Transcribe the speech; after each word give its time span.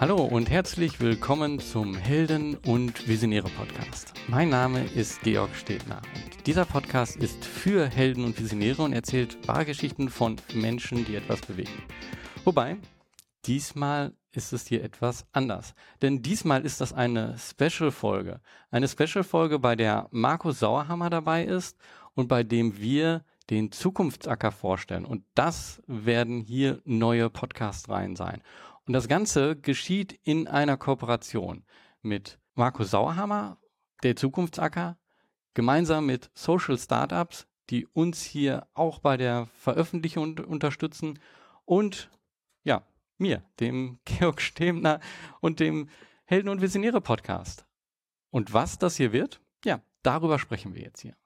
Hallo 0.00 0.24
und 0.24 0.50
herzlich 0.50 0.98
willkommen 1.00 1.60
zum 1.60 1.94
Helden 1.94 2.56
und 2.66 3.06
Visionäre 3.06 3.48
Podcast. 3.48 4.12
Mein 4.26 4.48
Name 4.48 4.84
ist 4.84 5.22
Georg 5.22 5.54
Stedner 5.54 6.02
und 6.14 6.46
dieser 6.48 6.64
Podcast 6.64 7.16
ist 7.16 7.44
für 7.44 7.86
Helden 7.86 8.24
und 8.24 8.38
Visionäre 8.38 8.82
und 8.82 8.92
erzählt 8.92 9.38
wahre 9.46 9.64
Geschichten 9.64 10.08
von 10.08 10.36
Menschen, 10.52 11.04
die 11.04 11.14
etwas 11.14 11.42
bewegen. 11.42 11.84
Wobei, 12.44 12.76
diesmal 13.46 14.12
ist 14.32 14.52
es 14.52 14.66
hier 14.66 14.82
etwas 14.82 15.26
anders. 15.32 15.74
Denn 16.02 16.22
diesmal 16.22 16.64
ist 16.64 16.80
das 16.80 16.92
eine 16.92 17.36
Special-Folge. 17.38 18.40
Eine 18.72 18.88
Special-Folge, 18.88 19.60
bei 19.60 19.76
der 19.76 20.08
Markus 20.10 20.58
Sauerhammer 20.58 21.08
dabei 21.08 21.44
ist 21.44 21.78
und 22.14 22.26
bei 22.26 22.42
dem 22.42 22.78
wir 22.78 23.24
den 23.50 23.70
Zukunftsacker 23.70 24.50
vorstellen. 24.50 25.04
Und 25.04 25.24
das 25.34 25.82
werden 25.86 26.40
hier 26.40 26.80
neue 26.84 27.30
Podcast-Reihen 27.30 28.16
sein. 28.16 28.42
Und 28.86 28.92
das 28.92 29.08
Ganze 29.08 29.56
geschieht 29.56 30.12
in 30.24 30.46
einer 30.46 30.76
Kooperation 30.76 31.64
mit 32.02 32.38
Markus 32.54 32.90
Sauerhammer, 32.90 33.58
der 34.02 34.16
Zukunftsacker, 34.16 34.98
gemeinsam 35.54 36.06
mit 36.06 36.30
Social 36.34 36.78
Startups, 36.78 37.46
die 37.70 37.86
uns 37.86 38.22
hier 38.22 38.66
auch 38.74 38.98
bei 38.98 39.16
der 39.16 39.46
Veröffentlichung 39.54 40.38
unterstützen 40.38 41.18
und 41.64 42.10
ja, 42.62 42.86
mir, 43.16 43.42
dem 43.60 44.00
Georg 44.04 44.42
Stemner 44.42 45.00
und 45.40 45.60
dem 45.60 45.88
Helden 46.24 46.48
und 46.48 46.60
Visionäre 46.60 47.00
Podcast. 47.00 47.66
Und 48.30 48.52
was 48.52 48.78
das 48.78 48.96
hier 48.96 49.12
wird? 49.12 49.40
Ja, 49.64 49.80
darüber 50.02 50.38
sprechen 50.38 50.74
wir 50.74 50.82
jetzt 50.82 51.00
hier. 51.00 51.16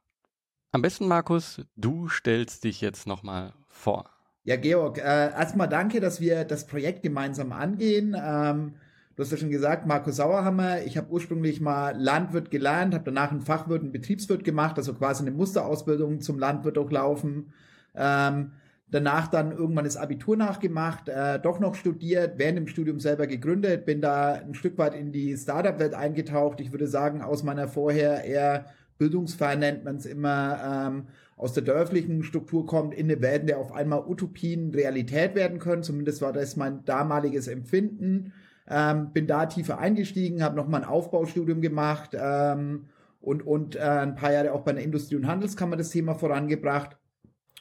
Am 0.70 0.83
besten, 0.83 1.09
Markus, 1.09 1.62
du 1.77 2.09
stellst 2.09 2.65
dich 2.65 2.81
jetzt 2.81 3.06
nochmal 3.06 3.55
vor. 3.67 4.18
Ja, 4.48 4.57
Georg, 4.57 4.97
äh, 4.97 5.02
erstmal 5.02 5.69
danke, 5.69 6.01
dass 6.01 6.23
wir 6.23 6.45
das 6.45 6.66
Projekt 6.66 7.02
gemeinsam 7.02 7.52
angehen. 7.52 8.16
Ähm, 8.19 8.77
du 9.15 9.23
hast 9.23 9.30
ja 9.30 9.37
schon 9.37 9.51
gesagt, 9.51 9.87
Markus 9.87 10.16
Sauerhammer. 10.16 10.81
Ich 10.86 10.97
habe 10.97 11.12
ursprünglich 11.12 11.61
mal 11.61 11.95
Landwirt 12.00 12.50
gelernt, 12.50 12.95
habe 12.95 13.05
danach 13.05 13.31
einen 13.31 13.42
Fachwirt, 13.42 13.83
einen 13.83 13.92
Betriebswirt 13.92 14.45
gemacht, 14.45 14.78
also 14.78 14.95
quasi 14.95 15.23
eine 15.23 15.33
Musterausbildung 15.33 16.23
zum 16.23 16.39
Landwirt 16.39 16.78
durchlaufen. 16.78 17.53
Ähm, 17.95 18.53
danach 18.91 19.28
dann 19.28 19.53
irgendwann 19.53 19.84
das 19.84 19.98
Abitur 19.98 20.39
nachgemacht, 20.39 21.11
äh, 21.11 21.39
doch 21.39 21.61
noch 21.61 21.75
studiert, 21.75 22.39
während 22.39 22.56
dem 22.56 22.69
Studium 22.69 23.01
selber 23.01 23.27
gegründet, 23.27 23.84
bin 23.84 24.01
da 24.01 24.33
ein 24.33 24.55
Stück 24.55 24.78
weit 24.78 24.95
in 24.95 25.12
die 25.12 25.36
Startup-Welt 25.36 25.92
eingetaucht. 25.92 26.58
Ich 26.62 26.73
würde 26.73 26.86
sagen, 26.86 27.20
aus 27.20 27.42
meiner 27.42 27.69
vorher 27.69 28.25
eher 28.25 28.64
bildungsfern 28.97 29.58
nennt 29.58 29.84
man 29.84 29.97
es 29.97 30.06
immer, 30.06 30.86
ähm, 30.89 31.06
aus 31.39 31.53
der 31.53 31.62
dörflichen 31.62 32.25
Struktur 32.25 32.67
kommt, 32.67 32.92
in 32.92 33.11
eine 33.11 33.22
Welt, 33.22 33.42
in 33.42 33.47
der 33.47 33.58
auf 33.58 33.72
einmal 33.72 34.05
Utopien 34.06 34.75
Realität 34.75 35.36
werden 35.36 35.61
können. 35.61 35.84
Zumindest 35.84 36.20
war 36.20 36.33
das 36.33 36.56
mein 36.56 36.84
damaliges 36.84 37.47
Empfinden. 37.47 38.33
Ähm, 38.69 39.12
bin 39.12 39.27
da 39.27 39.47
tiefer 39.47 39.78
eingestiegen, 39.78 40.42
habe 40.42 40.56
nochmal 40.56 40.83
ein 40.83 40.89
Aufbaustudium 40.89 41.62
gemacht 41.62 42.11
ähm, 42.20 42.86
und, 43.20 43.47
und 43.47 43.77
äh, 43.77 43.80
ein 43.80 44.17
paar 44.17 44.33
Jahre 44.33 44.53
auch 44.53 44.62
bei 44.62 44.72
der 44.72 44.83
Industrie- 44.83 45.17
und 45.17 45.28
Handelskammer 45.28 45.77
das 45.77 45.91
Thema 45.91 46.14
vorangebracht. 46.14 46.97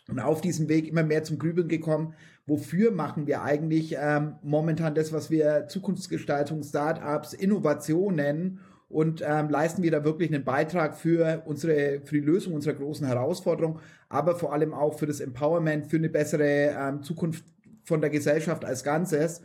Und 0.10 0.20
auf 0.20 0.42
diesem 0.42 0.70
Weg 0.70 0.88
immer 0.88 1.04
mehr 1.04 1.24
zum 1.24 1.38
Grübeln 1.38 1.68
gekommen, 1.68 2.14
wofür 2.46 2.92
machen 2.92 3.28
wir 3.28 3.44
eigentlich 3.44 3.96
ähm, 4.00 4.36
momentan 4.42 4.96
das, 4.96 5.14
was 5.14 5.30
wir 5.30 5.68
Zukunftsgestaltung, 5.68 6.64
Startups, 6.64 7.34
Innovation 7.34 8.16
nennen 8.16 8.60
und 8.90 9.22
ähm, 9.26 9.50
leisten 9.50 9.84
wir 9.84 9.92
da 9.92 10.04
wirklich 10.04 10.34
einen 10.34 10.46
Beitrag 10.46 10.96
für 10.96 11.44
unsere 11.46 12.02
für 12.06 12.16
die 12.16 12.26
Lösung 12.26 12.54
unserer 12.54 12.76
großen 12.76 13.06
Herausforderung, 13.06 13.80
aber 14.10 14.36
vor 14.36 14.54
allem 14.54 14.74
auch 14.74 14.98
für 14.98 15.06
das 15.06 15.20
Empowerment, 15.20 15.88
für 15.88 15.98
eine 15.98 16.10
bessere 16.10 16.76
ähm, 16.78 17.04
Zukunft 17.04 17.44
von 17.84 18.02
der 18.02 18.10
Gesellschaft 18.10 18.64
als 18.64 18.84
Ganzes. 18.84 19.42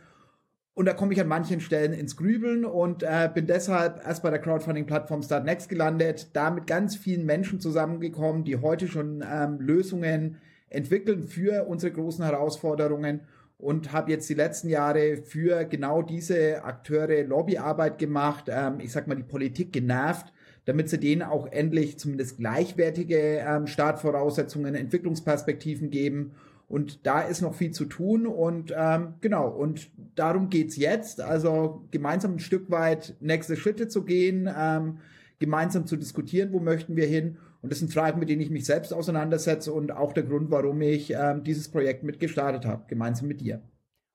Und 0.75 0.85
da 0.85 0.93
komme 0.93 1.13
ich 1.13 1.21
an 1.21 1.27
manchen 1.27 1.59
Stellen 1.59 1.93
ins 1.93 2.17
Grübeln 2.17 2.65
und 2.65 3.03
äh, 3.03 3.29
bin 3.31 3.45
deshalb 3.45 4.03
erst 4.05 4.23
bei 4.23 4.31
der 4.31 4.39
Crowdfunding-Plattform 4.39 5.21
Startnext 5.21 5.69
gelandet, 5.69 6.29
da 6.33 6.49
mit 6.49 6.65
ganz 6.65 6.95
vielen 6.95 7.25
Menschen 7.25 7.59
zusammengekommen, 7.59 8.43
die 8.43 8.57
heute 8.57 8.87
schon 8.87 9.23
ähm, 9.29 9.59
Lösungen 9.59 10.37
entwickeln 10.69 11.23
für 11.23 11.67
unsere 11.67 11.93
großen 11.93 12.25
Herausforderungen 12.25 13.21
und 13.63 13.93
habe 13.93 14.11
jetzt 14.11 14.29
die 14.29 14.33
letzten 14.33 14.67
Jahre 14.67 15.17
für 15.17 15.63
genau 15.63 16.01
diese 16.01 16.63
Akteure 16.65 17.23
Lobbyarbeit 17.23 17.97
gemacht. 17.97 18.45
Ähm, 18.49 18.79
ich 18.79 18.91
sag 18.91 19.07
mal, 19.07 19.15
die 19.15 19.23
Politik 19.23 19.71
genervt, 19.71 20.33
damit 20.65 20.89
sie 20.89 20.99
denen 20.99 21.21
auch 21.21 21.47
endlich 21.49 21.97
zumindest 21.97 22.37
gleichwertige 22.37 23.17
ähm, 23.17 23.67
Startvoraussetzungen, 23.67 24.75
Entwicklungsperspektiven 24.75 25.91
geben. 25.91 26.31
Und 26.67 27.05
da 27.05 27.21
ist 27.21 27.41
noch 27.41 27.55
viel 27.55 27.71
zu 27.71 27.85
tun 27.85 28.27
und 28.27 28.73
ähm, 28.75 29.13
genau, 29.21 29.47
und 29.47 29.89
darum 30.15 30.49
geht's 30.49 30.75
jetzt. 30.75 31.21
Also 31.21 31.85
gemeinsam 31.91 32.33
ein 32.33 32.39
Stück 32.39 32.69
weit 32.69 33.15
nächste 33.21 33.55
Schritte 33.55 33.87
zu 33.87 34.03
gehen, 34.03 34.49
ähm, 34.57 34.97
gemeinsam 35.39 35.85
zu 35.85 35.95
diskutieren, 35.95 36.51
wo 36.51 36.59
möchten 36.59 36.95
wir 36.95 37.05
hin 37.05 37.37
und 37.63 37.71
das 37.71 37.79
sind 37.79 37.93
Fragen, 37.93 38.19
mit 38.19 38.27
denen 38.27 38.41
ich 38.41 38.49
mich 38.49 38.65
selbst 38.65 38.93
auseinandersetze 38.93 39.71
und 39.71 39.93
auch 39.93 40.11
der 40.11 40.23
Grund, 40.23 40.51
warum 40.51 40.81
ich 40.81 41.11
ähm, 41.11 41.45
dieses 41.45 41.69
Projekt 41.69 42.03
mitgestartet 42.03 42.65
habe, 42.65 42.83
gemeinsam 42.89 43.29
mit 43.29 43.39
dir. 43.39 43.61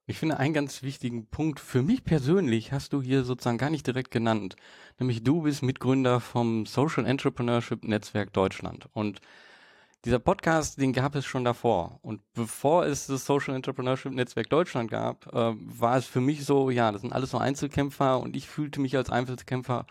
Ich 0.07 0.19
finde 0.19 0.39
einen 0.39 0.53
ganz 0.53 0.83
wichtigen 0.83 1.27
Punkt 1.27 1.59
für 1.59 1.83
mich 1.83 2.05
persönlich 2.05 2.73
hast 2.73 2.93
du 2.93 3.01
hier 3.01 3.25
sozusagen 3.25 3.57
gar 3.57 3.71
nicht 3.71 3.87
direkt 3.87 4.11
genannt. 4.11 4.57
Nämlich 4.99 5.25
du 5.25 5.43
bist 5.43 5.63
Mitgründer 5.63 6.21
vom 6.21 6.67
Social 6.67 7.07
Entrepreneurship 7.07 7.85
Netzwerk 7.85 8.35
Deutschland. 8.35 8.89
Und 8.93 9.21
dieser 10.05 10.19
Podcast, 10.19 10.79
den 10.79 10.93
gab 10.93 11.15
es 11.15 11.25
schon 11.25 11.45
davor. 11.45 12.01
Und 12.03 12.21
bevor 12.35 12.85
es 12.85 13.07
das 13.07 13.25
Social 13.25 13.55
Entrepreneurship 13.55 14.13
Netzwerk 14.13 14.51
Deutschland 14.51 14.91
gab, 14.91 15.27
äh, 15.27 15.55
war 15.57 15.97
es 15.97 16.05
für 16.05 16.21
mich 16.21 16.45
so, 16.45 16.69
ja, 16.69 16.93
das 16.93 17.01
sind 17.01 17.15
alles 17.15 17.31
so 17.31 17.39
Einzelkämpfer 17.39 18.21
und 18.21 18.37
ich 18.37 18.47
fühlte 18.47 18.81
mich 18.81 18.95
als 18.95 19.09
Einzelkämpfer 19.09 19.87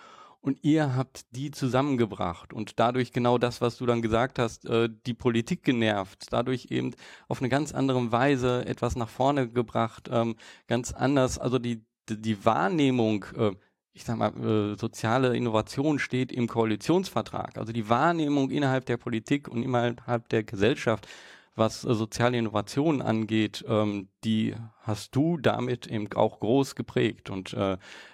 und 0.48 0.64
ihr 0.64 0.96
habt 0.96 1.26
die 1.36 1.52
zusammengebracht 1.52 2.54
und 2.54 2.80
dadurch 2.80 3.12
genau 3.12 3.38
das, 3.38 3.60
was 3.60 3.76
du 3.76 3.86
dann 3.86 4.02
gesagt 4.02 4.40
hast, 4.40 4.66
äh, 4.66 4.88
die 5.06 5.14
Politik 5.14 5.62
genervt, 5.62 6.28
dadurch 6.32 6.68
eben 6.70 6.92
auf 7.28 7.42
eine 7.42 7.50
ganz 7.50 7.74
andere 7.74 8.14
Weise 8.14 8.66
etwas 8.66 8.96
nach 8.96 9.10
vorne 9.10 9.50
gebracht, 9.50 10.10
ähm, 10.10 10.38
ganz 10.68 10.94
anders, 10.94 11.38
also 11.38 11.60
die, 11.60 11.84
die 12.10 12.46
Wahrnehmung, 12.46 13.26
äh, 13.36 13.52
ich 13.92 14.06
sag 14.06 14.16
mal, 14.16 14.32
äh, 14.38 14.78
soziale 14.78 15.36
Innovation 15.36 16.00
steht 16.00 16.32
im 16.32 16.48
Koalitionsvertrag, 16.48 17.58
also 17.58 17.74
die 17.74 17.90
Wahrnehmung 17.90 18.50
innerhalb 18.50 18.86
der 18.86 18.96
Politik 18.96 19.50
und 19.50 19.64
innerhalb 19.64 20.30
der 20.30 20.44
Gesellschaft, 20.44 21.10
was 21.56 21.82
soziale 21.82 22.38
Innovation 22.38 23.02
angeht, 23.02 23.66
ähm, 23.68 24.08
die 24.24 24.56
hast 24.80 25.14
du 25.14 25.36
damit 25.36 25.88
eben 25.88 26.08
auch 26.14 26.40
groß 26.40 26.76
geprägt. 26.76 27.30
Und 27.30 27.54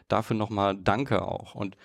dafür 0.07 0.35
nochmal 0.35 0.75
Danke 0.77 1.21
auch. 1.21 1.53
Und 1.53 1.75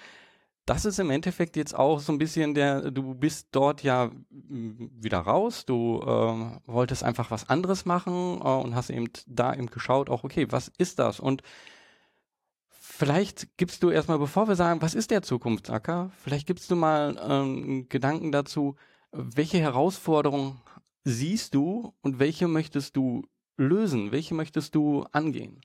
das 0.69 0.85
ist 0.85 0.99
im 0.99 1.11
Endeffekt 1.11 1.57
jetzt 1.57 1.75
auch 1.75 1.99
so 1.99 2.13
ein 2.13 2.19
bisschen 2.19 2.55
der, 2.55 2.91
du 2.91 3.15
bist 3.15 3.49
dort 3.53 3.83
ja 3.83 4.11
wieder 4.31 5.21
raus, 5.21 5.65
du 5.65 6.01
äh, 6.03 6.61
wolltest 6.67 7.05
einfach 7.05 7.31
was 7.31 7.49
anderes 7.49 7.87
machen 7.87 8.39
äh, 8.43 8.49
und 8.49 8.75
hast 8.75 8.91
eben 8.91 9.09
da 9.27 9.55
eben 9.55 9.69
geschaut, 9.69 10.11
auch 10.11 10.25
okay, 10.25 10.47
was 10.51 10.71
ist 10.77 10.99
das? 10.99 11.21
Und 11.21 11.43
vielleicht 12.69 13.57
gibst 13.57 13.83
du 13.83 13.89
erstmal, 13.89 14.19
bevor 14.19 14.47
wir 14.47 14.57
sagen, 14.57 14.83
was 14.83 14.95
ist 14.95 15.11
der 15.11 15.23
Zukunftsacker, 15.23 16.11
vielleicht 16.23 16.47
gibst 16.47 16.71
du 16.71 16.77
mal 16.77 17.19
ähm, 17.27 17.89
Gedanken 17.89 18.31
dazu, 18.31 18.77
welche 19.11 19.59
Herausforderungen 19.59 20.61
siehst 21.05 21.55
du 21.55 21.95
und 22.03 22.19
welche 22.19 22.47
möchtest 22.47 22.95
du 22.95 23.23
lösen, 23.57 24.13
welche 24.13 24.35
möchtest 24.35 24.75
du 24.75 25.05
angehen? 25.13 25.63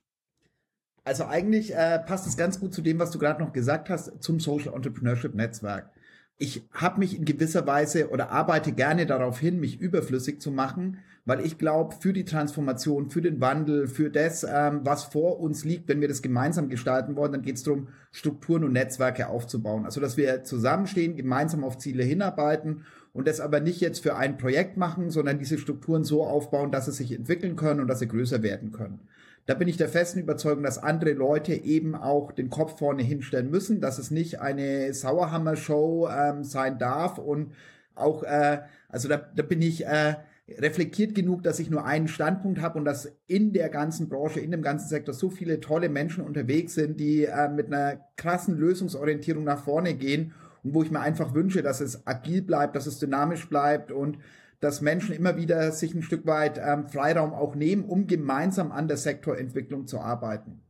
Also 1.03 1.25
eigentlich 1.25 1.75
äh, 1.75 1.99
passt 1.99 2.27
es 2.27 2.37
ganz 2.37 2.59
gut 2.59 2.73
zu 2.73 2.81
dem, 2.81 2.99
was 2.99 3.11
du 3.11 3.19
gerade 3.19 3.43
noch 3.43 3.51
gesagt 3.51 3.89
hast, 3.89 4.23
zum 4.23 4.39
Social 4.39 4.73
Entrepreneurship 4.73 5.35
Netzwerk. 5.35 5.91
Ich 6.37 6.67
habe 6.71 6.99
mich 6.99 7.17
in 7.17 7.25
gewisser 7.25 7.67
Weise 7.67 8.09
oder 8.09 8.31
arbeite 8.31 8.71
gerne 8.71 9.05
darauf 9.05 9.39
hin, 9.39 9.59
mich 9.59 9.79
überflüssig 9.79 10.41
zu 10.41 10.51
machen, 10.51 10.97
weil 11.25 11.45
ich 11.45 11.57
glaube, 11.57 11.95
für 11.99 12.11
die 12.11 12.25
Transformation, 12.25 13.09
für 13.09 13.21
den 13.21 13.39
Wandel, 13.39 13.87
für 13.87 14.09
das, 14.09 14.43
ähm, 14.43 14.81
was 14.83 15.03
vor 15.05 15.39
uns 15.39 15.63
liegt, 15.63 15.87
wenn 15.87 16.01
wir 16.01 16.07
das 16.07 16.21
gemeinsam 16.21 16.69
gestalten 16.69 17.15
wollen, 17.15 17.31
dann 17.31 17.43
geht 17.43 17.57
es 17.57 17.63
darum, 17.63 17.89
Strukturen 18.11 18.63
und 18.63 18.73
Netzwerke 18.73 19.27
aufzubauen. 19.27 19.85
Also 19.85 20.01
dass 20.01 20.17
wir 20.17 20.43
zusammenstehen, 20.43 21.15
gemeinsam 21.15 21.63
auf 21.63 21.77
Ziele 21.77 22.03
hinarbeiten 22.03 22.83
und 23.13 23.27
das 23.27 23.39
aber 23.39 23.59
nicht 23.59 23.79
jetzt 23.79 24.01
für 24.01 24.15
ein 24.15 24.37
Projekt 24.37 24.75
machen, 24.75 25.11
sondern 25.11 25.39
diese 25.39 25.57
Strukturen 25.57 26.03
so 26.03 26.23
aufbauen, 26.23 26.71
dass 26.71 26.85
sie 26.85 26.91
sich 26.91 27.11
entwickeln 27.11 27.55
können 27.55 27.79
und 27.79 27.87
dass 27.87 27.99
sie 27.99 28.07
größer 28.07 28.41
werden 28.41 28.71
können. 28.71 28.99
Da 29.45 29.55
bin 29.55 29.67
ich 29.67 29.75
der 29.75 29.89
festen 29.89 30.19
Überzeugung, 30.19 30.63
dass 30.63 30.77
andere 30.77 31.11
Leute 31.11 31.53
eben 31.53 31.95
auch 31.95 32.31
den 32.31 32.49
Kopf 32.49 32.79
vorne 32.79 33.03
hinstellen 33.03 33.51
müssen, 33.51 33.81
dass 33.81 33.97
es 33.97 34.09
nicht 34.09 34.39
eine 34.39 34.93
Sauerhammer-Show 34.93 36.07
ähm, 36.09 36.43
sein 36.45 36.79
darf. 36.79 37.17
Und 37.17 37.53
auch, 37.93 38.23
äh, 38.23 38.61
also 38.87 39.09
da, 39.09 39.17
da 39.17 39.43
bin 39.43 39.61
ich 39.61 39.85
äh, 39.85 40.15
reflektiert 40.47 41.13
genug, 41.13 41.43
dass 41.43 41.59
ich 41.59 41.69
nur 41.69 41.85
einen 41.85 42.07
Standpunkt 42.07 42.61
habe 42.61 42.79
und 42.79 42.85
dass 42.85 43.11
in 43.27 43.51
der 43.51 43.69
ganzen 43.69 44.07
Branche, 44.07 44.39
in 44.39 44.51
dem 44.51 44.61
ganzen 44.61 44.87
Sektor 44.87 45.13
so 45.13 45.29
viele 45.29 45.59
tolle 45.59 45.89
Menschen 45.89 46.23
unterwegs 46.23 46.73
sind, 46.73 46.99
die 46.99 47.25
äh, 47.25 47.49
mit 47.49 47.67
einer 47.67 47.99
krassen 48.15 48.57
Lösungsorientierung 48.57 49.43
nach 49.43 49.63
vorne 49.63 49.93
gehen 49.93 50.33
und 50.63 50.73
wo 50.73 50.83
ich 50.83 50.91
mir 50.91 51.01
einfach 51.01 51.33
wünsche, 51.33 51.61
dass 51.61 51.81
es 51.81 52.07
agil 52.07 52.41
bleibt, 52.41 52.75
dass 52.75 52.87
es 52.87 52.99
dynamisch 52.99 53.49
bleibt 53.49 53.91
und 53.91 54.17
dass 54.63 54.79
Menschen 54.79 55.13
immer 55.13 55.35
wieder 55.35 55.73
sich 55.73 55.93
ein 55.93 56.03
Stück 56.03 56.25
weit 56.25 56.57
ähm, 56.57 56.87
Freiraum 56.87 57.33
auch 57.33 57.53
nehmen, 57.53 57.83
um 57.83 58.07
gemeinsam 58.07 58.71
an 58.71 58.87
der 58.87 58.95
Sektorentwicklung 58.95 59.87
zu 59.87 59.99
arbeiten. 59.99 60.61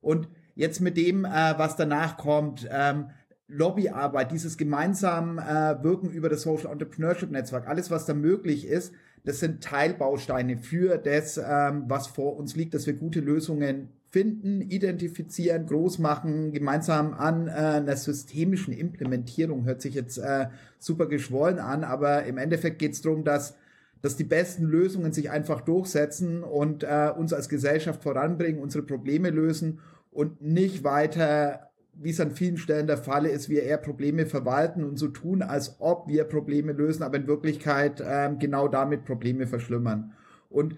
Und 0.00 0.28
jetzt 0.54 0.80
mit 0.80 0.96
dem, 0.96 1.26
äh, 1.26 1.54
was 1.58 1.76
danach 1.76 2.16
kommt, 2.16 2.66
ähm, 2.70 3.10
Lobbyarbeit, 3.46 4.32
dieses 4.32 4.56
gemeinsam 4.56 5.38
äh, 5.38 5.82
Wirken 5.84 6.10
über 6.10 6.30
das 6.30 6.42
Social 6.42 6.72
Entrepreneurship 6.72 7.30
Netzwerk, 7.30 7.68
alles, 7.68 7.90
was 7.90 8.06
da 8.06 8.14
möglich 8.14 8.66
ist, 8.66 8.94
das 9.24 9.40
sind 9.40 9.62
Teilbausteine 9.62 10.56
für 10.56 10.96
das, 10.96 11.36
ähm, 11.36 11.84
was 11.88 12.06
vor 12.06 12.36
uns 12.36 12.56
liegt, 12.56 12.72
dass 12.72 12.86
wir 12.86 12.94
gute 12.94 13.20
Lösungen 13.20 13.90
finden, 14.16 14.62
identifizieren, 14.62 15.66
groß 15.66 15.98
machen, 15.98 16.50
gemeinsam 16.50 17.12
an 17.12 17.48
äh, 17.48 17.50
einer 17.50 17.96
systemischen 17.96 18.72
Implementierung. 18.72 19.66
Hört 19.66 19.82
sich 19.82 19.94
jetzt 19.94 20.16
äh, 20.16 20.46
super 20.78 21.06
geschwollen 21.06 21.58
an, 21.58 21.84
aber 21.84 22.24
im 22.24 22.38
Endeffekt 22.38 22.78
geht 22.78 22.94
es 22.94 23.02
darum, 23.02 23.24
dass 23.24 23.56
dass 24.00 24.16
die 24.16 24.24
besten 24.24 24.64
Lösungen 24.64 25.12
sich 25.12 25.30
einfach 25.30 25.60
durchsetzen 25.62 26.44
und 26.44 26.82
äh, 26.84 27.10
uns 27.16 27.32
als 27.32 27.48
Gesellschaft 27.48 28.02
voranbringen, 28.02 28.60
unsere 28.60 28.84
Probleme 28.84 29.30
lösen 29.30 29.80
und 30.12 30.40
nicht 30.40 30.84
weiter, 30.84 31.70
wie 31.92 32.10
es 32.10 32.20
an 32.20 32.30
vielen 32.30 32.56
Stellen 32.56 32.86
der 32.86 32.98
Fall 32.98 33.26
ist, 33.26 33.48
wir 33.48 33.64
eher 33.64 33.78
Probleme 33.78 34.24
verwalten 34.24 34.84
und 34.84 34.96
so 34.96 35.08
tun, 35.08 35.42
als 35.42 35.76
ob 35.80 36.08
wir 36.08 36.24
Probleme 36.24 36.72
lösen, 36.72 37.02
aber 37.02 37.16
in 37.16 37.26
Wirklichkeit 37.26 38.00
äh, 38.00 38.30
genau 38.38 38.68
damit 38.68 39.04
Probleme 39.04 39.46
verschlimmern. 39.46 40.12
Und 40.48 40.76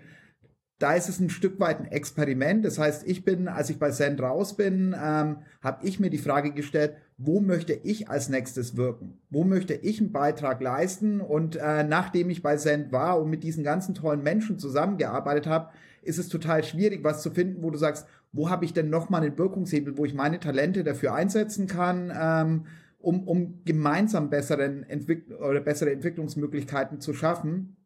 da 0.79 0.95
ist 0.95 1.09
es 1.09 1.19
ein 1.19 1.31
Stück 1.31 1.59
weit 1.59 1.81
ein 1.81 1.91
Experiment. 1.91 2.65
Das 2.65 2.79
heißt, 2.79 3.07
ich 3.07 3.25
bin, 3.25 3.49
als 3.49 3.69
ich 3.69 3.79
bei 3.79 3.91
Send 3.91 4.21
raus 4.21 4.57
bin, 4.57 4.95
ähm, 4.95 5.39
habe 5.61 5.87
ich 5.87 5.99
mir 5.99 6.11
die 6.11 6.19
Frage 6.19 6.53
gestellt, 6.53 6.95
wo 7.17 7.41
möchte 7.41 7.73
ich 7.73 8.09
als 8.09 8.29
nächstes 8.29 8.77
wirken? 8.77 9.19
Wo 9.29 9.43
möchte 9.43 9.75
ich 9.75 10.01
einen 10.01 10.13
Beitrag 10.13 10.61
leisten? 10.61 11.21
Und 11.21 11.57
äh, 11.57 11.83
nachdem 11.83 12.31
ich 12.31 12.43
bei 12.43 12.57
Send 12.57 12.93
war 12.93 13.21
und 13.21 13.29
mit 13.29 13.43
diesen 13.43 13.65
ganzen 13.65 13.95
tollen 13.95 14.23
Menschen 14.23 14.61
zusammengearbeitet 14.61 15.49
habe, 15.49 15.71
ist 16.03 16.19
es 16.19 16.29
total 16.29 16.63
schwierig, 16.63 17.03
was 17.03 17.23
zu 17.23 17.33
finden, 17.33 17.63
wo 17.63 17.71
du 17.71 17.79
sagst, 17.79 18.07
wo 18.31 18.49
habe 18.49 18.65
ich 18.65 18.73
denn 18.73 18.89
nochmal 18.89 19.23
einen 19.23 19.37
Wirkungshebel, 19.37 19.99
wo 19.99 20.05
ich 20.05 20.15
meine 20.15 20.39
Talente 20.39 20.85
dafür 20.85 21.13
einsetzen 21.13 21.67
kann, 21.67 22.13
ähm, 22.17 22.67
um, 23.01 23.27
um 23.27 23.65
gemeinsam 23.65 24.31
besseren 24.31 24.85
Entwick 24.85 25.25
oder 25.41 25.61
bessere 25.61 25.91
Entwicklungsmöglichkeiten 25.91 27.01
zu 27.01 27.15
schaffen 27.15 27.78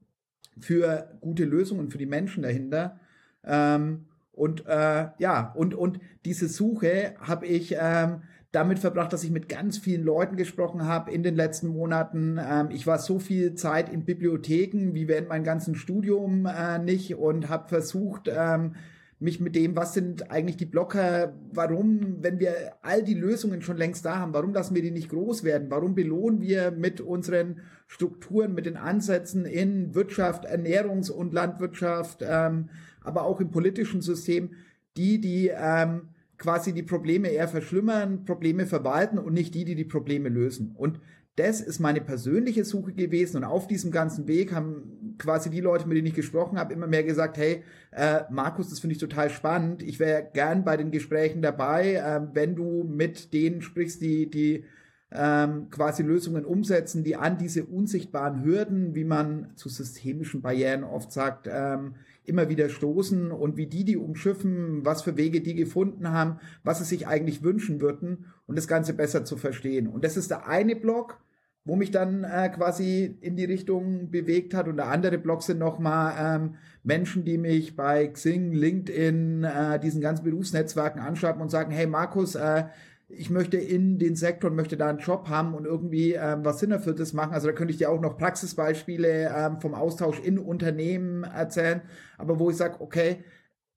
für 0.61 1.09
gute 1.21 1.45
Lösungen 1.45 1.91
für 1.91 1.99
die 1.99 2.07
Menschen 2.07 2.43
dahinter. 2.43 3.01
Ähm, 3.45 4.07
und 4.33 4.67
äh, 4.67 5.09
ja, 5.19 5.53
und, 5.55 5.75
und 5.75 6.01
diese 6.25 6.49
Suche 6.49 7.15
habe 7.21 7.47
ich 7.47 7.77
ähm, 7.79 8.23
damit 8.53 8.79
verbracht, 8.79 9.13
dass 9.13 9.25
ich 9.25 9.31
mit 9.31 9.49
ganz 9.49 9.79
vielen 9.79 10.05
Leuten 10.05 10.37
gesprochen 10.37 10.87
habe 10.87 11.11
in 11.11 11.23
den 11.23 11.35
letzten 11.35 11.69
Monaten. 11.69 12.39
Ähm, 12.39 12.69
ich 12.71 12.87
war 12.87 12.99
so 12.99 13.19
viel 13.19 13.55
Zeit 13.55 13.91
in 13.91 14.05
Bibliotheken 14.05 14.95
wie 14.95 15.09
während 15.09 15.29
meinem 15.29 15.45
ganzen 15.45 15.75
Studium 15.75 16.47
äh, 16.47 16.79
nicht 16.79 17.15
und 17.15 17.49
habe 17.49 17.69
versucht, 17.69 18.31
ähm, 18.35 18.75
mich 19.23 19.41
mit 19.41 19.55
dem, 19.55 19.77
was 19.77 19.95
sind 19.95 20.31
eigentlich 20.31 20.57
die 20.57 20.67
Blocker, 20.67 21.33
warum, 21.53 22.23
wenn 22.23 22.41
wir 22.41 22.55
all 22.83 23.03
die 23.03 23.15
Lösungen 23.15 23.63
schon 23.63 23.77
längst 23.77 24.05
da 24.05 24.19
haben, 24.19 24.35
warum 24.35 24.53
lassen 24.53 24.75
wir 24.75 24.83
die 24.83 24.91
nicht 24.91 25.09
groß 25.09 25.45
werden? 25.45 25.71
Warum 25.71 25.95
belohnen 25.95 26.41
wir 26.41 26.73
mit 26.73 27.01
unseren 27.01 27.61
Strukturen, 27.87 28.55
mit 28.55 28.67
den 28.67 28.77
Ansätzen 28.77 29.45
in 29.45 29.95
Wirtschaft, 29.95 30.47
Ernährungs- 30.47 31.11
und 31.11 31.33
Landwirtschaft, 31.33 32.25
ähm, 32.27 32.69
aber 33.01 33.23
auch 33.23 33.41
im 33.41 33.51
politischen 33.51 34.01
System, 34.01 34.51
die, 34.97 35.21
die 35.21 35.53
ähm, 35.55 36.09
quasi 36.37 36.73
die 36.73 36.83
Probleme 36.83 37.29
eher 37.29 37.49
verschlimmern, 37.49 38.25
Probleme 38.25 38.67
verwalten 38.67 39.19
und 39.19 39.33
nicht 39.33 39.55
die, 39.55 39.65
die 39.65 39.77
die 39.77 39.85
Probleme 39.85 40.29
lösen. 40.29 40.73
Und 40.75 40.99
das 41.37 41.61
ist 41.63 41.81
meine 41.81 42.03
persönliche 42.03 42.65
Suche 42.65 42.93
gewesen 42.93 43.39
und 43.39 43.45
auf 43.45 43.67
diesem 43.67 43.91
ganzen 43.91 44.29
Weg 44.29 44.53
haben 44.53 45.17
quasi 45.19 45.49
die 45.49 45.61
Leute, 45.61 45.89
mit 45.89 45.97
denen 45.97 46.09
ich 46.09 46.15
gesprochen 46.15 46.59
habe, 46.59 46.75
immer 46.75 46.87
mehr 46.87 47.05
gesagt, 47.05 47.39
hey, 47.39 47.63
äh, 47.91 48.21
Markus, 48.31 48.69
das 48.69 48.81
finde 48.81 48.95
ich 48.95 49.01
total 49.01 49.31
spannend. 49.31 49.83
Ich 49.83 49.99
wäre 49.99 50.29
gern 50.33 50.65
bei 50.65 50.77
den 50.77 50.91
Gesprächen 50.91 51.41
dabei, 51.41 51.95
äh, 51.95 52.21
wenn 52.35 52.55
du 52.55 52.85
mit 52.85 53.33
denen 53.33 53.63
sprichst, 53.63 54.03
die, 54.03 54.29
die 54.29 54.65
ähm, 55.11 55.69
quasi 55.71 56.03
Lösungen 56.03 56.45
umsetzen, 56.45 57.05
die 57.05 57.17
an 57.17 57.39
diese 57.39 57.65
unsichtbaren 57.65 58.45
Hürden, 58.45 58.95
wie 58.95 59.05
man 59.05 59.53
zu 59.57 59.69
systemischen 59.69 60.43
Barrieren 60.43 60.85
oft 60.85 61.13
sagt, 61.13 61.49
ähm, 61.51 61.95
immer 62.25 62.49
wieder 62.49 62.69
stoßen 62.69 63.31
und 63.31 63.57
wie 63.57 63.67
die 63.67 63.85
die 63.85 63.97
umschiffen, 63.97 64.85
was 64.85 65.03
für 65.03 65.17
Wege 65.17 65.41
die 65.41 65.55
gefunden 65.55 66.11
haben, 66.11 66.39
was 66.63 66.79
sie 66.79 66.85
sich 66.85 67.07
eigentlich 67.07 67.43
wünschen 67.43 67.81
würden 67.81 68.27
und 68.47 68.57
das 68.57 68.69
Ganze 68.69 68.95
besser 68.95 69.25
zu 69.25 69.37
verstehen. 69.37 69.89
Und 69.89 70.05
das 70.05 70.17
ist 70.17 70.31
der 70.31 70.47
eine 70.49 70.77
Block, 70.77 71.21
wo 71.65 71.77
mich 71.77 71.91
dann 71.91 72.25
äh, 72.25 72.49
quasi 72.49 73.19
in 73.21 73.37
die 73.37 73.45
Richtung 73.45 74.11
bewegt 74.11 74.55
hat. 74.55 74.67
Und 74.67 74.77
der 74.79 74.89
andere 74.89 75.19
Block 75.19 75.43
sind 75.43 75.59
nochmal 75.59 76.15
ähm, 76.19 76.55
Menschen, 76.83 77.25
die 77.25 77.39
mich 77.39 77.77
bei 77.77 78.09
Xing, 78.09 78.53
LinkedIn, 78.53 79.45
äh, 79.45 79.79
diesen 79.79 80.01
ganzen 80.01 80.25
Berufsnetzwerken 80.25 81.01
anschreiben 81.01 81.41
und 81.41 81.51
sagen, 81.51 81.71
hey 81.71 81.87
Markus, 81.87 82.35
äh, 82.35 82.65
ich 83.15 83.31
möchte 83.31 83.57
in 83.57 83.99
den 83.99 84.17
Sektor 84.17 84.51
und 84.51 84.57
möchte 84.57 84.77
da 84.77 84.89
einen 84.89 84.99
Job 84.99 85.29
haben 85.29 85.55
und 85.55 85.65
irgendwie 85.65 86.13
ähm, 86.13 86.45
was 86.45 86.61
Sinnerfülltes 86.61 87.13
machen. 87.13 87.35
Also 87.35 87.49
da 87.49 87.53
könnte 87.53 87.73
ich 87.73 87.79
dir 87.79 87.91
auch 87.91 88.01
noch 88.01 88.17
Praxisbeispiele 88.17 89.33
ähm, 89.35 89.61
vom 89.61 89.75
Austausch 89.75 90.21
in 90.21 90.39
Unternehmen 90.39 91.25
erzählen, 91.25 91.83
aber 92.19 92.39
wo 92.39 92.51
ich 92.51 92.57
sage, 92.57 92.81
okay, 92.81 93.25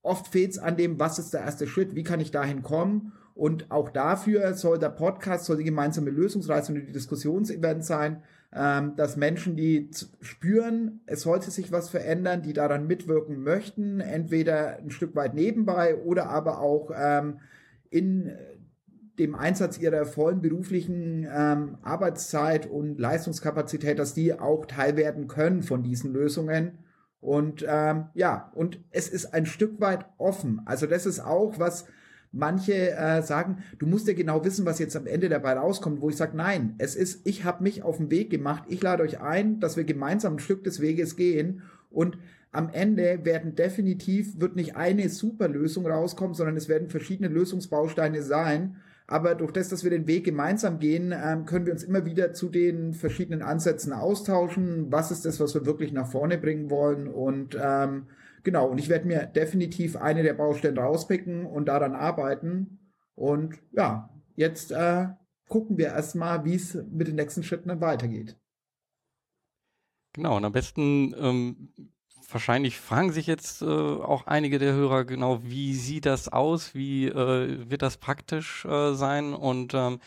oft 0.01 0.27
fehlt 0.27 0.51
es 0.51 0.59
an 0.59 0.77
dem, 0.77 0.99
was 0.99 1.19
ist 1.19 1.33
der 1.33 1.41
erste 1.41 1.67
Schritt, 1.67 1.95
wie 1.95 2.03
kann 2.03 2.19
ich 2.19 2.31
dahin 2.31 2.63
kommen? 2.63 3.13
Und 3.33 3.69
auch 3.69 3.89
dafür 3.89 4.53
soll 4.53 4.79
der 4.79 4.89
Podcast, 4.89 5.45
soll 5.45 5.57
die 5.57 5.65
gemeinsame 5.65 6.09
Lösungsreise 6.09 6.71
und 6.71 6.79
die 6.79 6.91
Diskussionsevent 6.93 7.83
sein, 7.83 8.23
ähm, 8.53 8.95
dass 8.95 9.17
Menschen, 9.17 9.57
die 9.57 9.89
spüren, 10.21 11.01
es 11.05 11.21
sollte 11.21 11.51
sich 11.51 11.73
was 11.73 11.89
verändern, 11.89 12.41
die 12.41 12.53
daran 12.53 12.87
mitwirken 12.87 13.43
möchten, 13.43 13.99
entweder 13.99 14.77
ein 14.77 14.91
Stück 14.91 15.15
weit 15.15 15.33
nebenbei 15.33 15.97
oder 15.97 16.29
aber 16.29 16.61
auch 16.61 16.91
ähm, 16.95 17.39
in 17.89 18.31
dem 19.19 19.35
Einsatz 19.35 19.79
ihrer 19.79 20.05
vollen 20.05 20.41
beruflichen 20.41 21.27
ähm, 21.29 21.77
Arbeitszeit 21.81 22.69
und 22.69 22.99
Leistungskapazität, 22.99 23.99
dass 23.99 24.13
die 24.13 24.33
auch 24.33 24.65
Teil 24.65 24.97
werden 24.97 25.27
können 25.27 25.63
von 25.63 25.83
diesen 25.83 26.13
Lösungen. 26.13 26.79
Und 27.21 27.65
ähm, 27.67 28.05
ja, 28.13 28.51
und 28.55 28.79
es 28.91 29.09
ist 29.09 29.33
ein 29.33 29.45
Stück 29.45 29.79
weit 29.81 30.05
offen. 30.17 30.61
Also 30.65 30.85
das 30.85 31.05
ist 31.05 31.19
auch, 31.19 31.59
was 31.59 31.85
manche 32.31 32.91
äh, 32.91 33.21
sagen, 33.21 33.63
du 33.79 33.87
musst 33.87 34.07
ja 34.07 34.13
genau 34.13 34.43
wissen, 34.43 34.65
was 34.65 34.79
jetzt 34.79 34.95
am 34.95 35.07
Ende 35.07 35.29
dabei 35.29 35.53
rauskommt, 35.53 36.01
wo 36.01 36.09
ich 36.09 36.17
sage, 36.17 36.35
nein, 36.35 36.75
es 36.77 36.95
ist, 36.95 37.25
ich 37.25 37.45
habe 37.45 37.63
mich 37.63 37.81
auf 37.81 37.97
den 37.97 38.11
Weg 38.11 38.29
gemacht, 38.29 38.65
ich 38.67 38.81
lade 38.81 39.03
euch 39.03 39.21
ein, 39.21 39.59
dass 39.59 39.77
wir 39.77 39.85
gemeinsam 39.85 40.35
ein 40.35 40.39
Stück 40.39 40.63
des 40.65 40.81
Weges 40.81 41.15
gehen 41.15 41.61
und 41.89 42.17
am 42.51 42.69
Ende 42.69 43.23
werden 43.23 43.55
definitiv, 43.55 44.39
wird 44.39 44.55
nicht 44.55 44.75
eine 44.75 45.09
super 45.09 45.47
Lösung 45.47 45.87
rauskommen, 45.87 46.35
sondern 46.35 46.57
es 46.57 46.69
werden 46.69 46.89
verschiedene 46.89 47.29
Lösungsbausteine 47.29 48.21
sein 48.21 48.77
aber 49.07 49.35
durch 49.35 49.51
das, 49.51 49.69
dass 49.69 49.83
wir 49.83 49.91
den 49.91 50.07
Weg 50.07 50.25
gemeinsam 50.25 50.79
gehen, 50.79 51.13
ähm, 51.15 51.45
können 51.45 51.65
wir 51.65 51.73
uns 51.73 51.83
immer 51.83 52.05
wieder 52.05 52.33
zu 52.33 52.49
den 52.49 52.93
verschiedenen 52.93 53.43
Ansätzen 53.43 53.93
austauschen. 53.93 54.91
Was 54.91 55.11
ist 55.11 55.25
das, 55.25 55.39
was 55.39 55.53
wir 55.53 55.65
wirklich 55.65 55.91
nach 55.91 56.07
vorne 56.07 56.37
bringen 56.37 56.71
wollen? 56.71 57.07
Und 57.07 57.57
ähm, 57.61 58.07
genau, 58.43 58.67
und 58.67 58.79
ich 58.79 58.89
werde 58.89 59.07
mir 59.07 59.27
definitiv 59.27 59.95
eine 59.95 60.23
der 60.23 60.33
Baustellen 60.33 60.77
rauspicken 60.77 61.45
und 61.45 61.67
daran 61.67 61.93
arbeiten. 61.93 62.79
Und 63.13 63.59
ja, 63.71 64.09
jetzt 64.35 64.71
äh, 64.71 65.09
gucken 65.47 65.77
wir 65.77 65.87
erstmal, 65.87 66.43
wie 66.43 66.55
es 66.55 66.73
mit 66.73 67.07
den 67.07 67.15
nächsten 67.15 67.43
Schritten 67.43 67.69
dann 67.69 67.81
weitergeht. 67.81 68.35
Genau, 70.13 70.37
und 70.37 70.45
am 70.45 70.53
besten 70.53 71.13
ähm, 71.19 71.69
wahrscheinlich 72.35 72.77
fragen 72.77 73.13
sich 73.13 73.27
jetzt 73.27 73.61
äh, 73.61 73.65
auch 73.65 74.27
einige 74.27 74.59
der 74.59 74.73
Hörer 74.73 75.05
genau, 75.05 75.39
wie 75.43 75.73
sieht 75.73 76.05
das 76.05 76.27
aus, 76.27 76.75
wie 76.75 77.07
äh, 77.07 77.69
wird 77.69 77.81
das 77.81 77.95
praktisch 77.95 78.65
äh, 78.65 78.93
sein 78.93 79.33
und 79.33 79.73
ähm, 79.73 79.99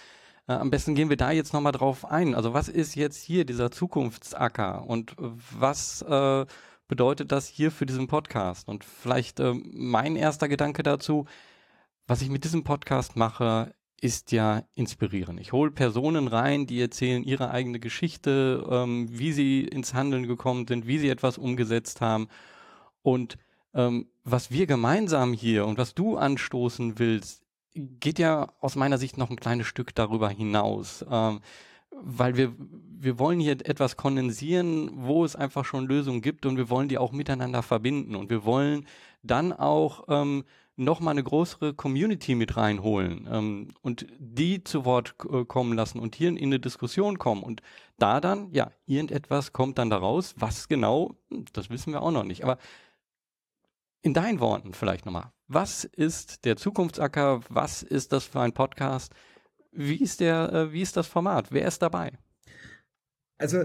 äh, 0.46 0.52
am 0.52 0.68
besten 0.70 0.94
gehen 0.94 1.08
wir 1.08 1.16
da 1.16 1.30
jetzt 1.30 1.54
nochmal 1.54 1.72
drauf 1.72 2.04
ein. 2.04 2.34
Also 2.34 2.52
was 2.52 2.68
ist 2.68 2.96
jetzt 2.96 3.22
hier 3.22 3.46
dieser 3.46 3.70
Zukunftsacker 3.70 4.84
und 4.86 5.14
was 5.16 6.02
äh, 6.02 6.44
bedeutet 6.86 7.32
das 7.32 7.46
hier 7.48 7.70
für 7.70 7.86
diesen 7.86 8.08
Podcast? 8.08 8.68
Und 8.68 8.84
vielleicht 8.84 9.40
äh, 9.40 9.54
mein 9.54 10.14
erster 10.14 10.48
Gedanke 10.48 10.82
dazu, 10.82 11.24
was 12.06 12.20
ich 12.20 12.28
mit 12.28 12.44
diesem 12.44 12.62
Podcast 12.62 13.16
mache, 13.16 13.74
ist 14.00 14.32
ja 14.32 14.62
inspirieren. 14.74 15.38
Ich 15.38 15.52
hole 15.52 15.70
Personen 15.70 16.28
rein, 16.28 16.66
die 16.66 16.80
erzählen 16.80 17.24
ihre 17.24 17.50
eigene 17.50 17.80
Geschichte, 17.80 18.66
ähm, 18.70 19.08
wie 19.10 19.32
sie 19.32 19.64
ins 19.64 19.94
Handeln 19.94 20.26
gekommen 20.26 20.66
sind, 20.68 20.86
wie 20.86 20.98
sie 20.98 21.08
etwas 21.08 21.38
umgesetzt 21.38 22.00
haben. 22.00 22.28
Und 23.02 23.38
ähm, 23.74 24.06
was 24.24 24.50
wir 24.50 24.66
gemeinsam 24.66 25.32
hier 25.32 25.66
und 25.66 25.78
was 25.78 25.94
du 25.94 26.16
anstoßen 26.16 26.98
willst, 26.98 27.42
geht 27.74 28.18
ja 28.18 28.52
aus 28.60 28.76
meiner 28.76 28.98
Sicht 28.98 29.18
noch 29.18 29.30
ein 29.30 29.36
kleines 29.36 29.66
Stück 29.66 29.94
darüber 29.94 30.28
hinaus. 30.28 31.04
Ähm, 31.10 31.40
weil 32.00 32.36
wir, 32.36 32.54
wir 32.58 33.18
wollen 33.18 33.40
hier 33.40 33.52
etwas 33.52 33.96
kondensieren, 33.96 34.90
wo 34.94 35.24
es 35.24 35.34
einfach 35.34 35.64
schon 35.64 35.86
Lösungen 35.86 36.20
gibt 36.20 36.46
und 36.46 36.56
wir 36.56 36.70
wollen 36.70 36.88
die 36.88 36.98
auch 36.98 37.12
miteinander 37.12 37.62
verbinden 37.62 38.14
und 38.14 38.30
wir 38.30 38.44
wollen 38.44 38.86
dann 39.22 39.52
auch 39.52 40.04
ähm, 40.08 40.44
noch 40.78 41.00
mal 41.00 41.10
eine 41.10 41.24
größere 41.24 41.74
Community 41.74 42.34
mit 42.34 42.56
reinholen 42.56 43.28
ähm, 43.30 43.74
und 43.82 44.06
die 44.18 44.62
zu 44.62 44.84
Wort 44.84 45.16
äh, 45.30 45.44
kommen 45.44 45.74
lassen 45.74 45.98
und 45.98 46.14
hier 46.14 46.28
in, 46.28 46.36
in 46.36 46.50
eine 46.50 46.60
Diskussion 46.60 47.18
kommen 47.18 47.42
und 47.42 47.62
da 47.98 48.20
dann, 48.20 48.52
ja, 48.52 48.70
irgendetwas 48.86 49.52
kommt 49.52 49.78
dann 49.78 49.90
daraus, 49.90 50.34
was 50.38 50.68
genau, 50.68 51.16
hm, 51.30 51.46
das 51.52 51.68
wissen 51.68 51.92
wir 51.92 52.02
auch 52.02 52.12
noch 52.12 52.24
nicht, 52.24 52.44
aber 52.44 52.58
In 54.02 54.14
deinen 54.14 54.38
Worten 54.40 54.72
vielleicht 54.74 55.06
nochmal. 55.06 55.32
Was 55.48 55.84
ist 55.84 56.44
der 56.44 56.56
Zukunftsacker? 56.56 57.40
Was 57.48 57.82
ist 57.82 58.12
das 58.12 58.24
für 58.24 58.40
ein 58.40 58.52
Podcast? 58.52 59.12
Wie 59.72 59.96
ist 59.96 60.20
der, 60.20 60.52
äh, 60.52 60.72
wie 60.72 60.82
ist 60.82 60.96
das 60.96 61.08
Format? 61.08 61.50
Wer 61.50 61.66
ist 61.66 61.82
dabei? 61.82 62.12
Also 63.38 63.64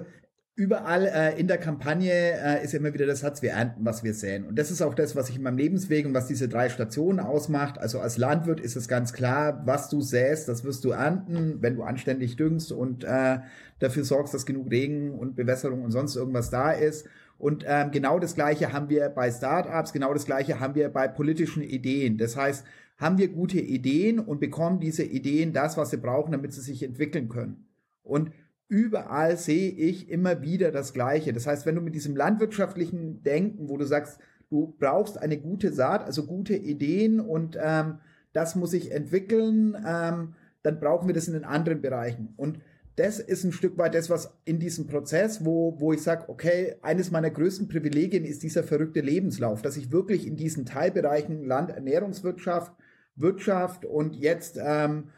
Überall 0.55 1.07
äh, 1.07 1.39
in 1.39 1.48
der 1.48 1.57
Kampagne 1.57 2.12
äh, 2.12 2.63
ist 2.63 2.75
immer 2.75 2.93
wieder 2.93 3.07
der 3.07 3.15
Satz, 3.15 3.41
wir 3.41 3.51
ernten, 3.51 3.83
was 3.86 4.03
wir 4.03 4.13
säen. 4.13 4.45
Und 4.45 4.60
das 4.60 4.69
ist 4.69 4.83
auch 4.83 4.93
das, 4.93 5.15
was 5.15 5.29
ich 5.29 5.38
in 5.38 5.41
meinem 5.41 5.57
Lebensweg 5.57 6.05
und 6.05 6.13
was 6.13 6.27
diese 6.27 6.48
drei 6.48 6.69
Stationen 6.69 7.19
ausmacht. 7.19 7.79
Also 7.79 8.00
als 8.00 8.17
Landwirt 8.17 8.60
ist 8.60 8.75
es 8.75 8.88
ganz 8.88 9.13
klar, 9.13 9.63
was 9.65 9.89
du 9.89 10.00
säst, 10.01 10.48
das 10.48 10.63
wirst 10.63 10.86
du 10.86 10.91
ernten, 10.91 11.57
wenn 11.62 11.75
du 11.75 11.81
anständig 11.81 12.36
düngst 12.36 12.72
und 12.72 13.03
äh, 13.03 13.39
dafür 13.79 14.03
sorgst, 14.03 14.36
dass 14.36 14.45
genug 14.45 14.69
Regen 14.69 15.15
und 15.15 15.36
Bewässerung 15.36 15.81
und 15.81 15.89
sonst 15.89 16.15
irgendwas 16.15 16.51
da 16.51 16.72
ist. 16.72 17.07
Und 17.39 17.65
ähm, 17.67 17.89
genau 17.89 18.19
das 18.19 18.36
Gleiche 18.36 18.72
haben 18.74 18.89
wir 18.89 19.10
bei 19.10 19.31
Startups, 19.31 19.91
genau 19.91 20.13
das 20.13 20.25
Gleiche 20.25 20.60
haben 20.60 20.75
wir 20.75 20.89
bei 20.89 21.07
politischen 21.07 21.63
Ideen. 21.63 22.19
Das 22.19 22.38
heißt, 22.38 22.63
haben 22.98 23.17
wir 23.17 23.29
gute 23.29 23.60
Ideen 23.60 24.19
und 24.19 24.39
bekommen 24.39 24.79
diese 24.79 25.03
Ideen 25.03 25.51
das, 25.51 25.77
was 25.77 25.89
sie 25.89 25.98
brauchen, 25.98 26.31
damit 26.31 26.53
sie 26.53 26.62
sich 26.62 26.83
entwickeln 26.83 27.27
können. 27.27 27.65
Und 28.03 28.29
überall 28.73 29.37
sehe 29.37 29.69
ich 29.69 30.09
immer 30.09 30.41
wieder 30.41 30.71
das 30.71 30.93
Gleiche. 30.93 31.31
Das 31.31 31.45
heißt, 31.45 31.67
wenn 31.67 31.75
du 31.75 31.81
mit 31.81 31.93
diesem 31.93 32.15
landwirtschaftlichen 32.15 33.21
Denken, 33.21 33.69
wo 33.69 33.77
du 33.77 33.85
sagst, 33.85 34.19
du 34.49 34.73
brauchst 34.79 35.19
eine 35.19 35.37
gute 35.37 35.71
Saat, 35.71 36.03
also 36.03 36.25
gute 36.25 36.55
Ideen 36.55 37.19
und 37.19 37.55
ähm, 37.61 37.99
das 38.33 38.55
muss 38.55 38.71
sich 38.71 38.91
entwickeln, 38.91 39.77
ähm, 39.87 40.33
dann 40.63 40.79
brauchen 40.79 41.07
wir 41.07 41.13
das 41.13 41.27
in 41.27 41.35
den 41.35 41.43
anderen 41.43 41.81
Bereichen. 41.81 42.33
Und 42.35 42.61
das 42.95 43.19
ist 43.19 43.43
ein 43.43 43.51
Stück 43.51 43.77
weit 43.77 43.93
das, 43.93 44.09
was 44.09 44.35
in 44.43 44.59
diesem 44.59 44.87
Prozess, 44.87 45.45
wo, 45.45 45.79
wo 45.79 45.93
ich 45.93 46.01
sage, 46.01 46.27
okay, 46.27 46.75
eines 46.81 47.11
meiner 47.11 47.29
größten 47.29 47.67
Privilegien 47.67 48.25
ist 48.25 48.41
dieser 48.41 48.63
verrückte 48.63 49.01
Lebenslauf, 49.01 49.61
dass 49.61 49.77
ich 49.77 49.91
wirklich 49.91 50.25
in 50.25 50.35
diesen 50.35 50.65
Teilbereichen 50.65 51.45
Land, 51.45 51.69
Ernährungswirtschaft, 51.69 52.73
Wirtschaft 53.15 53.85
und 53.85 54.15
jetzt 54.15 54.59
ähm, 54.59 55.09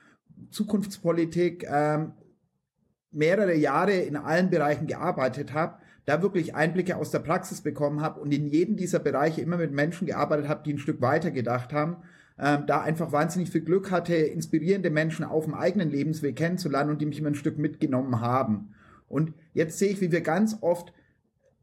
Zukunftspolitik 0.49 1.65
ähm, 1.69 2.11
mehrere 3.15 3.55
Jahre 3.55 3.93
in 3.93 4.15
allen 4.15 4.49
Bereichen 4.49 4.87
gearbeitet 4.87 5.53
habe, 5.53 5.77
da 6.05 6.21
wirklich 6.21 6.53
Einblicke 6.53 6.97
aus 6.97 7.11
der 7.11 7.19
Praxis 7.19 7.61
bekommen 7.61 8.01
habe 8.01 8.19
und 8.19 8.33
in 8.33 8.47
jedem 8.47 8.75
dieser 8.75 8.99
Bereiche 8.99 9.41
immer 9.41 9.57
mit 9.57 9.71
Menschen 9.71 10.05
gearbeitet 10.05 10.47
habe, 10.47 10.63
die 10.63 10.73
ein 10.73 10.77
Stück 10.77 11.01
weiter 11.01 11.31
gedacht 11.31 11.73
haben, 11.73 11.97
ähm, 12.37 12.65
da 12.67 12.81
einfach 12.81 13.11
wahnsinnig 13.11 13.49
viel 13.49 13.61
Glück 13.61 13.91
hatte, 13.91 14.15
inspirierende 14.15 14.89
Menschen 14.89 15.25
auf 15.25 15.45
dem 15.45 15.53
eigenen 15.53 15.89
Lebensweg 15.89 16.35
kennenzulernen 16.35 16.91
und 16.91 17.01
die 17.01 17.05
mich 17.05 17.19
immer 17.19 17.29
ein 17.29 17.35
Stück 17.35 17.57
mitgenommen 17.57 18.21
haben. 18.21 18.73
Und 19.07 19.33
jetzt 19.53 19.79
sehe 19.79 19.89
ich, 19.89 20.01
wie 20.01 20.11
wir 20.11 20.21
ganz 20.21 20.57
oft 20.61 20.93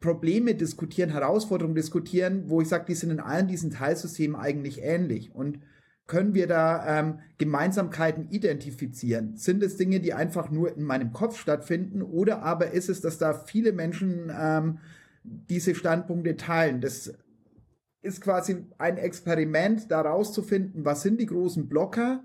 Probleme 0.00 0.54
diskutieren, 0.54 1.11
Herausforderungen 1.11 1.76
diskutieren, 1.76 2.44
wo 2.47 2.61
ich 2.61 2.68
sage, 2.68 2.87
die 2.88 2.94
sind 2.94 3.11
in 3.11 3.21
allen 3.21 3.47
diesen 3.47 3.71
Teilsystemen 3.71 4.35
eigentlich 4.37 4.82
ähnlich. 4.82 5.35
Und 5.35 5.61
können 6.06 6.35
wir 6.35 6.47
da 6.47 7.00
ähm, 7.00 7.21
Gemeinsamkeiten 7.38 8.28
identifizieren? 8.30 9.37
Sind 9.37 9.62
es 9.62 9.76
Dinge, 9.76 10.00
die 10.00 10.14
einfach 10.14 10.50
nur 10.50 10.76
in 10.76 10.85
meinem 10.85 11.12
Kopf 11.12 11.38
stattfinden 11.38 12.02
oder 12.02 12.42
aber 12.42 12.73
ist 12.73 12.88
es, 12.88 13.00
dass 13.00 13.18
da 13.18 13.35
viele 13.35 13.73
Menschen 13.73 14.30
ähm, 14.37 14.78
diese 15.23 15.75
Standpunkte 15.75 16.37
teilen? 16.37 16.80
Das 16.80 17.14
ist 18.02 18.21
quasi 18.21 18.66
ein 18.78 18.99
Experiment, 18.99 19.90
da 19.90 20.00
rauszufinden, 20.00 20.85
was 20.85 21.02
sind 21.02 21.21
die 21.21 21.26
großen 21.26 21.68
Blocker 21.68 22.25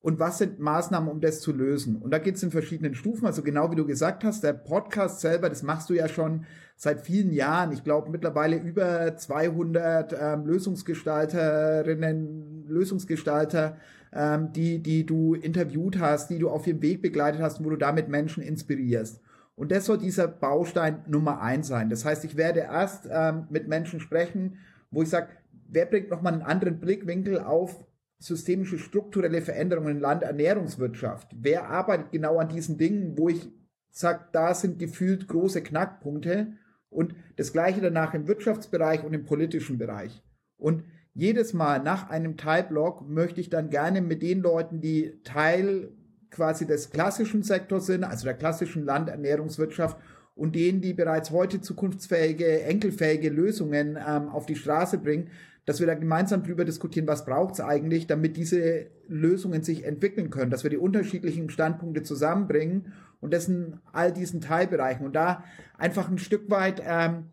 und 0.00 0.20
was 0.20 0.38
sind 0.38 0.60
Maßnahmen, 0.60 1.10
um 1.10 1.20
das 1.20 1.40
zu 1.40 1.52
lösen. 1.52 1.96
Und 1.96 2.12
da 2.12 2.18
geht 2.18 2.36
es 2.36 2.42
in 2.42 2.52
verschiedenen 2.52 2.94
Stufen. 2.94 3.26
Also 3.26 3.42
genau 3.42 3.70
wie 3.72 3.76
du 3.76 3.84
gesagt 3.84 4.24
hast, 4.24 4.44
der 4.44 4.52
Podcast 4.52 5.20
selber, 5.20 5.48
das 5.48 5.64
machst 5.64 5.90
du 5.90 5.94
ja 5.94 6.08
schon 6.08 6.44
seit 6.76 7.00
vielen 7.00 7.32
Jahren. 7.32 7.72
Ich 7.72 7.82
glaube 7.82 8.08
mittlerweile 8.10 8.56
über 8.56 9.16
200 9.16 10.14
ähm, 10.18 10.46
Lösungsgestalterinnen, 10.46 12.68
Lösungsgestalter, 12.68 13.76
ähm, 14.12 14.52
die, 14.52 14.80
die 14.80 15.04
du 15.04 15.34
interviewt 15.34 15.98
hast, 15.98 16.30
die 16.30 16.38
du 16.38 16.48
auf 16.48 16.68
ihrem 16.68 16.80
Weg 16.80 17.02
begleitet 17.02 17.42
hast, 17.42 17.64
wo 17.64 17.70
du 17.70 17.76
damit 17.76 18.08
Menschen 18.08 18.42
inspirierst. 18.42 19.20
Und 19.56 19.72
das 19.72 19.86
soll 19.86 19.98
dieser 19.98 20.28
Baustein 20.28 21.02
Nummer 21.08 21.42
eins 21.42 21.66
sein. 21.66 21.90
Das 21.90 22.04
heißt, 22.04 22.24
ich 22.24 22.36
werde 22.36 22.60
erst 22.60 23.08
ähm, 23.10 23.48
mit 23.50 23.66
Menschen 23.66 23.98
sprechen, 23.98 24.58
wo 24.92 25.02
ich 25.02 25.10
sage, 25.10 25.30
wer 25.68 25.86
bringt 25.86 26.10
nochmal 26.10 26.34
einen 26.34 26.42
anderen 26.42 26.78
Blickwinkel 26.78 27.40
auf 27.40 27.84
systemische 28.18 28.78
strukturelle 28.78 29.42
Veränderungen 29.42 29.96
in 29.96 30.00
Landernährungswirtschaft? 30.00 31.28
Wer 31.36 31.68
arbeitet 31.68 32.12
genau 32.12 32.38
an 32.38 32.48
diesen 32.48 32.78
Dingen, 32.78 33.16
wo 33.16 33.28
ich 33.28 33.48
sage, 33.90 34.24
da 34.32 34.54
sind 34.54 34.78
gefühlt 34.78 35.28
große 35.28 35.62
Knackpunkte 35.62 36.52
und 36.90 37.14
das 37.36 37.52
gleiche 37.52 37.80
danach 37.80 38.14
im 38.14 38.26
Wirtschaftsbereich 38.28 39.04
und 39.04 39.14
im 39.14 39.24
politischen 39.24 39.78
Bereich. 39.78 40.22
Und 40.56 40.84
jedes 41.14 41.52
Mal 41.52 41.82
nach 41.82 42.10
einem 42.10 42.36
Teilblock 42.36 43.08
möchte 43.08 43.40
ich 43.40 43.50
dann 43.50 43.70
gerne 43.70 44.00
mit 44.00 44.22
den 44.22 44.40
Leuten, 44.40 44.80
die 44.80 45.20
Teil 45.24 45.90
quasi 46.30 46.66
des 46.66 46.90
klassischen 46.90 47.42
Sektors 47.42 47.86
sind, 47.86 48.04
also 48.04 48.24
der 48.24 48.34
klassischen 48.34 48.84
Landernährungswirtschaft 48.84 49.96
und 50.38 50.54
denen, 50.54 50.80
die 50.80 50.94
bereits 50.94 51.30
heute 51.30 51.60
zukunftsfähige, 51.60 52.62
enkelfähige 52.62 53.28
Lösungen 53.28 53.96
ähm, 53.96 54.28
auf 54.28 54.46
die 54.46 54.56
Straße 54.56 54.98
bringen, 54.98 55.30
dass 55.66 55.80
wir 55.80 55.86
da 55.86 55.94
gemeinsam 55.94 56.44
drüber 56.44 56.64
diskutieren, 56.64 57.06
was 57.06 57.26
braucht 57.26 57.54
es 57.54 57.60
eigentlich, 57.60 58.06
damit 58.06 58.36
diese 58.36 58.86
Lösungen 59.08 59.62
sich 59.62 59.84
entwickeln 59.84 60.30
können, 60.30 60.50
dass 60.50 60.62
wir 60.62 60.70
die 60.70 60.78
unterschiedlichen 60.78 61.50
Standpunkte 61.50 62.02
zusammenbringen 62.04 62.92
und 63.20 63.34
das 63.34 63.48
in 63.48 63.78
all 63.92 64.12
diesen 64.12 64.40
Teilbereichen 64.40 65.04
und 65.04 65.14
da 65.14 65.44
einfach 65.76 66.08
ein 66.08 66.18
Stück 66.18 66.48
weit 66.50 66.80
ähm, 66.86 67.24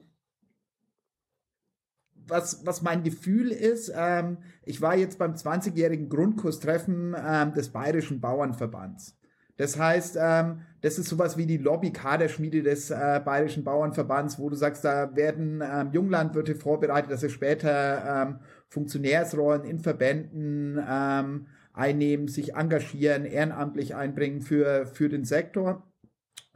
was, 2.27 2.65
was 2.65 2.81
mein 2.81 3.03
Gefühl 3.03 3.51
ist, 3.51 3.91
ähm, 3.95 4.37
ich 4.63 4.81
war 4.81 4.95
jetzt 4.95 5.19
beim 5.19 5.33
20-jährigen 5.33 6.09
Grundkurstreffen 6.09 7.15
ähm, 7.17 7.53
des 7.53 7.69
Bayerischen 7.69 8.19
Bauernverbands. 8.19 9.15
Das 9.57 9.79
heißt, 9.79 10.17
ähm, 10.19 10.61
das 10.81 10.99
ist 10.99 11.07
sowas 11.07 11.37
wie 11.37 11.45
die 11.45 11.57
Lobby-Kaderschmiede 11.57 12.61
des 12.61 12.91
äh, 12.91 13.21
Bayerischen 13.23 13.63
Bauernverbands, 13.63 14.37
wo 14.37 14.49
du 14.49 14.55
sagst, 14.55 14.83
da 14.83 15.15
werden 15.15 15.63
ähm, 15.63 15.91
Junglandwirte 15.93 16.55
vorbereitet, 16.55 17.09
dass 17.11 17.21
sie 17.21 17.29
später 17.29 18.27
ähm, 18.27 18.39
Funktionärsrollen 18.67 19.63
in 19.63 19.79
Verbänden 19.79 20.83
ähm, 20.87 21.47
einnehmen, 21.73 22.27
sich 22.27 22.55
engagieren, 22.55 23.25
ehrenamtlich 23.25 23.95
einbringen 23.95 24.41
für, 24.41 24.85
für 24.85 25.09
den 25.09 25.23
Sektor. 25.23 25.83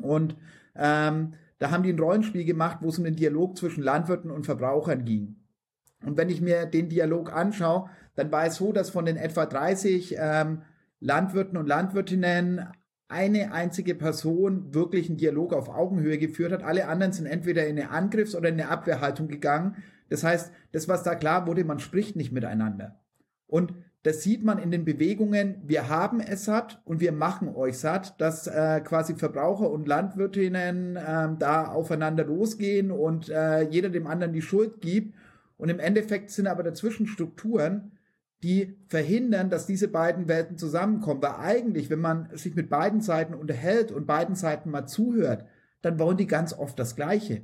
Und 0.02 0.36
ähm, 0.76 1.34
da 1.60 1.72
haben 1.72 1.84
die 1.84 1.94
ein 1.94 2.00
Rollenspiel 2.00 2.46
gemacht, 2.46 2.80
wo 2.82 2.90
es 2.90 2.98
um 2.98 3.06
den 3.06 3.16
Dialog 3.16 3.58
zwischen 3.58 3.84
Landwirten 3.84 4.32
und 4.32 4.46
Verbrauchern 4.46 5.06
ging. 5.06 5.36
Und 6.06 6.18
wenn 6.18 6.30
ich 6.30 6.42
mir 6.42 6.66
den 6.66 6.90
Dialog 6.90 7.34
anschaue, 7.34 7.90
dann 8.16 8.32
war 8.32 8.46
es 8.46 8.56
so, 8.56 8.72
dass 8.72 8.90
von 8.90 9.06
den 9.06 9.18
etwa 9.18 9.46
30 9.46 10.16
ähm, 10.18 10.62
Landwirten 11.02 11.58
und 11.58 11.68
Landwirtinnen 11.68 12.68
eine 13.10 13.52
einzige 13.52 13.96
Person 13.96 14.74
wirklich 14.74 15.10
einen 15.10 15.18
Dialog 15.18 15.54
auf 15.54 15.68
Augenhöhe 15.68 16.20
geführt 16.20 16.52
hat. 16.52 16.64
Alle 16.64 16.88
anderen 16.88 17.12
sind 17.12 17.26
entweder 17.26 17.66
in 17.66 17.78
eine 17.78 17.90
Angriffs- 17.90 18.36
oder 18.36 18.50
in 18.50 18.62
eine 18.62 18.70
Abwehrhaltung 18.70 19.28
gegangen. 19.28 19.78
Das 20.10 20.24
heißt, 20.24 20.52
das, 20.72 20.88
was 20.88 21.04
da 21.04 21.16
klar 21.16 21.48
wurde, 21.48 21.66
man 21.66 21.80
spricht 21.80 22.16
nicht 22.16 22.32
miteinander. 22.32 23.00
Und 23.48 23.74
das 24.04 24.22
sieht 24.22 24.46
man 24.46 24.60
in 24.60 24.72
den 24.72 24.86
Bewegungen, 24.86 25.62
wir 25.66 25.90
haben 25.90 26.22
es 26.22 26.46
satt 26.46 26.82
und 26.86 27.02
wir 27.02 27.12
machen 27.12 27.54
euch 27.54 27.80
satt, 27.80 28.22
dass 28.22 28.48
äh, 28.48 28.80
quasi 28.82 29.16
Verbraucher 29.16 29.70
und 29.70 29.88
Landwirtinnen 29.88 30.96
äh, 30.96 31.30
da 31.38 31.66
aufeinander 31.66 32.24
losgehen 32.24 32.92
und 32.92 33.28
äh, 33.30 33.64
jeder 33.64 33.90
dem 33.90 34.08
anderen 34.08 34.34
die 34.34 34.42
Schuld 34.42 34.82
gibt. 34.82 35.16
Und 35.58 35.70
im 35.70 35.80
Endeffekt 35.80 36.30
sind 36.30 36.48
aber 36.48 36.64
dazwischen 36.64 37.08
Strukturen, 37.08 37.92
die 38.44 38.78
verhindern, 38.88 39.50
dass 39.50 39.68
diese 39.68 39.88
beiden 39.88 40.28
Welten 40.28 40.58
zusammenkommen. 40.58 41.22
Weil 41.22 41.36
eigentlich, 41.40 41.90
wenn 41.90 42.00
man 42.00 42.30
sich 42.36 42.56
mit 42.56 42.70
beiden 42.70 43.02
Seiten 43.02 43.34
unterhält 43.34 43.92
und 43.92 44.08
beiden 44.08 44.36
Seiten 44.36 44.70
mal 44.70 44.88
zuhört, 44.88 45.46
dann 45.82 46.00
wollen 46.00 46.18
die 46.18 46.28
ganz 46.28 46.54
oft 46.54 46.80
das 46.80 46.96
Gleiche. 46.96 47.42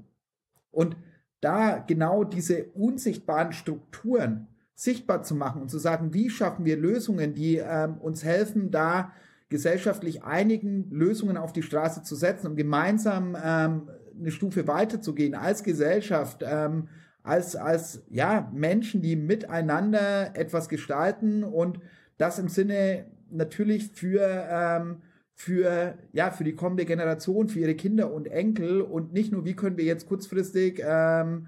Und 0.71 0.95
da 1.41 1.77
genau 1.77 2.23
diese 2.23 2.65
unsichtbaren 2.73 3.51
Strukturen 3.51 4.47
sichtbar 4.73 5.23
zu 5.23 5.35
machen 5.35 5.61
und 5.61 5.69
zu 5.69 5.79
sagen, 5.79 6.13
wie 6.13 6.29
schaffen 6.29 6.65
wir 6.65 6.77
Lösungen, 6.77 7.33
die 7.33 7.57
ähm, 7.57 7.97
uns 7.97 8.23
helfen, 8.23 8.71
da 8.71 9.13
gesellschaftlich 9.49 10.23
einigen 10.23 10.89
Lösungen 10.89 11.37
auf 11.37 11.53
die 11.53 11.63
Straße 11.63 12.03
zu 12.03 12.15
setzen, 12.15 12.47
um 12.47 12.55
gemeinsam 12.55 13.37
ähm, 13.41 13.89
eine 14.19 14.31
Stufe 14.31 14.67
weiterzugehen 14.67 15.35
als 15.35 15.63
Gesellschaft, 15.63 16.43
ähm, 16.45 16.89
als, 17.25 17.55
als 17.55 18.03
ja, 18.09 18.49
Menschen, 18.53 19.01
die 19.01 19.15
miteinander 19.15 20.35
etwas 20.35 20.69
gestalten 20.69 21.43
und 21.43 21.79
das 22.17 22.39
im 22.39 22.49
Sinne 22.49 23.05
natürlich 23.31 23.91
für, 23.91 24.47
ähm, 24.49 25.01
für, 25.33 25.97
ja, 26.13 26.31
für 26.31 26.43
die 26.43 26.55
kommende 26.55 26.85
Generation, 26.85 27.49
für 27.49 27.59
ihre 27.59 27.75
Kinder 27.75 28.13
und 28.13 28.27
Enkel 28.27 28.81
und 28.81 29.11
nicht 29.11 29.31
nur, 29.31 29.43
wie 29.43 29.55
können 29.55 29.77
wir 29.77 29.85
jetzt 29.85 30.07
kurzfristig 30.07 30.81
ähm, 30.85 31.47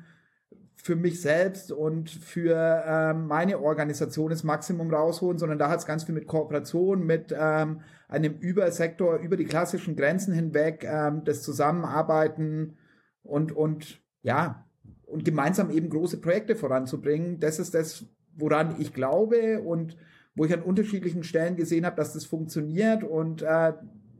für 0.75 0.95
mich 0.95 1.21
selbst 1.21 1.71
und 1.71 2.09
für 2.09 2.83
ähm, 2.85 3.27
meine 3.27 3.59
Organisation 3.59 4.29
das 4.29 4.43
Maximum 4.43 4.91
rausholen, 4.91 5.37
sondern 5.37 5.59
da 5.59 5.69
hat 5.69 5.79
es 5.79 5.85
ganz 5.85 6.05
viel 6.05 6.15
mit 6.15 6.27
Kooperation, 6.27 7.05
mit 7.05 7.35
ähm, 7.37 7.81
einem 8.07 8.33
Übersektor, 8.39 9.17
über 9.17 9.37
die 9.37 9.45
klassischen 9.45 9.95
Grenzen 9.95 10.33
hinweg, 10.33 10.83
ähm, 10.83 11.23
das 11.23 11.43
Zusammenarbeiten 11.43 12.77
und, 13.21 13.51
und 13.51 14.01
ja, 14.21 14.66
und 15.07 15.25
gemeinsam 15.25 15.71
eben 15.71 15.89
große 15.89 16.19
Projekte 16.21 16.55
voranzubringen. 16.55 17.39
Das 17.39 17.59
ist 17.59 17.73
das, 17.73 18.05
woran 18.35 18.79
ich 18.79 18.93
glaube 18.93 19.61
und 19.61 19.97
wo 20.35 20.45
ich 20.45 20.53
an 20.53 20.61
unterschiedlichen 20.61 21.23
Stellen 21.23 21.55
gesehen 21.55 21.85
habe, 21.85 21.95
dass 21.95 22.13
das 22.13 22.25
funktioniert 22.25 23.03
und 23.03 23.41
äh, 23.41 23.73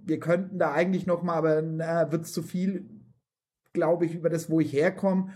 wir 0.04 0.20
könnten 0.20 0.58
da 0.58 0.72
eigentlich 0.72 1.06
noch 1.06 1.22
mal, 1.22 1.36
aber 1.36 1.58
äh, 1.58 2.12
wird 2.12 2.24
es 2.24 2.34
zu 2.34 2.42
viel, 2.42 2.90
glaube 3.74 4.06
ich, 4.06 4.16
über 4.16 4.30
das, 4.30 4.50
wo 4.50 4.60
ich 4.60 4.74
herkomme, 4.74 5.30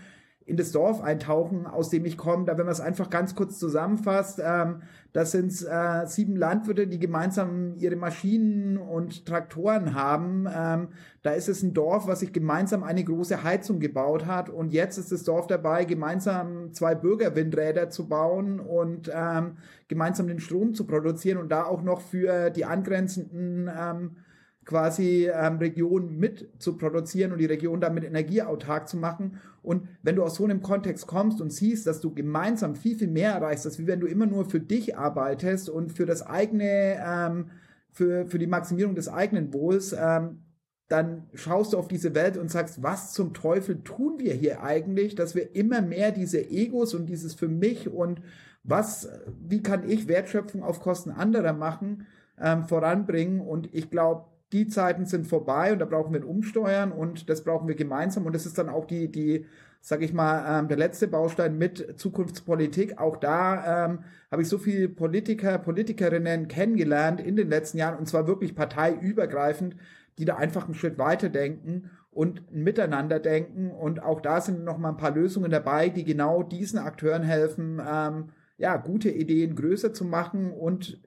in 0.44 0.56
das 0.56 0.72
Dorf 0.72 1.00
eintauchen, 1.00 1.66
aus 1.66 1.90
dem 1.90 2.04
ich 2.04 2.16
komme. 2.16 2.44
Da, 2.44 2.58
wenn 2.58 2.66
man 2.66 2.72
es 2.72 2.80
einfach 2.80 3.10
ganz 3.10 3.34
kurz 3.34 3.58
zusammenfasst, 3.58 4.40
ähm, 4.44 4.82
das 5.12 5.32
sind 5.32 5.52
äh, 5.62 6.06
sieben 6.06 6.36
Landwirte, 6.36 6.86
die 6.86 6.98
gemeinsam 6.98 7.74
ihre 7.76 7.96
Maschinen 7.96 8.78
und 8.78 9.26
Traktoren 9.26 9.94
haben. 9.94 10.48
Ähm, 10.52 10.88
da 11.22 11.32
ist 11.32 11.48
es 11.48 11.62
ein 11.62 11.74
Dorf, 11.74 12.06
was 12.06 12.20
sich 12.20 12.32
gemeinsam 12.32 12.82
eine 12.82 13.04
große 13.04 13.44
Heizung 13.44 13.78
gebaut 13.78 14.26
hat. 14.26 14.48
Und 14.48 14.72
jetzt 14.72 14.96
ist 14.96 15.12
das 15.12 15.22
Dorf 15.22 15.46
dabei, 15.46 15.84
gemeinsam 15.84 16.72
zwei 16.72 16.94
Bürgerwindräder 16.94 17.90
zu 17.90 18.08
bauen 18.08 18.58
und 18.58 19.10
ähm, 19.14 19.58
gemeinsam 19.88 20.28
den 20.28 20.40
Strom 20.40 20.74
zu 20.74 20.86
produzieren 20.86 21.38
und 21.38 21.50
da 21.50 21.64
auch 21.64 21.82
noch 21.82 22.00
für 22.00 22.50
die 22.50 22.64
angrenzenden 22.64 23.70
ähm, 23.74 24.16
quasi 24.64 25.28
ähm, 25.32 25.58
Regionen 25.58 26.18
mit 26.18 26.48
zu 26.58 26.76
produzieren 26.76 27.32
und 27.32 27.38
die 27.38 27.46
Region 27.46 27.80
damit 27.80 28.04
energieautark 28.04 28.88
zu 28.88 28.96
machen. 28.96 29.38
Und 29.62 29.88
wenn 30.02 30.16
du 30.16 30.22
aus 30.22 30.36
so 30.36 30.44
einem 30.44 30.62
Kontext 30.62 31.06
kommst 31.06 31.40
und 31.40 31.52
siehst, 31.52 31.86
dass 31.86 32.00
du 32.00 32.14
gemeinsam 32.14 32.76
viel, 32.76 32.96
viel 32.96 33.08
mehr 33.08 33.32
erreichst, 33.32 33.66
als 33.66 33.84
wenn 33.86 34.00
du 34.00 34.06
immer 34.06 34.26
nur 34.26 34.44
für 34.44 34.60
dich 34.60 34.96
arbeitest 34.96 35.68
und 35.68 35.92
für 35.92 36.06
das 36.06 36.24
eigene, 36.24 36.96
ähm, 37.04 37.50
für, 37.90 38.26
für 38.26 38.38
die 38.38 38.46
Maximierung 38.46 38.94
des 38.94 39.08
eigenen 39.08 39.52
Wohls, 39.52 39.94
ähm, 39.98 40.42
dann 40.88 41.24
schaust 41.34 41.72
du 41.72 41.78
auf 41.78 41.88
diese 41.88 42.14
Welt 42.14 42.36
und 42.36 42.50
sagst, 42.50 42.82
was 42.82 43.12
zum 43.12 43.32
Teufel 43.32 43.82
tun 43.82 44.18
wir 44.18 44.34
hier 44.34 44.62
eigentlich, 44.62 45.14
dass 45.14 45.34
wir 45.34 45.56
immer 45.56 45.80
mehr 45.80 46.12
diese 46.12 46.50
Egos 46.50 46.94
und 46.94 47.06
dieses 47.06 47.34
für 47.34 47.48
mich 47.48 47.88
und 47.88 48.20
was, 48.62 49.08
wie 49.40 49.62
kann 49.62 49.88
ich 49.88 50.06
Wertschöpfung 50.06 50.62
auf 50.62 50.80
Kosten 50.80 51.10
anderer 51.10 51.54
machen, 51.54 52.06
ähm, 52.38 52.64
voranbringen. 52.64 53.40
Und 53.40 53.74
ich 53.74 53.90
glaube, 53.90 54.26
die 54.52 54.68
Zeiten 54.68 55.06
sind 55.06 55.26
vorbei 55.26 55.72
und 55.72 55.78
da 55.78 55.86
brauchen 55.86 56.12
wir 56.12 56.20
ein 56.20 56.26
Umsteuern 56.26 56.92
und 56.92 57.28
das 57.30 57.42
brauchen 57.42 57.68
wir 57.68 57.74
gemeinsam 57.74 58.26
und 58.26 58.34
das 58.34 58.46
ist 58.46 58.58
dann 58.58 58.68
auch 58.68 58.84
die, 58.84 59.10
die, 59.10 59.46
sag 59.80 60.02
ich 60.02 60.12
mal, 60.12 60.60
ähm, 60.60 60.68
der 60.68 60.76
letzte 60.76 61.08
Baustein 61.08 61.56
mit 61.56 61.98
Zukunftspolitik. 61.98 62.98
Auch 62.98 63.16
da 63.16 63.86
ähm, 63.86 64.00
habe 64.30 64.42
ich 64.42 64.48
so 64.48 64.58
viele 64.58 64.88
Politiker, 64.88 65.58
Politikerinnen 65.58 66.48
kennengelernt 66.48 67.20
in 67.20 67.36
den 67.36 67.48
letzten 67.48 67.78
Jahren 67.78 67.98
und 67.98 68.06
zwar 68.06 68.26
wirklich 68.26 68.54
parteiübergreifend, 68.54 69.76
die 70.18 70.26
da 70.26 70.36
einfach 70.36 70.66
einen 70.66 70.74
Schritt 70.74 70.98
weiter 70.98 71.30
denken 71.30 71.90
und 72.10 72.52
miteinander 72.52 73.20
denken 73.20 73.70
und 73.70 74.02
auch 74.02 74.20
da 74.20 74.42
sind 74.42 74.64
noch 74.64 74.76
mal 74.76 74.90
ein 74.90 74.98
paar 74.98 75.14
Lösungen 75.14 75.50
dabei, 75.50 75.88
die 75.88 76.04
genau 76.04 76.42
diesen 76.42 76.78
Akteuren 76.78 77.22
helfen, 77.22 77.80
ähm, 77.90 78.30
ja, 78.58 78.76
gute 78.76 79.10
Ideen 79.10 79.56
größer 79.56 79.94
zu 79.94 80.04
machen 80.04 80.52
und 80.52 81.00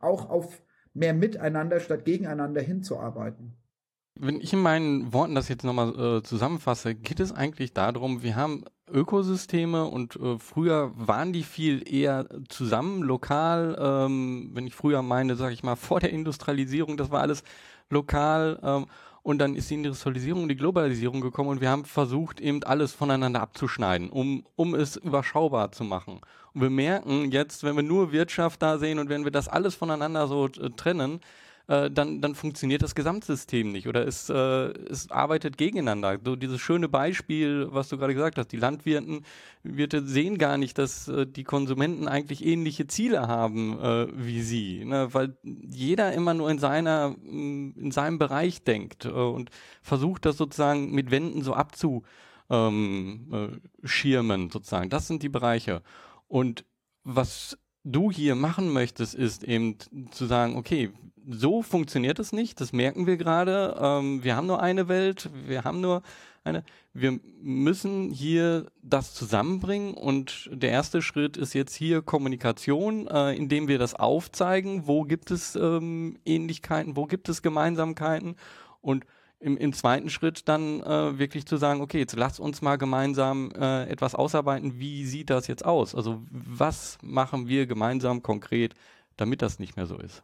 auch 0.00 0.28
auf 0.28 0.60
mehr 0.94 1.14
miteinander 1.14 1.80
statt 1.80 2.04
gegeneinander 2.04 2.60
hinzuarbeiten. 2.60 3.56
Wenn 4.14 4.40
ich 4.40 4.52
in 4.52 4.60
meinen 4.60 5.12
Worten 5.12 5.34
das 5.34 5.48
jetzt 5.48 5.64
nochmal 5.64 6.18
äh, 6.18 6.22
zusammenfasse, 6.22 6.94
geht 6.94 7.20
es 7.20 7.32
eigentlich 7.32 7.72
darum, 7.72 8.22
wir 8.22 8.36
haben 8.36 8.64
Ökosysteme 8.90 9.84
und 9.86 10.16
äh, 10.16 10.38
früher 10.38 10.92
waren 10.94 11.32
die 11.32 11.44
viel 11.44 11.88
eher 11.90 12.26
zusammen, 12.48 13.02
lokal. 13.02 13.76
Ähm, 13.80 14.50
wenn 14.52 14.66
ich 14.66 14.74
früher 14.74 15.02
meine, 15.02 15.36
sage 15.36 15.54
ich 15.54 15.62
mal, 15.62 15.76
vor 15.76 16.00
der 16.00 16.10
Industrialisierung, 16.10 16.96
das 16.96 17.10
war 17.10 17.22
alles 17.22 17.44
lokal. 17.88 18.58
Ähm, 18.62 18.86
und 19.22 19.38
dann 19.38 19.54
ist 19.54 19.70
die 19.70 19.74
Industrialisierung 19.74 20.42
und 20.42 20.48
die 20.48 20.56
Globalisierung 20.56 21.20
gekommen 21.20 21.50
und 21.50 21.60
wir 21.60 21.70
haben 21.70 21.84
versucht, 21.84 22.40
eben 22.40 22.62
alles 22.64 22.92
voneinander 22.92 23.40
abzuschneiden, 23.40 24.10
um, 24.10 24.44
um 24.56 24.74
es 24.74 24.96
überschaubar 24.96 25.72
zu 25.72 25.84
machen. 25.84 26.20
Und 26.54 26.62
wir 26.62 26.70
merken 26.70 27.30
jetzt, 27.30 27.62
wenn 27.62 27.76
wir 27.76 27.82
nur 27.82 28.12
Wirtschaft 28.12 28.62
da 28.62 28.78
sehen 28.78 28.98
und 28.98 29.08
wenn 29.08 29.24
wir 29.24 29.30
das 29.30 29.48
alles 29.48 29.74
voneinander 29.74 30.26
so 30.26 30.46
äh, 30.46 30.70
trennen, 30.70 31.20
äh, 31.70 31.88
dann, 31.88 32.20
dann 32.20 32.34
funktioniert 32.34 32.82
das 32.82 32.96
Gesamtsystem 32.96 33.70
nicht 33.70 33.86
oder 33.86 34.04
es, 34.04 34.28
äh, 34.28 34.34
es 34.34 35.08
arbeitet 35.12 35.56
gegeneinander. 35.56 36.18
So 36.24 36.34
dieses 36.34 36.60
schöne 36.60 36.88
Beispiel, 36.88 37.68
was 37.70 37.88
du 37.88 37.96
gerade 37.96 38.12
gesagt 38.12 38.38
hast, 38.38 38.48
die 38.48 38.56
Landwirten 38.56 39.24
Wirte 39.62 40.04
sehen 40.04 40.36
gar 40.36 40.58
nicht, 40.58 40.78
dass 40.78 41.06
äh, 41.06 41.28
die 41.28 41.44
Konsumenten 41.44 42.08
eigentlich 42.08 42.44
ähnliche 42.44 42.88
Ziele 42.88 43.28
haben 43.28 43.78
äh, 43.78 44.08
wie 44.12 44.42
sie, 44.42 44.84
ne? 44.84 45.14
weil 45.14 45.36
jeder 45.44 46.12
immer 46.12 46.34
nur 46.34 46.50
in 46.50 46.58
seiner 46.58 47.10
mm, 47.10 47.74
in 47.76 47.92
seinem 47.92 48.18
Bereich 48.18 48.64
denkt 48.64 49.04
äh, 49.04 49.10
und 49.10 49.50
versucht 49.80 50.26
das 50.26 50.36
sozusagen 50.36 50.90
mit 50.90 51.12
Wänden 51.12 51.42
so 51.42 51.54
abzuschirmen 51.54 53.30
ähm, 53.30 54.50
sozusagen. 54.50 54.90
Das 54.90 55.06
sind 55.06 55.22
die 55.22 55.28
Bereiche 55.28 55.82
und 56.26 56.64
was 57.04 57.56
du 57.84 58.10
hier 58.10 58.34
machen 58.34 58.72
möchtest, 58.72 59.14
ist 59.14 59.44
eben 59.44 59.76
zu 60.10 60.26
sagen, 60.26 60.56
okay, 60.56 60.90
so 61.30 61.62
funktioniert 61.62 62.18
es 62.18 62.32
nicht, 62.32 62.60
das 62.60 62.72
merken 62.72 63.06
wir 63.06 63.16
gerade. 63.16 63.76
Ähm, 63.80 64.24
wir 64.24 64.36
haben 64.36 64.46
nur 64.46 64.60
eine 64.60 64.88
Welt, 64.88 65.30
wir 65.46 65.64
haben 65.64 65.80
nur 65.80 66.02
eine. 66.44 66.64
Wir 66.92 67.20
müssen 67.40 68.10
hier 68.10 68.66
das 68.82 69.14
zusammenbringen 69.14 69.94
und 69.94 70.50
der 70.52 70.70
erste 70.70 71.02
Schritt 71.02 71.36
ist 71.36 71.54
jetzt 71.54 71.74
hier 71.74 72.02
Kommunikation, 72.02 73.06
äh, 73.06 73.34
indem 73.34 73.68
wir 73.68 73.78
das 73.78 73.94
aufzeigen, 73.94 74.86
wo 74.86 75.02
gibt 75.02 75.30
es 75.30 75.54
ähm, 75.54 76.18
Ähnlichkeiten, 76.24 76.96
wo 76.96 77.06
gibt 77.06 77.28
es 77.28 77.42
Gemeinsamkeiten 77.42 78.36
und 78.80 79.04
im, 79.38 79.56
im 79.56 79.72
zweiten 79.72 80.10
Schritt 80.10 80.48
dann 80.48 80.80
äh, 80.82 81.18
wirklich 81.18 81.46
zu 81.46 81.56
sagen, 81.56 81.80
okay, 81.80 81.98
jetzt 81.98 82.16
lass 82.16 82.40
uns 82.40 82.60
mal 82.60 82.76
gemeinsam 82.76 83.50
äh, 83.52 83.84
etwas 83.88 84.14
ausarbeiten, 84.14 84.78
wie 84.78 85.06
sieht 85.06 85.30
das 85.30 85.46
jetzt 85.46 85.64
aus? 85.64 85.94
Also 85.94 86.22
was 86.30 86.98
machen 87.02 87.48
wir 87.48 87.66
gemeinsam 87.66 88.22
konkret, 88.22 88.74
damit 89.16 89.42
das 89.42 89.58
nicht 89.58 89.76
mehr 89.76 89.86
so 89.86 89.96
ist? 89.96 90.22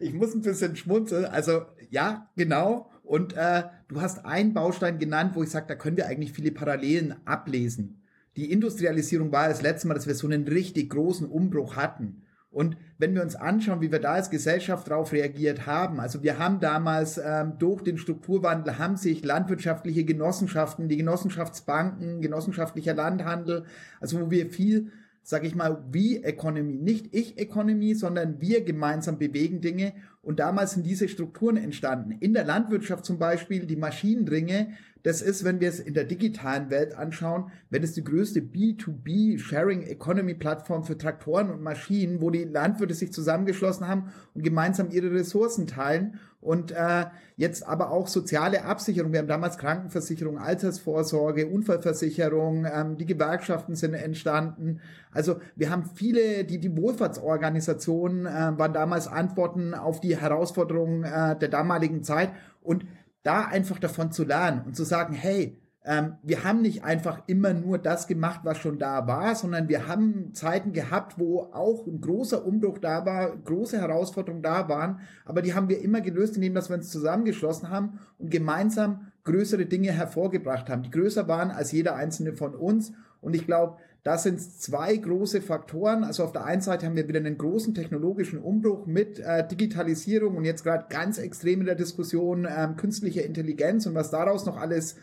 Ich 0.00 0.12
muss 0.14 0.34
ein 0.34 0.42
bisschen 0.42 0.76
schmunzeln. 0.76 1.24
Also 1.24 1.62
ja, 1.90 2.30
genau. 2.36 2.90
Und 3.02 3.34
äh, 3.34 3.64
du 3.88 4.00
hast 4.00 4.24
einen 4.24 4.52
Baustein 4.52 4.98
genannt, 4.98 5.32
wo 5.34 5.42
ich 5.42 5.50
sage, 5.50 5.66
da 5.68 5.74
können 5.74 5.96
wir 5.96 6.06
eigentlich 6.06 6.32
viele 6.32 6.50
Parallelen 6.50 7.14
ablesen. 7.24 8.02
Die 8.36 8.50
Industrialisierung 8.50 9.32
war 9.32 9.48
das 9.48 9.62
letzte 9.62 9.88
Mal, 9.88 9.94
dass 9.94 10.06
wir 10.06 10.14
so 10.14 10.26
einen 10.26 10.46
richtig 10.46 10.90
großen 10.90 11.26
Umbruch 11.26 11.76
hatten. 11.76 12.22
Und 12.50 12.76
wenn 12.98 13.14
wir 13.14 13.22
uns 13.22 13.36
anschauen, 13.36 13.82
wie 13.82 13.92
wir 13.92 13.98
da 13.98 14.14
als 14.14 14.30
Gesellschaft 14.30 14.88
darauf 14.88 15.12
reagiert 15.12 15.66
haben, 15.66 16.00
also 16.00 16.22
wir 16.22 16.38
haben 16.38 16.58
damals 16.58 17.20
ähm, 17.22 17.58
durch 17.58 17.82
den 17.82 17.98
Strukturwandel 17.98 18.78
haben 18.78 18.96
sich 18.96 19.22
landwirtschaftliche 19.22 20.04
Genossenschaften, 20.04 20.88
die 20.88 20.96
Genossenschaftsbanken, 20.96 22.22
genossenschaftlicher 22.22 22.94
Landhandel, 22.94 23.64
also 24.00 24.20
wo 24.20 24.30
wir 24.30 24.48
viel 24.48 24.90
sage 25.26 25.48
ich 25.48 25.56
mal, 25.56 25.84
wie 25.90 26.22
Economy, 26.22 26.74
nicht 26.74 27.12
ich 27.12 27.36
Economy, 27.36 27.94
sondern 27.94 28.40
wir 28.40 28.62
gemeinsam 28.62 29.18
bewegen 29.18 29.60
Dinge. 29.60 29.92
Und 30.22 30.38
damals 30.38 30.74
sind 30.74 30.86
diese 30.86 31.08
Strukturen 31.08 31.56
entstanden. 31.56 32.12
In 32.20 32.32
der 32.32 32.44
Landwirtschaft 32.44 33.04
zum 33.04 33.18
Beispiel 33.18 33.66
die 33.66 33.74
Maschinenringe, 33.74 34.74
das 35.06 35.22
ist, 35.22 35.44
wenn 35.44 35.60
wir 35.60 35.68
es 35.68 35.78
in 35.78 35.94
der 35.94 36.02
digitalen 36.02 36.68
Welt 36.68 36.92
anschauen, 36.96 37.52
wenn 37.70 37.84
es 37.84 37.92
die 37.92 38.02
größte 38.02 38.40
B2B 38.40 39.38
Sharing 39.38 39.82
Economy 39.82 40.34
Plattform 40.34 40.82
für 40.82 40.98
Traktoren 40.98 41.48
und 41.48 41.62
Maschinen, 41.62 42.20
wo 42.20 42.30
die 42.30 42.42
Landwirte 42.42 42.92
sich 42.92 43.12
zusammengeschlossen 43.12 43.86
haben 43.86 44.12
und 44.34 44.42
gemeinsam 44.42 44.90
ihre 44.90 45.12
Ressourcen 45.12 45.68
teilen 45.68 46.18
und 46.40 46.72
äh, 46.72 47.04
jetzt 47.36 47.64
aber 47.68 47.92
auch 47.92 48.08
soziale 48.08 48.64
Absicherung. 48.64 49.12
Wir 49.12 49.20
haben 49.20 49.28
damals 49.28 49.58
Krankenversicherung, 49.58 50.38
Altersvorsorge, 50.38 51.46
Unfallversicherung, 51.46 52.66
ähm, 52.66 52.96
die 52.96 53.06
Gewerkschaften 53.06 53.76
sind 53.76 53.94
entstanden. 53.94 54.80
Also 55.12 55.36
wir 55.54 55.70
haben 55.70 55.84
viele, 55.94 56.42
die, 56.42 56.58
die 56.58 56.76
Wohlfahrtsorganisationen 56.76 58.26
äh, 58.26 58.58
waren 58.58 58.72
damals 58.72 59.06
Antworten 59.06 59.72
auf 59.72 60.00
die 60.00 60.16
Herausforderungen 60.16 61.04
äh, 61.04 61.38
der 61.38 61.48
damaligen 61.48 62.02
Zeit 62.02 62.32
und 62.60 62.84
da 63.26 63.44
einfach 63.44 63.78
davon 63.78 64.12
zu 64.12 64.24
lernen 64.24 64.62
und 64.66 64.76
zu 64.76 64.84
sagen, 64.84 65.14
hey, 65.14 65.58
ähm, 65.84 66.16
wir 66.22 66.42
haben 66.42 66.62
nicht 66.62 66.84
einfach 66.84 67.22
immer 67.26 67.52
nur 67.54 67.78
das 67.78 68.06
gemacht, 68.06 68.40
was 68.42 68.58
schon 68.58 68.78
da 68.78 69.06
war, 69.06 69.34
sondern 69.34 69.68
wir 69.68 69.86
haben 69.86 70.34
Zeiten 70.34 70.72
gehabt, 70.72 71.18
wo 71.18 71.42
auch 71.52 71.86
ein 71.86 72.00
großer 72.00 72.44
Umbruch 72.44 72.78
da 72.78 73.06
war, 73.06 73.36
große 73.36 73.80
Herausforderungen 73.80 74.42
da 74.42 74.68
waren, 74.68 75.00
aber 75.24 75.42
die 75.42 75.54
haben 75.54 75.68
wir 75.68 75.80
immer 75.80 76.00
gelöst, 76.00 76.36
indem 76.36 76.54
dass 76.54 76.68
wir 76.70 76.76
uns 76.76 76.90
zusammengeschlossen 76.90 77.70
haben 77.70 78.00
und 78.18 78.30
gemeinsam 78.30 79.12
größere 79.24 79.66
Dinge 79.66 79.92
hervorgebracht 79.92 80.68
haben, 80.68 80.82
die 80.82 80.90
größer 80.90 81.28
waren 81.28 81.50
als 81.50 81.72
jeder 81.72 81.94
einzelne 81.94 82.32
von 82.32 82.54
uns. 82.54 82.92
Und 83.20 83.34
ich 83.34 83.46
glaube, 83.46 83.78
das 84.06 84.22
sind 84.22 84.40
zwei 84.40 84.96
große 84.96 85.40
Faktoren. 85.42 86.04
Also 86.04 86.22
auf 86.22 86.30
der 86.30 86.44
einen 86.44 86.60
Seite 86.60 86.86
haben 86.86 86.94
wir 86.94 87.08
wieder 87.08 87.18
einen 87.18 87.36
großen 87.36 87.74
technologischen 87.74 88.38
Umbruch 88.38 88.86
mit 88.86 89.18
äh, 89.18 89.44
Digitalisierung 89.44 90.36
und 90.36 90.44
jetzt 90.44 90.62
gerade 90.62 90.86
ganz 90.88 91.18
extrem 91.18 91.58
in 91.58 91.66
der 91.66 91.74
Diskussion 91.74 92.46
ähm, 92.48 92.76
künstliche 92.76 93.22
Intelligenz 93.22 93.84
und 93.84 93.96
was 93.96 94.12
daraus 94.12 94.46
noch 94.46 94.58
alles 94.58 94.94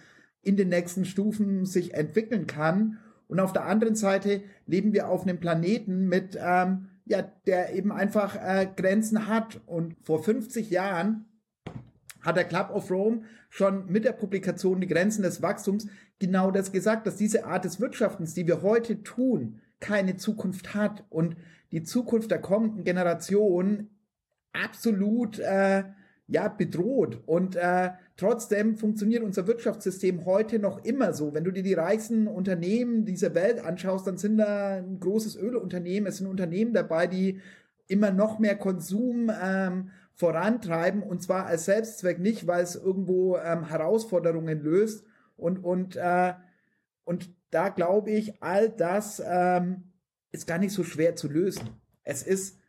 in 0.42 0.56
den 0.56 0.70
nächsten 0.70 1.04
Stufen 1.04 1.66
sich 1.66 1.96
entwickeln 1.96 2.48
kann. 2.48 2.98
Und 3.28 3.42
auf 3.42 3.52
der 3.52 3.66
anderen 3.66 3.96
Seite 3.96 4.42
leben 4.68 4.94
wir 4.94 5.10
auf 5.10 5.24
einem 5.24 5.42
Planeten 5.42 6.08
mit, 6.08 6.40
ähm, 6.42 6.88
ja, 7.04 7.24
der 7.46 7.76
eben 7.76 7.92
einfach 7.92 8.38
äh, 8.38 8.70
Grenzen 8.74 9.28
hat. 9.28 9.60
Und 9.66 9.98
vor 10.02 10.24
50 10.24 10.70
Jahren 10.70 11.26
hat 12.24 12.38
der 12.38 12.46
Club 12.46 12.72
of 12.72 12.90
Rome 12.90 13.22
schon 13.50 13.86
mit 13.86 14.06
der 14.06 14.14
Publikation 14.14 14.82
Die 14.82 14.88
Grenzen 14.88 15.22
des 15.22 15.42
Wachstums 15.42 15.88
genau 16.20 16.50
das 16.50 16.72
gesagt, 16.72 17.06
dass 17.06 17.18
diese 17.18 17.46
Art 17.46 17.66
des 17.66 17.80
Wirtschaftens, 17.80 18.34
die 18.34 18.48
wir 18.48 18.62
heute 18.62 19.04
tun, 19.04 19.60
keine 19.80 20.16
Zukunft 20.16 20.74
hat. 20.74 21.04
Und 21.10 21.36
die 21.72 21.84
Zukunft 21.84 22.32
der 22.32 22.40
kommenden 22.40 22.84
Generation 22.84 23.90
absolut 24.54 25.40
äh, 25.40 25.84
ja 26.28 26.48
bedroht. 26.48 27.22
Und 27.26 27.56
äh, 27.56 27.92
trotzdem 28.16 28.78
funktioniert 28.78 29.24
unser 29.24 29.48
Wirtschaftssystem 29.48 30.26
heute 30.26 30.60
noch 30.60 30.84
immer 30.86 31.14
so. 31.14 31.34
Wenn 31.34 31.44
du 31.44 31.52
dir 31.52 31.64
die 31.64 31.74
reichsten 31.74 32.28
Unternehmen 32.28 33.06
dieser 33.06 33.36
Welt 33.36 33.64
anschaust, 33.64 34.08
dann 34.08 34.18
sind 34.18 34.38
da 34.38 34.78
ein 34.78 35.00
großes 35.00 35.36
Ölunternehmen, 35.36 36.08
es 36.08 36.18
sind 36.18 36.28
Unternehmen 36.28 36.74
dabei, 36.74 37.08
die 37.08 37.42
immer 37.88 38.12
noch 38.12 38.40
mehr 38.40 38.56
Konsum 38.56 39.30
ähm, 39.42 39.90
vorantreiben 40.14 41.04
und 41.04 41.22
zwar 41.22 41.46
als 41.46 41.66
Selbstzweck 41.66 42.20
nicht, 42.20 42.48
weil 42.48 42.64
es 42.64 42.76
irgendwo 42.76 43.38
ähm, 43.38 43.66
Herausforderungen 43.66 44.62
löst 44.62 45.06
und 45.36 45.60
und 45.64 45.96
äh, 45.96 46.34
und 47.04 47.30
da 47.52 47.70
glaube 47.70 48.12
ich, 48.12 48.42
all 48.42 48.70
das 48.70 49.22
ähm, 49.26 49.92
ist 50.32 50.48
gar 50.48 50.58
nicht 50.58 50.74
so 50.74 50.84
schwer 50.84 51.16
zu 51.16 51.28
lösen. 51.28 51.70
Es 52.04 52.24
ist 52.24 52.60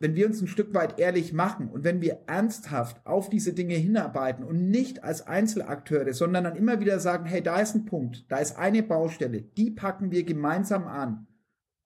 wenn 0.00 0.16
wir 0.16 0.26
uns 0.26 0.42
ein 0.42 0.48
Stück 0.48 0.74
weit 0.74 0.98
ehrlich 0.98 1.32
machen 1.32 1.70
und 1.70 1.82
wenn 1.82 2.02
wir 2.02 2.24
ernsthaft 2.26 3.06
auf 3.06 3.30
diese 3.30 3.54
Dinge 3.54 3.74
hinarbeiten 3.74 4.44
und 4.44 4.68
nicht 4.68 5.02
als 5.02 5.26
Einzelakteure, 5.26 6.12
sondern 6.12 6.44
dann 6.44 6.56
immer 6.56 6.78
wieder 6.80 6.98
sagen, 6.98 7.24
hey, 7.26 7.42
da 7.42 7.58
ist 7.60 7.74
ein 7.74 7.86
Punkt, 7.86 8.30
da 8.30 8.36
ist 8.36 8.58
eine 8.58 8.82
Baustelle, 8.82 9.40
die 9.40 9.70
packen 9.70 10.10
wir 10.10 10.24
gemeinsam 10.24 10.86
an, 10.86 11.26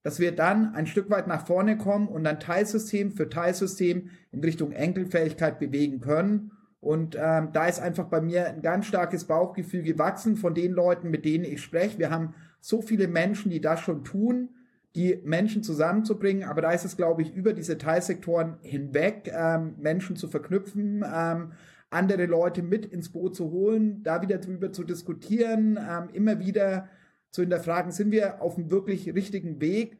dass 0.03 0.19
wir 0.19 0.33
dann 0.33 0.73
ein 0.75 0.87
Stück 0.87 1.09
weit 1.09 1.27
nach 1.27 1.45
vorne 1.45 1.77
kommen 1.77 2.07
und 2.07 2.23
dann 2.23 2.39
Teilsystem 2.39 3.11
für 3.11 3.29
Teilsystem 3.29 4.09
in 4.31 4.39
Richtung 4.41 4.71
Enkelfähigkeit 4.71 5.59
bewegen 5.59 5.99
können. 5.99 6.51
Und 6.79 7.17
ähm, 7.19 7.49
da 7.51 7.67
ist 7.67 7.79
einfach 7.79 8.05
bei 8.05 8.21
mir 8.21 8.47
ein 8.47 8.61
ganz 8.61 8.85
starkes 8.85 9.25
Bauchgefühl 9.25 9.83
gewachsen 9.83 10.37
von 10.37 10.53
den 10.53 10.71
Leuten, 10.71 11.09
mit 11.09 11.25
denen 11.25 11.43
ich 11.43 11.61
spreche. 11.61 11.99
Wir 11.99 12.09
haben 12.09 12.33
so 12.61 12.81
viele 12.81 13.07
Menschen, 13.07 13.51
die 13.51 13.59
das 13.59 13.81
schon 13.81 14.03
tun 14.05 14.49
die 14.95 15.19
Menschen 15.23 15.63
zusammenzubringen. 15.63 16.47
Aber 16.47 16.61
da 16.61 16.71
ist 16.71 16.85
es, 16.85 16.97
glaube 16.97 17.21
ich, 17.21 17.33
über 17.33 17.53
diese 17.53 17.77
Teilsektoren 17.77 18.57
hinweg, 18.61 19.31
ähm, 19.33 19.75
Menschen 19.77 20.15
zu 20.15 20.27
verknüpfen, 20.27 21.05
ähm, 21.05 21.51
andere 21.89 22.25
Leute 22.25 22.61
mit 22.61 22.85
ins 22.85 23.09
Boot 23.09 23.35
zu 23.35 23.51
holen, 23.51 24.03
da 24.03 24.21
wieder 24.21 24.37
drüber 24.37 24.71
zu 24.71 24.83
diskutieren, 24.83 25.77
ähm, 25.77 26.09
immer 26.13 26.39
wieder 26.39 26.87
zu 27.31 27.41
hinterfragen, 27.41 27.91
sind 27.91 28.11
wir 28.11 28.41
auf 28.41 28.55
dem 28.55 28.71
wirklich 28.71 29.13
richtigen 29.13 29.61
Weg? 29.61 29.97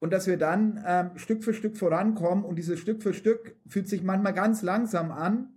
Und 0.00 0.12
dass 0.12 0.26
wir 0.26 0.36
dann 0.36 0.82
ähm, 0.86 1.16
Stück 1.16 1.42
für 1.42 1.54
Stück 1.54 1.76
vorankommen 1.76 2.44
und 2.44 2.56
dieses 2.56 2.78
Stück 2.78 3.02
für 3.02 3.14
Stück 3.14 3.56
fühlt 3.66 3.88
sich 3.88 4.02
manchmal 4.02 4.34
ganz 4.34 4.62
langsam 4.62 5.10
an, 5.10 5.54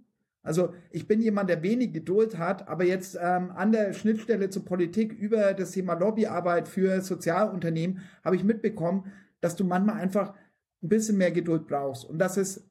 also 0.48 0.74
ich 0.92 1.10
bin 1.10 1.20
jemand, 1.22 1.50
der 1.50 1.62
wenig 1.62 1.92
Geduld 1.92 2.38
hat, 2.38 2.70
aber 2.70 2.86
jetzt 2.86 3.18
ähm, 3.22 3.52
an 3.52 3.74
der 3.74 3.92
Schnittstelle 3.92 4.50
zur 4.50 4.64
Politik 4.64 5.12
über 5.12 5.54
das 5.54 5.72
Thema 5.72 5.96
Lobbyarbeit 5.96 6.70
für 6.70 7.02
Sozialunternehmen 7.02 8.00
habe 8.24 8.38
ich 8.38 8.46
mitbekommen, 8.46 9.12
dass 9.42 9.58
du 9.58 9.66
manchmal 9.66 9.98
einfach 9.98 10.34
ein 10.82 10.88
bisschen 10.88 11.18
mehr 11.18 11.32
Geduld 11.32 11.68
brauchst 11.68 12.06
und 12.06 12.18
dass 12.18 12.38
es 12.38 12.66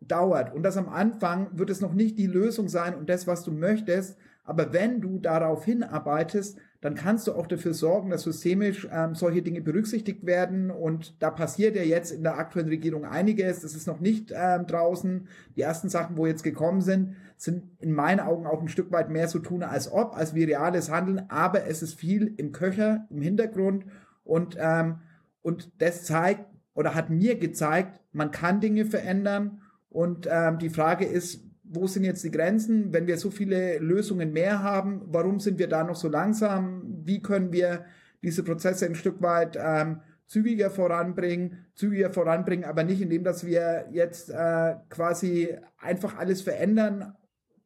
dauert 0.00 0.54
und 0.54 0.62
dass 0.62 0.76
am 0.76 0.88
Anfang 0.88 1.48
wird 1.58 1.70
es 1.70 1.80
noch 1.80 1.94
nicht 1.94 2.16
die 2.16 2.28
Lösung 2.28 2.68
sein 2.68 2.94
und 2.94 3.10
das, 3.10 3.26
was 3.26 3.42
du 3.42 3.50
möchtest, 3.50 4.16
aber 4.46 4.72
wenn 4.72 5.00
du 5.00 5.18
darauf 5.18 5.64
hinarbeitest, 5.64 6.58
dann 6.80 6.94
kannst 6.94 7.26
du 7.26 7.32
auch 7.32 7.48
dafür 7.48 7.74
sorgen, 7.74 8.10
dass 8.10 8.22
systemisch 8.22 8.86
ähm, 8.92 9.16
solche 9.16 9.42
Dinge 9.42 9.60
berücksichtigt 9.60 10.24
werden. 10.24 10.70
Und 10.70 11.20
da 11.20 11.30
passiert 11.30 11.74
ja 11.74 11.82
jetzt 11.82 12.12
in 12.12 12.22
der 12.22 12.38
aktuellen 12.38 12.68
Regierung 12.68 13.04
einiges. 13.04 13.62
Das 13.62 13.74
ist 13.74 13.86
noch 13.86 13.98
nicht 13.98 14.32
ähm, 14.32 14.66
draußen. 14.66 15.26
Die 15.56 15.62
ersten 15.62 15.88
Sachen, 15.88 16.16
wo 16.16 16.26
jetzt 16.26 16.44
gekommen 16.44 16.82
sind, 16.82 17.16
sind 17.36 17.64
in 17.80 17.92
meinen 17.92 18.20
Augen 18.20 18.46
auch 18.46 18.60
ein 18.60 18.68
Stück 18.68 18.92
weit 18.92 19.10
mehr 19.10 19.26
so 19.26 19.40
tun 19.40 19.64
als 19.64 19.90
ob, 19.90 20.16
als 20.16 20.34
wie 20.34 20.44
reales 20.44 20.90
Handeln. 20.90 21.28
Aber 21.28 21.66
es 21.66 21.82
ist 21.82 21.94
viel 21.94 22.34
im 22.36 22.52
Köcher, 22.52 23.06
im 23.10 23.20
Hintergrund. 23.20 23.84
Und, 24.22 24.56
ähm, 24.60 25.00
und 25.42 25.82
das 25.82 26.04
zeigt 26.04 26.44
oder 26.74 26.94
hat 26.94 27.10
mir 27.10 27.36
gezeigt, 27.36 28.00
man 28.12 28.30
kann 28.30 28.60
Dinge 28.60 28.84
verändern. 28.84 29.62
Und 29.88 30.28
ähm, 30.30 30.58
die 30.58 30.70
Frage 30.70 31.04
ist, 31.04 31.45
wo 31.68 31.86
sind 31.86 32.04
jetzt 32.04 32.24
die 32.24 32.30
Grenzen? 32.30 32.92
Wenn 32.92 33.06
wir 33.06 33.18
so 33.18 33.30
viele 33.30 33.78
Lösungen 33.78 34.32
mehr 34.32 34.62
haben, 34.62 35.02
warum 35.06 35.40
sind 35.40 35.58
wir 35.58 35.68
da 35.68 35.84
noch 35.84 35.96
so 35.96 36.08
langsam? 36.08 36.82
Wie 37.04 37.20
können 37.22 37.52
wir 37.52 37.84
diese 38.22 38.42
Prozesse 38.42 38.86
ein 38.86 38.94
Stück 38.94 39.20
weit 39.22 39.58
ähm, 39.60 40.00
zügiger 40.26 40.70
voranbringen, 40.70 41.66
zügiger 41.74 42.10
voranbringen, 42.10 42.64
aber 42.64 42.84
nicht 42.84 43.00
indem, 43.00 43.24
dass 43.24 43.46
wir 43.46 43.86
jetzt 43.92 44.30
äh, 44.30 44.74
quasi 44.88 45.56
einfach 45.78 46.16
alles 46.16 46.42
verändern 46.42 47.14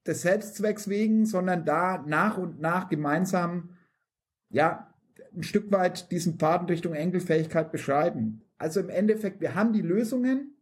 des 0.06 0.22
Selbstzwecks 0.22 0.88
wegen, 0.88 1.26
sondern 1.26 1.64
da 1.64 2.02
nach 2.06 2.38
und 2.38 2.60
nach 2.60 2.88
gemeinsam 2.88 3.70
ja 4.48 4.92
ein 5.34 5.42
Stück 5.42 5.70
weit 5.70 6.10
diesen 6.10 6.38
Pfad 6.38 6.68
Richtung 6.70 6.94
Enkelfähigkeit 6.94 7.70
beschreiben. 7.70 8.42
Also 8.58 8.80
im 8.80 8.88
Endeffekt, 8.88 9.40
wir 9.40 9.54
haben 9.54 9.72
die 9.72 9.82
Lösungen, 9.82 10.56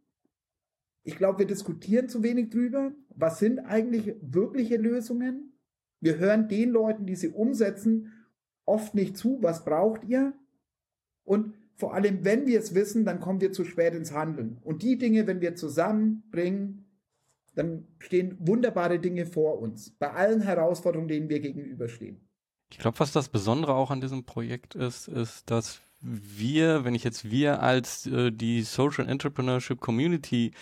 ich 1.03 1.15
glaube, 1.17 1.39
wir 1.39 1.47
diskutieren 1.47 2.09
zu 2.09 2.23
wenig 2.23 2.49
drüber. 2.49 2.91
Was 3.15 3.39
sind 3.39 3.59
eigentlich 3.59 4.15
wirkliche 4.21 4.77
Lösungen? 4.77 5.53
Wir 6.01 6.17
hören 6.17 6.47
den 6.47 6.69
Leuten, 6.69 7.05
die 7.05 7.15
sie 7.15 7.29
umsetzen, 7.29 8.13
oft 8.65 8.95
nicht 8.95 9.17
zu. 9.17 9.39
Was 9.41 9.65
braucht 9.65 10.05
ihr? 10.05 10.33
Und 11.23 11.53
vor 11.75 11.93
allem, 11.93 12.25
wenn 12.25 12.45
wir 12.45 12.59
es 12.59 12.75
wissen, 12.75 13.05
dann 13.05 13.19
kommen 13.19 13.41
wir 13.41 13.51
zu 13.51 13.63
spät 13.63 13.93
ins 13.93 14.13
Handeln. 14.13 14.57
Und 14.63 14.83
die 14.83 14.97
Dinge, 14.97 15.27
wenn 15.27 15.41
wir 15.41 15.55
zusammenbringen, 15.55 16.85
dann 17.55 17.87
stehen 17.99 18.37
wunderbare 18.39 18.99
Dinge 18.99 19.25
vor 19.25 19.59
uns. 19.59 19.91
Bei 19.91 20.11
allen 20.11 20.41
Herausforderungen, 20.41 21.07
denen 21.07 21.29
wir 21.29 21.39
gegenüberstehen. 21.39 22.21
Ich 22.71 22.77
glaube, 22.77 22.99
was 22.99 23.11
das 23.11 23.29
Besondere 23.29 23.73
auch 23.73 23.91
an 23.91 24.01
diesem 24.01 24.25
Projekt 24.25 24.75
ist, 24.75 25.07
ist, 25.07 25.49
dass 25.49 25.81
wir, 26.01 26.85
wenn 26.85 26.95
ich 26.95 27.03
jetzt 27.03 27.29
wir 27.29 27.61
als 27.61 28.05
äh, 28.07 28.31
die 28.31 28.61
Social 28.61 29.09
Entrepreneurship 29.09 29.81
Community 29.81 30.53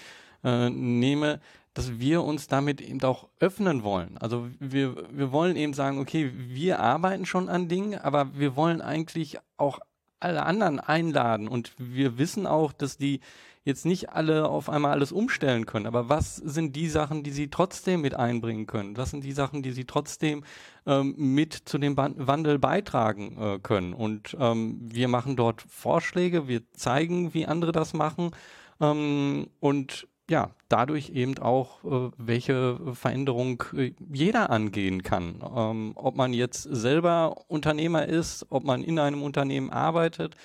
äh, 0.47 0.69
nehme, 0.69 1.41
dass 1.73 1.99
wir 1.99 2.23
uns 2.23 2.47
damit 2.47 2.79
eben 2.79 3.03
auch 3.03 3.27
öffnen 3.39 3.83
wollen. 3.83 4.17
Also 4.17 4.47
wir, 4.59 4.95
wir 5.11 5.33
wollen 5.33 5.57
eben 5.57 5.73
sagen, 5.73 5.99
okay, 5.99 6.31
wir 6.35 6.79
arbeiten 6.79 7.25
schon 7.25 7.49
an 7.49 7.67
Dingen, 7.67 7.99
aber 7.99 8.39
wir 8.39 8.55
wollen 8.55 8.81
eigentlich 8.81 9.37
auch 9.57 9.79
alle 10.19 10.43
anderen 10.43 10.79
einladen 10.79 11.47
und 11.47 11.73
wir 11.77 12.17
wissen 12.17 12.47
auch, 12.47 12.71
dass 12.71 12.97
die 12.97 13.19
jetzt 13.65 13.85
nicht 13.85 14.09
alle 14.11 14.47
auf 14.47 14.69
einmal 14.69 14.93
alles 14.93 15.11
umstellen 15.11 15.65
können. 15.65 15.85
Aber 15.85 16.07
was 16.07 16.37
sind 16.37 16.77
die 16.77 16.87
Sachen, 16.87 17.23
die 17.23 17.31
sie 17.31 17.49
trotzdem 17.49 18.01
mit 18.01 18.15
einbringen 18.15 18.65
können? 18.65 18.95
Was 18.95 19.11
sind 19.11 19.25
die 19.25 19.33
Sachen, 19.33 19.61
die 19.61 19.71
sie 19.71 19.83
trotzdem 19.83 20.45
ähm, 20.85 21.13
mit 21.17 21.53
zu 21.53 21.77
dem 21.77 21.97
Wandel 21.97 22.57
beitragen 22.57 23.37
äh, 23.37 23.59
können? 23.59 23.93
Und 23.93 24.37
ähm, 24.39 24.79
wir 24.81 25.09
machen 25.09 25.35
dort 25.35 25.61
Vorschläge, 25.61 26.47
wir 26.47 26.61
zeigen, 26.71 27.33
wie 27.33 27.45
andere 27.45 27.73
das 27.73 27.93
machen 27.93 28.31
ähm, 28.79 29.49
und 29.59 30.07
ja, 30.29 30.51
dadurch 30.67 31.09
eben 31.11 31.37
auch, 31.37 31.83
äh, 31.83 32.11
welche 32.17 32.79
Veränderung 32.93 33.63
äh, 33.73 33.93
jeder 34.11 34.49
angehen 34.49 35.03
kann. 35.03 35.41
Ähm, 35.55 35.91
ob 35.95 36.15
man 36.15 36.33
jetzt 36.33 36.63
selber 36.63 37.45
Unternehmer 37.47 38.05
ist, 38.05 38.45
ob 38.49 38.63
man 38.63 38.83
in 38.83 38.99
einem 38.99 39.23
Unternehmen 39.23 39.69
arbeitet 39.69 40.35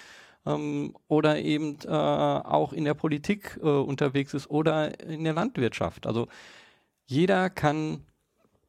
ähm, 0.47 0.95
oder 1.09 1.41
eben 1.41 1.79
äh, 1.85 1.89
auch 1.89 2.73
in 2.73 2.85
der 2.85 2.95
Politik 2.95 3.59
äh, 3.63 3.67
unterwegs 3.67 4.35
ist 4.35 4.49
oder 4.51 5.01
in 5.01 5.25
der 5.25 5.35
Landwirtschaft. 5.35 6.07
Also 6.07 6.29
jeder 7.07 7.51
kann 7.51 8.07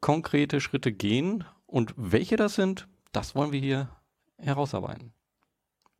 konkrete 0.02 0.62
Schritte 0.62 0.92
gehen 0.92 1.44
und 1.66 1.94
welche 1.96 2.36
das 2.36 2.56
sind, 2.56 2.88
das 3.12 3.36
wollen 3.36 3.52
wir 3.52 3.60
hier 3.60 3.90
herausarbeiten. 4.38 5.14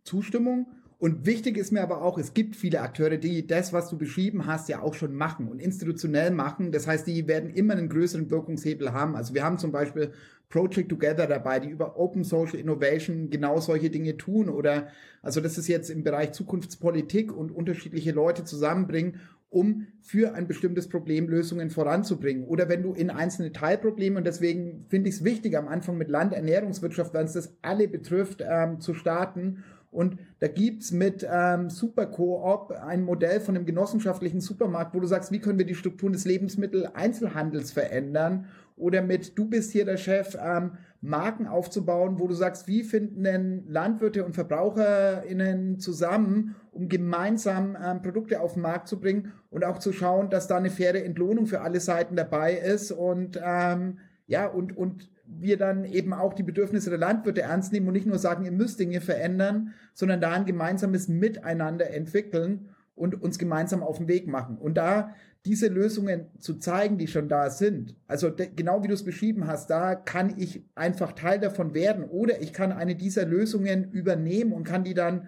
Zustimmung 0.04 0.68
und 1.04 1.26
wichtig 1.26 1.58
ist 1.58 1.74
mir 1.74 1.82
aber 1.82 2.02
auch, 2.02 2.18
es 2.18 2.34
gibt 2.34 2.56
viele 2.56 2.80
Akteure, 2.80 3.18
die 3.18 3.46
das, 3.46 3.74
was 3.74 3.90
du 3.90 3.98
beschrieben 3.98 4.46
hast, 4.46 4.70
ja 4.70 4.82
auch 4.82 4.94
schon 4.94 5.14
machen 5.14 5.50
und 5.50 5.60
institutionell 5.60 6.32
machen. 6.32 6.72
Das 6.72 6.88
heißt, 6.88 7.06
die 7.06 7.28
werden 7.28 7.50
immer 7.50 7.74
einen 7.74 7.90
größeren 7.90 8.32
Wirkungshebel 8.32 8.94
haben. 8.94 9.18
Also 9.18 9.34
wir 9.34 9.44
haben 9.44 9.58
zum 9.58 9.74
Beispiel 9.74 10.14
Project 10.48 10.88
Together 10.88 11.28
dabei, 11.28 11.60
die 11.60 11.68
über 11.68 12.00
Open 12.00 12.24
Social 12.24 12.58
Innovation 12.58 13.30
genau 13.30 13.60
solche 13.60 13.90
Dinge 13.90 14.16
tun. 14.16 14.48
Oder 14.48 14.88
also 15.22 15.42
das 15.42 15.58
ist 15.58 15.68
jetzt 15.68 15.90
im 15.90 16.06
Bereich 16.06 16.32
Zukunftspolitik 16.32 17.36
und 17.36 17.52
unterschiedliche 17.52 18.14
Leute 18.14 18.46
zusammenbringen, 18.46 19.20
um 19.50 19.88
für 20.00 20.36
ein 20.36 20.48
bestimmtes 20.48 20.88
Problem 20.88 21.28
Lösungen 21.28 21.70
voranzubringen. 21.70 22.46
Oder 22.46 22.70
wenn 22.70 22.82
du 22.82 22.94
in 22.94 23.10
einzelne 23.10 23.52
Teilprobleme, 23.52 24.20
und 24.20 24.26
deswegen 24.26 24.86
finde 24.88 25.10
ich 25.10 25.16
es 25.16 25.24
wichtig, 25.26 25.58
am 25.58 25.68
Anfang 25.68 25.98
mit 25.98 26.08
Landernährungswirtschaft, 26.08 27.14
wenn 27.14 27.26
es 27.26 27.34
das 27.34 27.58
alle 27.62 27.90
betrifft, 27.90 28.42
ähm, 28.48 28.80
zu 28.80 28.94
starten 28.94 29.66
Und 29.94 30.18
da 30.40 30.48
gibt's 30.48 30.92
mit 30.92 31.26
ähm, 31.30 31.70
Supercoop 31.70 32.72
ein 32.72 33.04
Modell 33.04 33.40
von 33.40 33.56
einem 33.56 33.66
genossenschaftlichen 33.66 34.42
Supermarkt, 34.42 34.94
wo 34.96 35.00
du 35.00 35.08
sagst, 35.08 35.32
wie 35.32 35.40
können 35.40 35.60
wir 35.60 35.66
die 35.66 35.76
Strukturen 35.76 36.14
des 36.14 36.26
Lebensmitteleinzelhandels 36.26 37.72
verändern? 37.72 38.48
Oder 38.76 39.04
mit, 39.04 39.38
du 39.38 39.46
bist 39.46 39.72
hier 39.72 39.86
der 39.86 39.98
Chef, 39.98 40.36
ähm, 40.44 40.72
Marken 41.00 41.48
aufzubauen, 41.48 42.18
wo 42.18 42.28
du 42.28 42.34
sagst, 42.34 42.68
wie 42.68 42.84
finden 42.84 43.24
denn 43.24 43.66
Landwirte 43.68 44.26
und 44.26 44.34
VerbraucherInnen 44.34 45.80
zusammen, 45.80 46.56
um 46.72 46.90
gemeinsam 46.90 47.78
ähm, 47.82 48.02
Produkte 48.02 48.42
auf 48.42 48.54
den 48.54 48.64
Markt 48.64 48.88
zu 48.88 49.00
bringen 49.00 49.34
und 49.52 49.64
auch 49.64 49.78
zu 49.78 49.94
schauen, 49.94 50.30
dass 50.30 50.48
da 50.48 50.58
eine 50.58 50.72
faire 50.72 51.04
Entlohnung 51.04 51.46
für 51.46 51.62
alle 51.62 51.82
Seiten 51.82 52.16
dabei 52.16 52.54
ist 52.54 52.92
und 52.92 53.40
ähm, 53.44 54.00
ja, 54.26 54.48
und, 54.48 54.76
und 54.76 55.10
wir 55.26 55.58
dann 55.58 55.86
eben 55.86 56.14
auch 56.14 56.34
die 56.34 56.44
Bedürfnisse 56.44 56.90
der 56.90 57.00
Landwirte 57.00 57.42
ernst 57.42 57.72
nehmen 57.72 57.88
und 57.88 57.94
nicht 57.94 58.06
nur 58.06 58.20
sagen, 58.20 58.46
ihr 58.46 58.52
müsst 58.52 58.80
Dinge 58.80 59.02
verändern, 59.02 59.74
sondern 59.94 60.22
da 60.22 60.32
ein 60.32 60.46
gemeinsames 60.46 61.08
Miteinander 61.08 61.90
entwickeln 61.92 62.70
und 62.96 63.22
uns 63.22 63.40
gemeinsam 63.40 63.84
auf 63.84 63.98
den 63.98 64.08
Weg 64.08 64.28
machen. 64.28 64.58
Und 64.58 64.76
da 64.76 65.14
diese 65.46 65.68
Lösungen 65.68 66.28
zu 66.40 66.56
zeigen, 66.56 66.98
die 66.98 67.08
schon 67.08 67.28
da 67.28 67.50
sind, 67.50 67.96
also 68.08 68.32
genau 68.56 68.84
wie 68.84 68.88
du 68.88 68.94
es 68.94 69.04
beschrieben 69.04 69.48
hast, 69.48 69.70
da 69.70 69.96
kann 69.96 70.36
ich 70.38 70.64
einfach 70.76 71.12
Teil 71.14 71.40
davon 71.40 71.74
werden 71.74 72.06
oder 72.06 72.42
ich 72.42 72.54
kann 72.54 72.72
eine 72.72 72.96
dieser 72.96 73.26
Lösungen 73.26 73.92
übernehmen 73.92 74.54
und 74.54 74.64
kann 74.64 74.86
die 74.86 74.94
dann, 74.94 75.28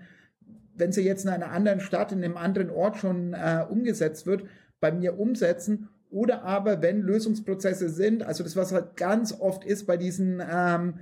wenn 0.76 0.94
sie 0.94 1.02
jetzt 1.02 1.26
in 1.26 1.32
einer 1.32 1.52
anderen 1.52 1.82
Stadt, 1.82 2.14
in 2.14 2.24
einem 2.24 2.38
anderen 2.38 2.70
Ort 2.70 2.98
schon 2.98 3.34
äh, 3.34 3.66
umgesetzt 3.68 4.26
wird, 4.26 4.46
bei 4.80 4.92
mir 4.92 5.20
umsetzen 5.20 5.90
oder 6.10 6.44
aber, 6.44 6.82
wenn 6.82 7.02
Lösungsprozesse 7.02 7.90
sind, 7.90 8.24
also 8.24 8.44
das, 8.44 8.56
was 8.56 8.72
halt 8.72 8.96
ganz 8.96 9.34
oft 9.40 9.66
ist 9.66 9.86
bei 9.86 9.98
diesen 9.98 10.42
ähm, 10.50 11.00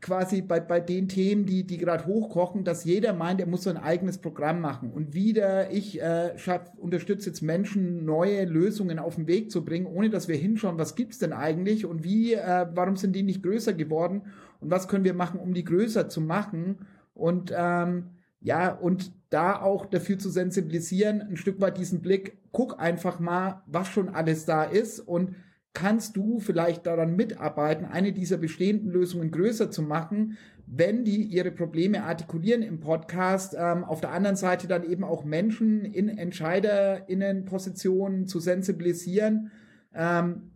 quasi 0.00 0.40
bei, 0.42 0.60
bei 0.60 0.80
den 0.80 1.08
Themen, 1.08 1.46
die, 1.46 1.66
die 1.66 1.78
gerade 1.78 2.06
hochkochen, 2.06 2.64
dass 2.64 2.84
jeder 2.84 3.12
meint, 3.12 3.40
er 3.40 3.46
muss 3.46 3.64
so 3.64 3.70
ein 3.70 3.76
eigenes 3.76 4.18
Programm 4.18 4.60
machen. 4.60 4.90
Und 4.90 5.14
wieder, 5.14 5.70
ich 5.70 6.00
äh, 6.00 6.32
unterstütze 6.78 7.30
jetzt 7.30 7.42
Menschen, 7.42 8.04
neue 8.04 8.44
Lösungen 8.44 8.98
auf 8.98 9.16
den 9.16 9.26
Weg 9.26 9.50
zu 9.50 9.64
bringen, 9.64 9.86
ohne 9.86 10.10
dass 10.10 10.28
wir 10.28 10.36
hinschauen, 10.36 10.78
was 10.78 10.94
gibt's 10.94 11.18
denn 11.18 11.32
eigentlich 11.32 11.84
und 11.84 12.04
wie, 12.04 12.34
äh, 12.34 12.66
warum 12.74 12.96
sind 12.96 13.14
die 13.14 13.22
nicht 13.22 13.42
größer 13.42 13.74
geworden 13.74 14.22
und 14.60 14.70
was 14.70 14.88
können 14.88 15.04
wir 15.04 15.14
machen, 15.14 15.40
um 15.40 15.54
die 15.54 15.64
größer 15.64 16.08
zu 16.08 16.20
machen. 16.20 16.86
Und 17.14 17.52
ähm, 17.54 18.10
ja, 18.40 18.72
und 18.72 19.12
da 19.30 19.60
auch 19.60 19.86
dafür 19.86 20.18
zu 20.18 20.28
sensibilisieren, 20.28 21.22
ein 21.22 21.36
Stück 21.36 21.60
weit 21.60 21.78
diesen 21.78 22.02
Blick, 22.02 22.38
guck 22.52 22.80
einfach 22.80 23.20
mal, 23.20 23.62
was 23.66 23.86
schon 23.88 24.08
alles 24.08 24.44
da 24.44 24.64
ist 24.64 24.98
und 25.00 25.36
kannst 25.72 26.16
du 26.16 26.40
vielleicht 26.40 26.84
daran 26.86 27.14
mitarbeiten, 27.14 27.84
eine 27.84 28.12
dieser 28.12 28.38
bestehenden 28.38 28.90
Lösungen 28.90 29.30
größer 29.30 29.70
zu 29.70 29.82
machen, 29.82 30.36
wenn 30.66 31.04
die 31.04 31.22
ihre 31.22 31.52
Probleme 31.52 32.02
artikulieren 32.02 32.62
im 32.62 32.80
Podcast, 32.80 33.54
ähm, 33.58 33.84
auf 33.84 34.00
der 34.00 34.10
anderen 34.12 34.36
Seite 34.36 34.66
dann 34.66 34.82
eben 34.84 35.04
auch 35.04 35.24
Menschen 35.24 35.84
in 35.84 36.08
EntscheiderInnen-Positionen 36.08 38.26
zu 38.26 38.40
sensibilisieren. 38.40 39.52
Ähm, 39.94 40.50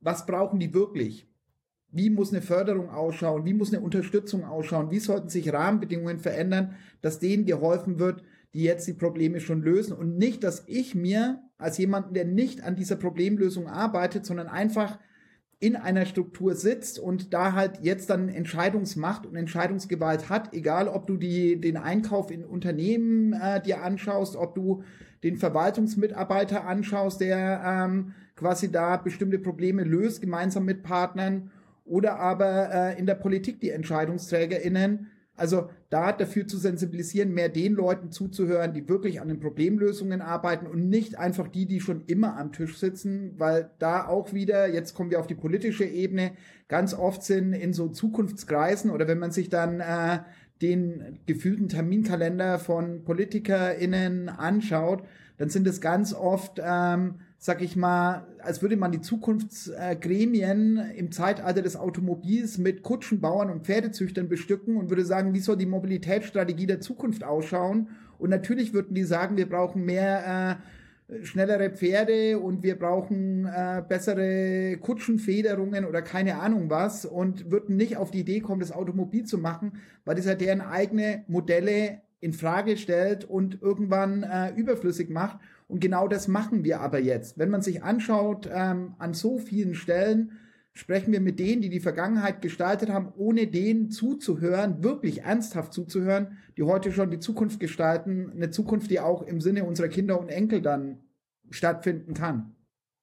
was 0.00 0.26
brauchen 0.26 0.60
die 0.60 0.74
wirklich? 0.74 1.29
Wie 1.92 2.10
muss 2.10 2.32
eine 2.32 2.42
Förderung 2.42 2.90
ausschauen? 2.90 3.44
Wie 3.44 3.54
muss 3.54 3.72
eine 3.72 3.82
Unterstützung 3.82 4.44
ausschauen? 4.44 4.90
Wie 4.90 5.00
sollten 5.00 5.28
sich 5.28 5.52
Rahmenbedingungen 5.52 6.18
verändern, 6.18 6.76
dass 7.02 7.18
denen 7.18 7.46
geholfen 7.46 7.98
wird, 7.98 8.22
die 8.54 8.62
jetzt 8.62 8.86
die 8.86 8.94
Probleme 8.94 9.40
schon 9.40 9.62
lösen 9.62 9.92
und 9.92 10.16
nicht, 10.16 10.42
dass 10.44 10.64
ich 10.66 10.94
mir 10.94 11.40
als 11.58 11.78
jemanden, 11.78 12.14
der 12.14 12.24
nicht 12.24 12.62
an 12.62 12.76
dieser 12.76 12.96
Problemlösung 12.96 13.68
arbeitet, 13.68 14.26
sondern 14.26 14.48
einfach 14.48 14.98
in 15.60 15.76
einer 15.76 16.06
Struktur 16.06 16.54
sitzt 16.54 16.98
und 16.98 17.34
da 17.34 17.52
halt 17.52 17.80
jetzt 17.82 18.08
dann 18.08 18.30
Entscheidungsmacht 18.30 19.26
und 19.26 19.36
Entscheidungsgewalt 19.36 20.30
hat, 20.30 20.54
egal 20.54 20.88
ob 20.88 21.06
du 21.06 21.18
die, 21.18 21.60
den 21.60 21.76
Einkauf 21.76 22.30
in 22.30 22.44
Unternehmen 22.44 23.34
äh, 23.34 23.60
dir 23.60 23.82
anschaust, 23.82 24.36
ob 24.36 24.54
du 24.54 24.82
den 25.22 25.36
Verwaltungsmitarbeiter 25.36 26.66
anschaust, 26.66 27.20
der 27.20 27.62
ähm, 27.64 28.14
quasi 28.36 28.72
da 28.72 28.96
bestimmte 28.96 29.38
Probleme 29.38 29.84
löst, 29.84 30.22
gemeinsam 30.22 30.64
mit 30.64 30.82
Partnern 30.82 31.50
oder 31.90 32.18
aber 32.18 32.70
äh, 32.72 32.98
in 32.98 33.06
der 33.06 33.16
Politik 33.16 33.60
die 33.60 33.70
EntscheidungsträgerInnen. 33.70 35.08
Also 35.36 35.70
da 35.88 36.12
dafür 36.12 36.46
zu 36.46 36.58
sensibilisieren, 36.58 37.32
mehr 37.32 37.48
den 37.48 37.72
Leuten 37.72 38.10
zuzuhören, 38.10 38.74
die 38.74 38.88
wirklich 38.88 39.22
an 39.22 39.28
den 39.28 39.40
Problemlösungen 39.40 40.20
arbeiten 40.20 40.66
und 40.66 40.90
nicht 40.90 41.18
einfach 41.18 41.48
die, 41.48 41.66
die 41.66 41.80
schon 41.80 42.04
immer 42.06 42.36
am 42.36 42.52
Tisch 42.52 42.76
sitzen, 42.76 43.34
weil 43.38 43.70
da 43.78 44.06
auch 44.06 44.34
wieder, 44.34 44.68
jetzt 44.68 44.94
kommen 44.94 45.10
wir 45.10 45.18
auf 45.18 45.26
die 45.26 45.34
politische 45.34 45.84
Ebene, 45.84 46.32
ganz 46.68 46.92
oft 46.92 47.22
sind 47.22 47.54
in 47.54 47.72
so 47.72 47.88
Zukunftskreisen 47.88 48.90
oder 48.90 49.08
wenn 49.08 49.18
man 49.18 49.30
sich 49.30 49.48
dann 49.48 49.80
äh, 49.80 50.18
den 50.60 51.20
gefühlten 51.26 51.68
Terminkalender 51.68 52.58
von 52.58 53.02
PolitikerInnen 53.04 54.28
anschaut, 54.28 55.02
dann 55.38 55.48
sind 55.48 55.66
es 55.66 55.80
ganz 55.80 56.12
oft 56.12 56.60
ähm, 56.62 57.14
sag 57.42 57.62
ich 57.62 57.74
mal, 57.74 58.26
als 58.42 58.60
würde 58.60 58.76
man 58.76 58.92
die 58.92 59.00
Zukunftsgremien 59.00 60.76
im 60.94 61.10
Zeitalter 61.10 61.62
des 61.62 61.74
Automobils 61.74 62.58
mit 62.58 62.82
Kutschenbauern 62.82 63.48
und 63.48 63.64
Pferdezüchtern 63.64 64.28
bestücken 64.28 64.76
und 64.76 64.90
würde 64.90 65.06
sagen, 65.06 65.32
wie 65.32 65.40
soll 65.40 65.56
die 65.56 65.64
Mobilitätsstrategie 65.64 66.66
der 66.66 66.82
Zukunft 66.82 67.24
ausschauen? 67.24 67.88
Und 68.18 68.28
natürlich 68.28 68.74
würden 68.74 68.94
die 68.94 69.04
sagen, 69.04 69.38
wir 69.38 69.48
brauchen 69.48 69.86
mehr 69.86 70.60
äh, 71.08 71.24
schnellere 71.24 71.70
Pferde 71.70 72.38
und 72.38 72.62
wir 72.62 72.78
brauchen 72.78 73.46
äh, 73.46 73.82
bessere 73.88 74.76
Kutschenfederungen 74.76 75.86
oder 75.86 76.02
keine 76.02 76.40
Ahnung 76.40 76.68
was 76.68 77.06
und 77.06 77.50
würden 77.50 77.74
nicht 77.74 77.96
auf 77.96 78.10
die 78.10 78.20
Idee 78.20 78.40
kommen, 78.40 78.60
das 78.60 78.70
Automobil 78.70 79.24
zu 79.24 79.38
machen, 79.38 79.80
weil 80.04 80.14
das 80.14 80.26
ja 80.26 80.34
deren 80.34 80.60
eigene 80.60 81.24
Modelle 81.26 82.02
in 82.20 82.34
Frage 82.34 82.76
stellt 82.76 83.24
und 83.24 83.62
irgendwann 83.62 84.24
äh, 84.24 84.50
überflüssig 84.50 85.08
macht. 85.08 85.38
Und 85.70 85.80
genau 85.80 86.08
das 86.08 86.26
machen 86.26 86.64
wir 86.64 86.80
aber 86.80 86.98
jetzt. 86.98 87.38
Wenn 87.38 87.48
man 87.48 87.62
sich 87.62 87.82
anschaut, 87.84 88.50
ähm, 88.52 88.94
an 88.98 89.14
so 89.14 89.38
vielen 89.38 89.74
Stellen 89.74 90.32
sprechen 90.72 91.12
wir 91.12 91.20
mit 91.20 91.38
denen, 91.38 91.62
die 91.62 91.68
die 91.68 91.80
Vergangenheit 91.80 92.42
gestaltet 92.42 92.90
haben, 92.90 93.12
ohne 93.16 93.46
denen 93.46 93.90
zuzuhören, 93.90 94.82
wirklich 94.82 95.22
ernsthaft 95.22 95.72
zuzuhören, 95.72 96.38
die 96.56 96.64
heute 96.64 96.90
schon 96.90 97.10
die 97.10 97.20
Zukunft 97.20 97.60
gestalten, 97.60 98.32
eine 98.34 98.50
Zukunft, 98.50 98.90
die 98.90 98.98
auch 98.98 99.22
im 99.22 99.40
Sinne 99.40 99.64
unserer 99.64 99.88
Kinder 99.88 100.18
und 100.18 100.28
Enkel 100.28 100.60
dann 100.60 100.98
stattfinden 101.50 102.14
kann. 102.14 102.56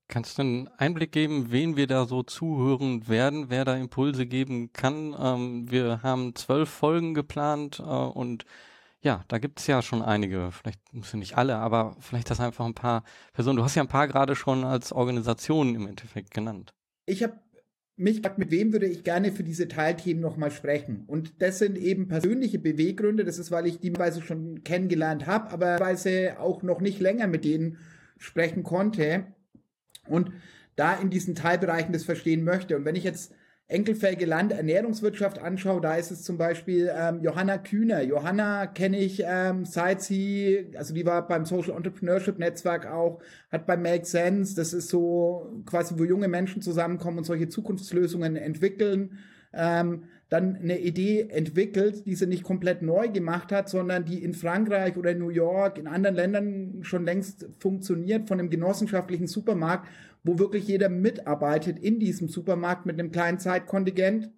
Kannst 0.10 0.38
du 0.38 0.42
einen 0.42 0.68
Einblick 0.78 1.12
geben, 1.12 1.52
wen 1.52 1.76
wir 1.76 1.88
da 1.88 2.06
so 2.06 2.24
zuhören 2.24 3.08
werden, 3.08 3.46
wer 3.50 3.66
da 3.66 3.76
Impulse 3.76 4.26
geben 4.26 4.72
kann? 4.74 5.16
Ähm, 5.18 5.70
wir 5.70 6.02
haben 6.02 6.36
zwölf 6.36 6.70
Folgen 6.70 7.14
geplant 7.14 7.80
äh, 7.80 7.84
und 7.84 8.46
ja, 9.02 9.24
da 9.28 9.38
gibt 9.38 9.60
es 9.60 9.68
ja 9.68 9.82
schon 9.82 10.02
einige, 10.02 10.52
vielleicht 10.52 10.80
nicht 11.14 11.38
alle, 11.38 11.58
aber 11.58 11.96
vielleicht 12.00 12.30
das 12.30 12.40
einfach 12.40 12.66
ein 12.66 12.74
paar 12.74 13.04
Personen. 13.34 13.58
Du 13.58 13.64
hast 13.64 13.76
ja 13.76 13.84
ein 13.84 13.88
paar 13.88 14.08
gerade 14.08 14.36
schon 14.36 14.64
als 14.64 14.92
Organisation 14.92 15.76
im 15.76 15.88
Endeffekt 15.88 16.34
genannt. 16.34 16.74
Ich 17.06 17.24
habe 17.24 17.40
mich 17.96 18.18
gefragt, 18.18 18.38
mit 18.38 18.52
wem 18.52 18.74
würde 18.74 18.88
ich 18.88 19.04
gerne 19.04 19.32
für 19.32 19.44
diese 19.44 19.68
Teilthemen 19.68 20.22
nochmal 20.22 20.52
sprechen. 20.52 21.04
Und 21.08 21.42
das 21.42 21.60
sind 21.60 21.78
eben 21.78 22.08
persönliche 22.08 22.60
Beweggründe. 22.60 23.24
Das 23.24 23.40
ist, 23.40 23.52
weil 23.52 23.66
ich 23.66 23.80
die 23.80 23.96
Weise 23.98 24.22
schon 24.22 24.64
kennengelernt 24.64 25.26
habe, 25.26 25.52
aber 25.52 25.80
Weise 25.80 26.40
auch 26.40 26.62
noch 26.64 26.80
nicht 26.80 27.00
länger 27.00 27.28
mit 27.28 27.44
denen 27.44 27.78
sprechen 28.18 28.64
konnte. 28.64 29.26
Und 30.08 30.32
da 30.76 30.96
in 30.96 31.10
diesen 31.10 31.36
Teilbereichen 31.36 31.92
das 31.92 32.04
verstehen 32.04 32.44
möchte. 32.44 32.76
Und 32.78 32.86
wenn 32.86 32.96
ich 32.96 33.04
jetzt 33.04 33.34
enkelfähige 33.70 34.26
Land 34.26 34.54
Ernährungswirtschaft 34.54 35.40
anschaue, 35.40 35.82
da 35.82 35.96
ist 35.96 36.10
es 36.10 36.24
zum 36.24 36.38
Beispiel 36.38 36.90
ähm, 36.96 37.22
Johanna 37.22 37.58
Kühner. 37.58 38.02
Johanna 38.02 38.66
kenne 38.66 38.98
ich 38.98 39.24
ähm, 39.26 39.66
seit 39.66 40.02
sie, 40.02 40.68
also 40.78 40.94
die 40.94 41.06
war 41.06 41.28
beim 41.28 41.46
Social 41.46 41.76
Entrepreneurship 41.76 42.40
Netzwerk 42.40 42.86
auch, 42.86 43.20
hat 43.52 43.66
bei 43.66 43.76
Make 43.76 44.06
Sense, 44.06 44.56
das 44.56 44.72
ist 44.72 44.88
so 44.88 45.62
quasi, 45.66 45.96
wo 45.98 46.06
junge 46.06 46.30
Menschen 46.30 46.62
zusammenkommen 46.62 47.18
und 47.18 47.24
solche 47.26 47.50
Zukunftslösungen 47.50 48.38
entwickeln. 48.38 49.18
Ähm, 49.54 50.04
dann 50.30 50.58
eine 50.58 50.80
Idee 50.80 51.30
entwickelt, 51.30 52.06
die 52.06 52.16
sie 52.16 52.28
nicht 52.28 52.44
komplett 52.44 52.82
neu 52.82 53.08
gemacht 53.08 53.54
hat, 53.54 53.70
sondern 53.70 54.04
die 54.04 54.24
in 54.24 54.34
Frankreich 54.34 54.98
oder 54.98 55.12
in 55.12 55.20
New 55.20 55.30
York, 55.30 55.78
in 55.78 55.88
anderen 55.88 56.18
Ländern 56.18 56.80
schon 56.82 57.06
längst 57.06 57.48
funktioniert, 57.60 58.28
von 58.28 58.40
einem 58.40 58.50
genossenschaftlichen 58.50 59.28
Supermarkt, 59.28 59.88
wo 60.28 60.38
wirklich 60.38 60.68
jeder 60.68 60.90
mitarbeitet 60.90 61.80
in 61.80 62.00
diesem 62.00 62.28
Supermarkt 62.28 62.86
mit 62.86 63.00
einem 63.00 63.12
kleinen 63.12 63.40
Zeitkontingent. 63.40 64.30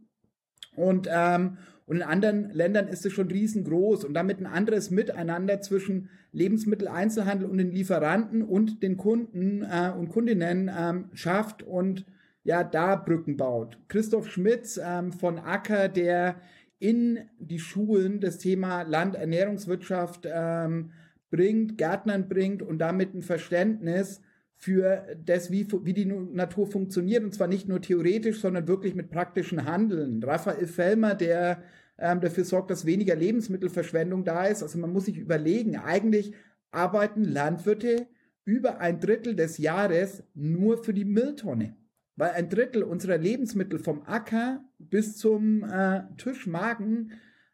Und, 0.75 1.09
ähm, 1.11 1.57
und 1.85 1.97
in 1.97 2.03
anderen 2.03 2.51
Ländern 2.51 2.87
ist 2.87 3.05
es 3.05 3.11
schon 3.13 3.27
riesengroß 3.27 4.05
und 4.05 4.13
damit 4.13 4.39
ein 4.39 4.45
anderes 4.45 4.91
Miteinander 4.91 5.59
zwischen 5.61 6.09
Lebensmitteleinzelhandel 6.31 7.49
und 7.49 7.57
den 7.57 7.71
Lieferanten 7.71 8.43
und 8.43 8.83
den 8.83 8.95
Kunden 8.97 9.63
äh, 9.63 9.91
und 9.97 10.09
Kundinnen 10.09 10.71
ähm, 10.73 11.09
schafft 11.13 11.63
und 11.63 12.05
ja, 12.43 12.63
da 12.63 12.95
Brücken 12.95 13.35
baut. 13.35 13.77
Christoph 13.87 14.29
Schmitz 14.29 14.79
ähm, 14.81 15.11
von 15.11 15.39
Acker, 15.39 15.89
der 15.89 16.35
in 16.77 17.19
die 17.39 17.59
Schulen 17.59 18.21
das 18.21 18.37
Thema 18.37 18.83
Landernährungswirtschaft 18.83 20.27
ähm, 20.31 20.91
bringt, 21.29 21.77
Gärtnern 21.77 22.29
bringt 22.29 22.61
und 22.61 22.79
damit 22.79 23.13
ein 23.13 23.21
Verständnis 23.21 24.21
für 24.61 25.15
das, 25.23 25.51
wie, 25.51 25.65
wie 25.85 25.93
die 25.93 26.05
Natur 26.05 26.67
funktioniert, 26.67 27.23
und 27.23 27.33
zwar 27.33 27.47
nicht 27.47 27.69
nur 27.69 27.81
theoretisch, 27.81 28.41
sondern 28.41 28.67
wirklich 28.67 28.93
mit 28.93 29.09
praktischen 29.09 29.63
Handeln. 29.63 30.21
Raphael 30.21 30.67
Fellmer, 30.67 31.15
der 31.15 31.63
ähm, 31.97 32.19
dafür 32.19 32.43
sorgt, 32.43 32.69
dass 32.69 32.85
weniger 32.85 33.15
Lebensmittelverschwendung 33.15 34.25
da 34.25 34.47
ist. 34.47 34.61
Also 34.61 34.77
man 34.77 34.91
muss 34.91 35.05
sich 35.05 35.17
überlegen, 35.17 35.77
eigentlich 35.77 36.33
arbeiten 36.71 37.23
Landwirte 37.23 38.07
über 38.43 38.81
ein 38.81 38.99
Drittel 38.99 39.33
des 39.37 39.59
Jahres 39.59 40.23
nur 40.33 40.83
für 40.83 40.93
die 40.93 41.05
Mülltonne. 41.05 41.77
Weil 42.17 42.31
ein 42.31 42.49
Drittel 42.49 42.83
unserer 42.83 43.17
Lebensmittel 43.17 43.79
vom 43.79 44.01
Acker 44.01 44.61
bis 44.77 45.15
zum 45.15 45.63
äh, 45.63 46.01
Tischmagen 46.17 47.13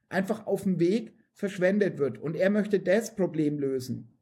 einfach 0.09 0.47
auf 0.47 0.63
dem 0.63 0.79
Weg 0.79 1.13
verschwendet 1.33 1.99
wird. 1.99 2.17
Und 2.17 2.35
er 2.35 2.49
möchte 2.49 2.79
das 2.79 3.15
Problem 3.15 3.59
lösen. 3.59 4.14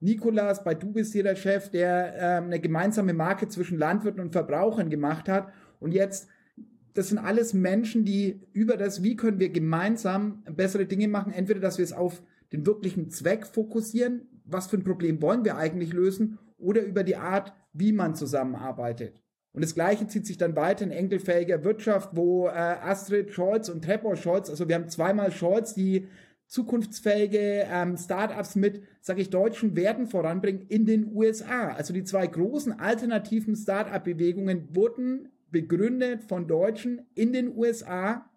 Nikolas, 0.00 0.62
bei 0.62 0.74
Du 0.74 0.92
bist 0.92 1.12
hier 1.12 1.24
der 1.24 1.34
Chef, 1.34 1.70
der 1.70 2.14
ähm, 2.16 2.44
eine 2.44 2.60
gemeinsame 2.60 3.14
Marke 3.14 3.48
zwischen 3.48 3.78
Landwirten 3.78 4.20
und 4.20 4.32
Verbrauchern 4.32 4.90
gemacht 4.90 5.28
hat. 5.28 5.52
Und 5.80 5.92
jetzt, 5.92 6.28
das 6.94 7.08
sind 7.08 7.18
alles 7.18 7.52
Menschen, 7.52 8.04
die 8.04 8.40
über 8.52 8.76
das, 8.76 9.02
wie 9.02 9.16
können 9.16 9.40
wir 9.40 9.50
gemeinsam 9.50 10.42
bessere 10.54 10.86
Dinge 10.86 11.08
machen, 11.08 11.32
entweder, 11.32 11.60
dass 11.60 11.78
wir 11.78 11.84
es 11.84 11.92
auf 11.92 12.22
den 12.52 12.64
wirklichen 12.64 13.10
Zweck 13.10 13.46
fokussieren, 13.46 14.28
was 14.44 14.68
für 14.68 14.76
ein 14.76 14.84
Problem 14.84 15.20
wollen 15.20 15.44
wir 15.44 15.56
eigentlich 15.56 15.92
lösen, 15.92 16.38
oder 16.58 16.82
über 16.82 17.04
die 17.04 17.16
Art, 17.16 17.52
wie 17.72 17.92
man 17.92 18.14
zusammenarbeitet. 18.14 19.22
Und 19.52 19.62
das 19.62 19.74
Gleiche 19.74 20.06
zieht 20.06 20.26
sich 20.26 20.38
dann 20.38 20.56
weiter 20.56 20.84
in 20.84 20.90
enkelfähiger 20.90 21.64
Wirtschaft, 21.64 22.10
wo 22.12 22.46
äh, 22.46 22.50
Astrid 22.50 23.32
Scholz 23.32 23.68
und 23.68 23.84
Trevor 23.84 24.16
Scholz, 24.16 24.50
also 24.50 24.68
wir 24.68 24.74
haben 24.74 24.88
zweimal 24.88 25.32
Scholz, 25.32 25.74
die 25.74 26.06
zukunftsfähige 26.48 27.66
ähm, 27.70 27.96
Startups 27.96 28.56
mit, 28.56 28.82
sage 29.00 29.20
ich, 29.20 29.30
deutschen 29.30 29.76
Werten 29.76 30.06
voranbringen 30.06 30.66
in 30.68 30.86
den 30.86 31.12
USA. 31.14 31.68
Also 31.68 31.92
die 31.92 32.04
zwei 32.04 32.26
großen 32.26 32.80
alternativen 32.80 33.54
Startup-Bewegungen 33.54 34.74
wurden 34.74 35.28
begründet 35.50 36.24
von 36.24 36.48
Deutschen 36.48 37.02
in 37.14 37.32
den 37.32 37.56
USA 37.56 38.28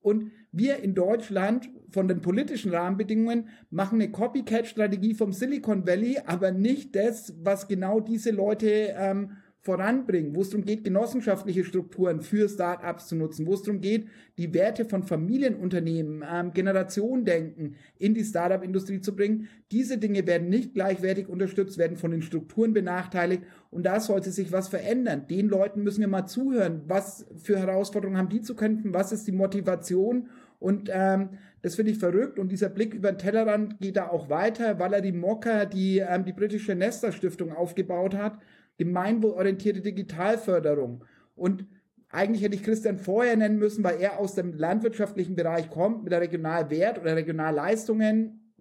und 0.00 0.32
wir 0.52 0.78
in 0.78 0.94
Deutschland 0.94 1.70
von 1.90 2.08
den 2.08 2.22
politischen 2.22 2.72
Rahmenbedingungen 2.72 3.48
machen 3.70 4.00
eine 4.00 4.10
Copycat-Strategie 4.10 5.14
vom 5.14 5.32
Silicon 5.32 5.86
Valley, 5.86 6.18
aber 6.24 6.50
nicht 6.50 6.96
das, 6.96 7.34
was 7.42 7.68
genau 7.68 8.00
diese 8.00 8.30
Leute 8.30 8.94
ähm, 8.96 9.36
voranbringen, 9.62 10.34
wo 10.34 10.40
es 10.40 10.50
darum 10.50 10.64
geht, 10.64 10.84
genossenschaftliche 10.84 11.64
Strukturen 11.64 12.22
für 12.22 12.48
Startups 12.48 13.08
zu 13.08 13.16
nutzen, 13.16 13.46
wo 13.46 13.52
es 13.52 13.62
darum 13.62 13.80
geht, 13.80 14.06
die 14.38 14.54
Werte 14.54 14.86
von 14.86 15.02
Familienunternehmen, 15.02 16.24
ähm, 16.30 16.52
Generationendenken 16.52 17.76
in 17.98 18.14
die 18.14 18.24
Startup-Industrie 18.24 19.02
zu 19.02 19.14
bringen. 19.14 19.48
Diese 19.70 19.98
Dinge 19.98 20.26
werden 20.26 20.48
nicht 20.48 20.72
gleichwertig 20.72 21.28
unterstützt, 21.28 21.76
werden 21.76 21.98
von 21.98 22.10
den 22.10 22.22
Strukturen 22.22 22.72
benachteiligt 22.72 23.42
und 23.70 23.84
da 23.84 24.00
sollte 24.00 24.30
sich 24.30 24.50
was 24.50 24.68
verändern. 24.68 25.26
Den 25.28 25.48
Leuten 25.48 25.82
müssen 25.82 26.00
wir 26.00 26.08
mal 26.08 26.26
zuhören. 26.26 26.80
Was 26.86 27.26
für 27.36 27.58
Herausforderungen 27.58 28.18
haben 28.18 28.30
die 28.30 28.40
zu 28.40 28.56
kämpfen? 28.56 28.94
Was 28.94 29.12
ist 29.12 29.26
die 29.26 29.32
Motivation? 29.32 30.28
Und 30.58 30.90
ähm, 30.92 31.30
das 31.62 31.74
finde 31.74 31.92
ich 31.92 31.98
verrückt. 31.98 32.38
Und 32.38 32.52
dieser 32.52 32.68
Blick 32.68 32.94
über 32.94 33.12
den 33.12 33.18
Tellerrand 33.18 33.80
geht 33.80 33.96
da 33.96 34.08
auch 34.08 34.28
weiter. 34.28 34.78
Valerie 34.78 35.12
Mocker, 35.12 35.66
die 35.66 35.98
ähm, 35.98 36.24
die 36.24 36.32
britische 36.32 36.74
Nesta 36.74 37.12
Stiftung 37.12 37.52
aufgebaut 37.52 38.14
hat, 38.14 38.38
gemeinwohlorientierte 38.80 39.82
Digitalförderung. 39.82 41.04
Und 41.36 41.66
eigentlich 42.08 42.42
hätte 42.42 42.56
ich 42.56 42.62
Christian 42.62 42.96
vorher 42.96 43.36
nennen 43.36 43.58
müssen, 43.58 43.84
weil 43.84 44.00
er 44.00 44.18
aus 44.18 44.34
dem 44.34 44.54
landwirtschaftlichen 44.54 45.36
Bereich 45.36 45.68
kommt, 45.68 46.02
mit 46.02 46.12
der 46.12 46.22
Regionalwert 46.22 46.98
oder 46.98 47.14
Regionalleistungen. 47.14 48.54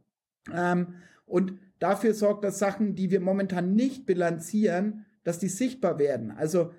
Ähm, 0.53 0.95
und 1.25 1.53
dafür 1.79 2.13
sorgt, 2.13 2.43
dass 2.43 2.59
Sachen, 2.59 2.95
die 2.95 3.11
wir 3.11 3.21
momentan 3.21 3.75
nicht 3.75 4.05
bilanzieren, 4.05 5.05
dass 5.23 5.39
die 5.39 5.47
sichtbar 5.47 5.99
werden. 5.99 6.31
Also 6.31 6.73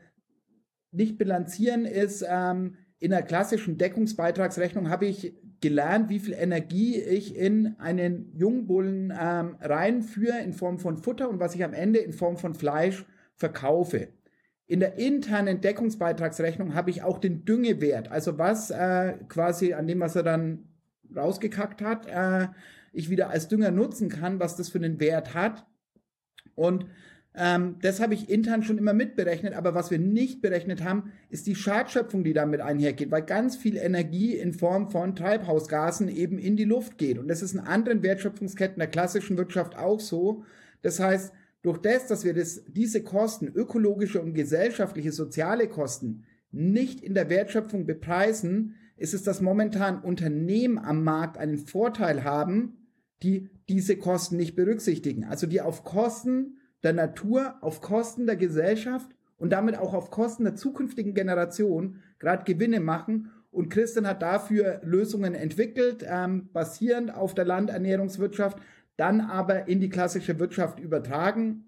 nicht 0.92 1.16
bilanzieren 1.16 1.86
ist, 1.86 2.22
ähm, 2.28 2.76
in 2.98 3.10
der 3.10 3.22
klassischen 3.22 3.78
Deckungsbeitragsrechnung 3.78 4.90
habe 4.90 5.06
ich 5.06 5.34
gelernt, 5.62 6.10
wie 6.10 6.18
viel 6.18 6.34
Energie 6.34 7.00
ich 7.00 7.34
in 7.34 7.74
einen 7.78 8.36
Jungbullen 8.36 9.14
ähm, 9.18 9.56
reinführe 9.62 10.40
in 10.40 10.52
Form 10.52 10.78
von 10.78 10.98
Futter 10.98 11.30
und 11.30 11.40
was 11.40 11.54
ich 11.54 11.64
am 11.64 11.72
Ende 11.72 12.00
in 12.00 12.12
Form 12.12 12.36
von 12.36 12.54
Fleisch 12.54 13.06
verkaufe. 13.40 14.08
In 14.66 14.78
der 14.78 14.98
internen 14.98 15.60
Deckungsbeitragsrechnung 15.60 16.74
habe 16.74 16.90
ich 16.90 17.02
auch 17.02 17.18
den 17.18 17.44
Düngewert, 17.44 18.08
also 18.12 18.38
was 18.38 18.70
äh, 18.70 19.14
quasi 19.28 19.72
an 19.72 19.88
dem, 19.88 19.98
was 19.98 20.14
er 20.14 20.22
dann 20.22 20.68
rausgekackt 21.16 21.82
hat, 21.82 22.06
äh, 22.06 22.48
ich 22.92 23.10
wieder 23.10 23.30
als 23.30 23.48
Dünger 23.48 23.72
nutzen 23.72 24.08
kann, 24.08 24.38
was 24.38 24.54
das 24.54 24.68
für 24.68 24.78
einen 24.78 25.00
Wert 25.00 25.34
hat. 25.34 25.66
Und 26.54 26.86
ähm, 27.34 27.76
das 27.80 28.00
habe 28.00 28.14
ich 28.14 28.28
intern 28.28 28.62
schon 28.62 28.78
immer 28.78 28.92
mitberechnet, 28.92 29.54
aber 29.54 29.74
was 29.74 29.90
wir 29.90 29.98
nicht 29.98 30.42
berechnet 30.42 30.84
haben, 30.84 31.12
ist 31.30 31.46
die 31.46 31.54
Schadschöpfung, 31.54 32.22
die 32.22 32.32
damit 32.32 32.60
einhergeht, 32.60 33.10
weil 33.10 33.22
ganz 33.22 33.56
viel 33.56 33.76
Energie 33.76 34.36
in 34.36 34.52
Form 34.52 34.90
von 34.90 35.16
Treibhausgasen 35.16 36.08
eben 36.08 36.38
in 36.38 36.56
die 36.56 36.64
Luft 36.64 36.98
geht. 36.98 37.18
Und 37.18 37.28
das 37.28 37.42
ist 37.42 37.54
in 37.54 37.60
anderen 37.60 38.02
Wertschöpfungsketten 38.02 38.78
der 38.78 38.88
klassischen 38.88 39.36
Wirtschaft 39.36 39.76
auch 39.76 40.00
so. 40.00 40.44
Das 40.82 41.00
heißt, 41.00 41.32
durch 41.62 41.78
das, 41.78 42.06
dass 42.06 42.24
wir 42.24 42.34
das, 42.34 42.64
diese 42.68 43.02
Kosten, 43.02 43.48
ökologische 43.48 44.20
und 44.20 44.34
gesellschaftliche, 44.34 45.12
soziale 45.12 45.68
Kosten, 45.68 46.24
nicht 46.52 47.00
in 47.00 47.14
der 47.14 47.30
Wertschöpfung 47.30 47.86
bepreisen, 47.86 48.74
ist 48.96 49.14
es, 49.14 49.22
dass 49.22 49.40
momentan 49.40 50.00
Unternehmen 50.00 50.78
am 50.78 51.04
Markt 51.04 51.38
einen 51.38 51.58
Vorteil 51.58 52.24
haben, 52.24 52.88
die 53.22 53.48
diese 53.68 53.96
Kosten 53.96 54.36
nicht 54.36 54.56
berücksichtigen. 54.56 55.24
Also 55.24 55.46
die 55.46 55.60
auf 55.60 55.84
Kosten 55.84 56.58
der 56.82 56.92
Natur, 56.92 57.54
auf 57.60 57.80
Kosten 57.80 58.26
der 58.26 58.36
Gesellschaft 58.36 59.10
und 59.36 59.50
damit 59.50 59.78
auch 59.78 59.94
auf 59.94 60.10
Kosten 60.10 60.44
der 60.44 60.56
zukünftigen 60.56 61.14
Generation 61.14 62.00
gerade 62.18 62.44
Gewinne 62.44 62.80
machen. 62.80 63.30
Und 63.50 63.68
Christian 63.70 64.06
hat 64.06 64.22
dafür 64.22 64.80
Lösungen 64.84 65.34
entwickelt, 65.34 66.04
ähm, 66.06 66.50
basierend 66.52 67.12
auf 67.14 67.34
der 67.34 67.44
Landernährungswirtschaft, 67.44 68.58
dann 69.00 69.22
aber 69.22 69.66
in 69.66 69.80
die 69.80 69.88
klassische 69.88 70.38
Wirtschaft 70.38 70.78
übertragen, 70.78 71.64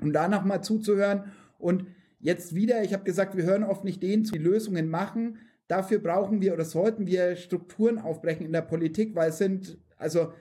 um 0.00 0.12
da 0.12 0.26
nochmal 0.26 0.64
zuzuhören. 0.64 1.24
Und 1.58 1.86
jetzt 2.18 2.54
wieder, 2.54 2.82
ich 2.82 2.94
habe 2.94 3.04
gesagt, 3.04 3.36
wir 3.36 3.44
hören 3.44 3.62
oft 3.62 3.84
nicht 3.84 4.02
denen 4.02 4.24
zu, 4.24 4.32
die 4.32 4.38
Lösungen 4.38 4.88
machen. 4.88 5.38
Dafür 5.68 5.98
brauchen 5.98 6.40
wir 6.40 6.54
oder 6.54 6.64
sollten 6.64 7.06
wir 7.06 7.36
Strukturen 7.36 7.98
aufbrechen 7.98 8.46
in 8.46 8.52
der 8.52 8.62
Politik, 8.62 9.14
weil 9.14 9.28
es 9.28 9.38
sind, 9.38 9.76
also 9.98 10.32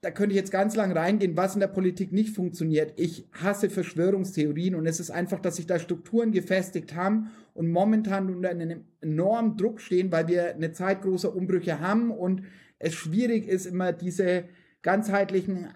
da 0.00 0.10
könnte 0.10 0.32
ich 0.34 0.40
jetzt 0.40 0.50
ganz 0.50 0.74
lang 0.74 0.90
reingehen, 0.90 1.36
was 1.36 1.54
in 1.54 1.60
der 1.60 1.68
Politik 1.68 2.12
nicht 2.12 2.34
funktioniert. 2.34 2.92
Ich 2.96 3.28
hasse 3.30 3.70
Verschwörungstheorien 3.70 4.74
und 4.74 4.86
es 4.86 4.98
ist 4.98 5.10
einfach, 5.10 5.38
dass 5.38 5.54
sich 5.54 5.68
da 5.68 5.78
Strukturen 5.78 6.32
gefestigt 6.32 6.96
haben 6.96 7.30
und 7.54 7.70
momentan 7.70 8.28
unter 8.34 8.50
einem 8.50 8.84
enormen 9.00 9.56
Druck 9.56 9.80
stehen, 9.80 10.10
weil 10.10 10.26
wir 10.26 10.52
eine 10.52 10.72
Zeit 10.72 11.02
großer 11.02 11.34
Umbrüche 11.34 11.78
haben 11.78 12.10
und 12.10 12.42
es 12.80 12.92
schwierig 12.94 13.46
ist, 13.46 13.66
immer 13.66 13.92
diese 13.92 14.44
ganzheitlichen 14.86 15.66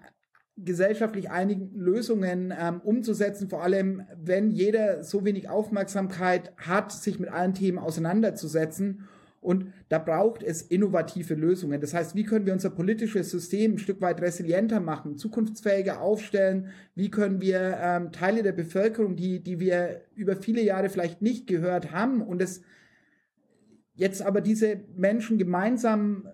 gesellschaftlich 0.56 1.30
einigen 1.30 1.74
Lösungen 1.74 2.54
ähm, 2.56 2.80
umzusetzen, 2.80 3.48
vor 3.48 3.64
allem 3.64 4.02
wenn 4.16 4.52
jeder 4.52 5.02
so 5.02 5.24
wenig 5.24 5.48
Aufmerksamkeit 5.48 6.52
hat, 6.56 6.92
sich 6.92 7.18
mit 7.18 7.28
allen 7.28 7.54
Themen 7.54 7.78
auseinanderzusetzen. 7.78 9.08
Und 9.40 9.72
da 9.88 9.98
braucht 9.98 10.44
es 10.44 10.62
innovative 10.62 11.34
Lösungen. 11.34 11.80
Das 11.80 11.92
heißt, 11.92 12.14
wie 12.14 12.24
können 12.24 12.46
wir 12.46 12.52
unser 12.52 12.70
politisches 12.70 13.30
System 13.30 13.72
ein 13.72 13.78
Stück 13.78 14.00
weit 14.00 14.20
resilienter 14.20 14.78
machen, 14.78 15.16
zukunftsfähiger 15.16 16.00
aufstellen? 16.00 16.68
Wie 16.94 17.10
können 17.10 17.40
wir 17.40 17.78
ähm, 17.82 18.12
Teile 18.12 18.44
der 18.44 18.52
Bevölkerung, 18.52 19.16
die, 19.16 19.42
die 19.42 19.58
wir 19.58 20.02
über 20.14 20.36
viele 20.36 20.62
Jahre 20.62 20.88
vielleicht 20.88 21.20
nicht 21.20 21.48
gehört 21.48 21.90
haben 21.90 22.20
und 22.20 22.40
es 22.40 22.62
jetzt 23.94 24.22
aber 24.22 24.40
diese 24.40 24.80
Menschen 24.94 25.36
gemeinsam 25.36 26.28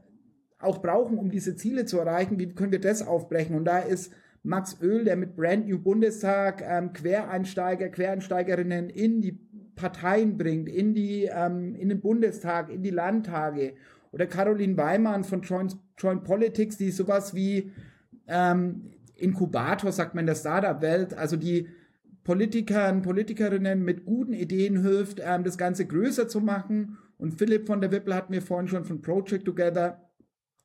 auch 0.59 0.79
brauchen, 0.79 1.19
um 1.19 1.31
diese 1.31 1.57
Ziele 1.57 1.85
zu 1.85 1.99
erreichen, 1.99 2.39
wie 2.39 2.49
können 2.55 2.73
wir 2.73 2.81
das 2.81 3.07
aufbrechen? 3.07 3.57
Und 3.57 3.65
da 3.65 3.79
ist 3.79 4.13
Max 4.43 4.79
Öl, 4.81 5.05
der 5.05 5.17
mit 5.17 5.37
Brand 5.37 5.69
New 5.69 5.79
Bundestag 5.79 6.63
ähm, 6.67 6.93
Quereinsteiger, 6.93 7.89
Quereinsteigerinnen 7.89 8.91
in 8.91 9.21
die 9.21 9.39
Parteien 9.75 10.39
bringt, 10.39 10.69
in 10.69 10.95
die 10.95 11.25
ähm, 11.25 11.75
in 11.75 11.89
den 11.89 12.01
Bundestag, 12.01 12.71
in 12.71 12.83
die 12.83 12.91
Landtage. 12.91 13.75
Oder 14.13 14.27
Caroline 14.27 14.77
Weimann 14.77 15.25
von 15.25 15.43
Joint, 15.43 15.77
Joint 15.99 16.25
Politics, 16.25 16.79
die 16.79 16.91
sowas 16.91 17.35
wie 17.35 17.73
ähm, 18.29 18.93
Inkubator, 19.17 19.93
sagt 19.93 20.15
man 20.15 20.23
in 20.23 20.27
der 20.27 20.37
Startup-Welt, 20.37 21.13
also 21.15 21.37
die 21.37 21.69
Politikern, 22.25 23.03
Politikerinnen 23.03 23.85
mit 23.85 24.05
guten 24.05 24.33
Ideen 24.33 24.83
hilft, 24.83 25.21
ähm, 25.23 25.45
das 25.45 25.59
Ganze 25.59 25.87
größer 25.87 26.29
zu 26.29 26.41
machen. 26.41 26.99
Und 27.19 27.39
Philipp 27.39 27.67
von 27.67 27.81
der 27.81 27.93
Wippel 27.93 28.15
hat 28.15 28.31
mir 28.31 28.43
vorhin 28.43 28.69
schon 28.69 28.85
von 28.85 29.03
Project 29.03 29.45
Together 29.45 30.06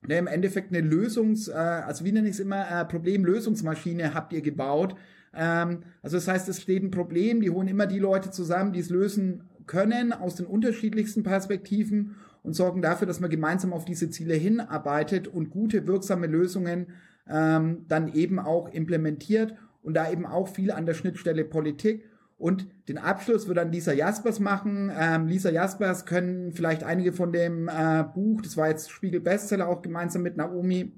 der 0.07 0.19
im 0.19 0.27
Endeffekt 0.27 0.73
eine 0.73 0.85
Lösungs, 0.85 1.47
äh, 1.47 1.53
also 1.53 2.05
wie 2.05 2.11
nenne 2.11 2.27
ich 2.27 2.35
es 2.35 2.39
immer, 2.39 2.69
äh, 2.69 2.85
Problemlösungsmaschine 2.85 4.13
habt 4.13 4.33
ihr 4.33 4.41
gebaut. 4.41 4.95
Ähm, 5.33 5.83
also 6.01 6.17
das 6.17 6.27
heißt, 6.27 6.49
es 6.49 6.61
steht 6.61 6.83
ein 6.83 6.91
Problem, 6.91 7.41
die 7.41 7.49
holen 7.49 7.67
immer 7.67 7.87
die 7.87 7.99
Leute 7.99 8.31
zusammen, 8.31 8.73
die 8.73 8.79
es 8.79 8.89
lösen 8.89 9.43
können 9.67 10.11
aus 10.11 10.35
den 10.35 10.45
unterschiedlichsten 10.45 11.23
Perspektiven 11.23 12.15
und 12.43 12.53
sorgen 12.53 12.81
dafür, 12.81 13.07
dass 13.07 13.19
man 13.19 13.29
gemeinsam 13.29 13.71
auf 13.73 13.85
diese 13.85 14.09
Ziele 14.09 14.33
hinarbeitet 14.33 15.27
und 15.27 15.51
gute, 15.51 15.85
wirksame 15.85 16.27
Lösungen 16.27 16.87
ähm, 17.29 17.85
dann 17.87 18.13
eben 18.13 18.39
auch 18.39 18.69
implementiert 18.73 19.55
und 19.83 19.93
da 19.93 20.11
eben 20.11 20.25
auch 20.25 20.47
viel 20.47 20.71
an 20.71 20.85
der 20.85 20.95
Schnittstelle 20.95 21.45
Politik 21.45 22.03
Und 22.41 22.67
den 22.89 22.97
Abschluss 22.97 23.47
wird 23.47 23.59
dann 23.59 23.71
Lisa 23.71 23.93
Jaspers 23.93 24.39
machen. 24.39 24.91
Ähm, 24.97 25.27
Lisa 25.27 25.51
Jaspers 25.51 26.07
können 26.07 26.51
vielleicht 26.53 26.83
einige 26.83 27.13
von 27.13 27.31
dem 27.31 27.67
äh, 27.67 28.03
Buch, 28.03 28.41
das 28.41 28.57
war 28.57 28.67
jetzt 28.67 28.89
Spiegel 28.89 29.21
Bestseller, 29.21 29.67
auch 29.67 29.83
gemeinsam 29.83 30.23
mit 30.23 30.37
Naomi, 30.37 30.91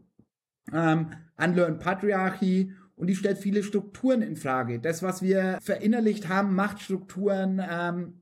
ähm, 0.71 1.07
Unlearn 1.37 1.79
Patriarchy. 1.79 2.71
Und 2.95 3.07
die 3.07 3.15
stellt 3.15 3.39
viele 3.39 3.61
Strukturen 3.61 4.21
in 4.21 4.37
Frage. 4.37 4.79
Das, 4.79 5.03
was 5.03 5.21
wir 5.21 5.59
verinnerlicht 5.61 6.29
haben, 6.29 6.55
Machtstrukturen, 6.55 7.61
ähm, 7.69 8.21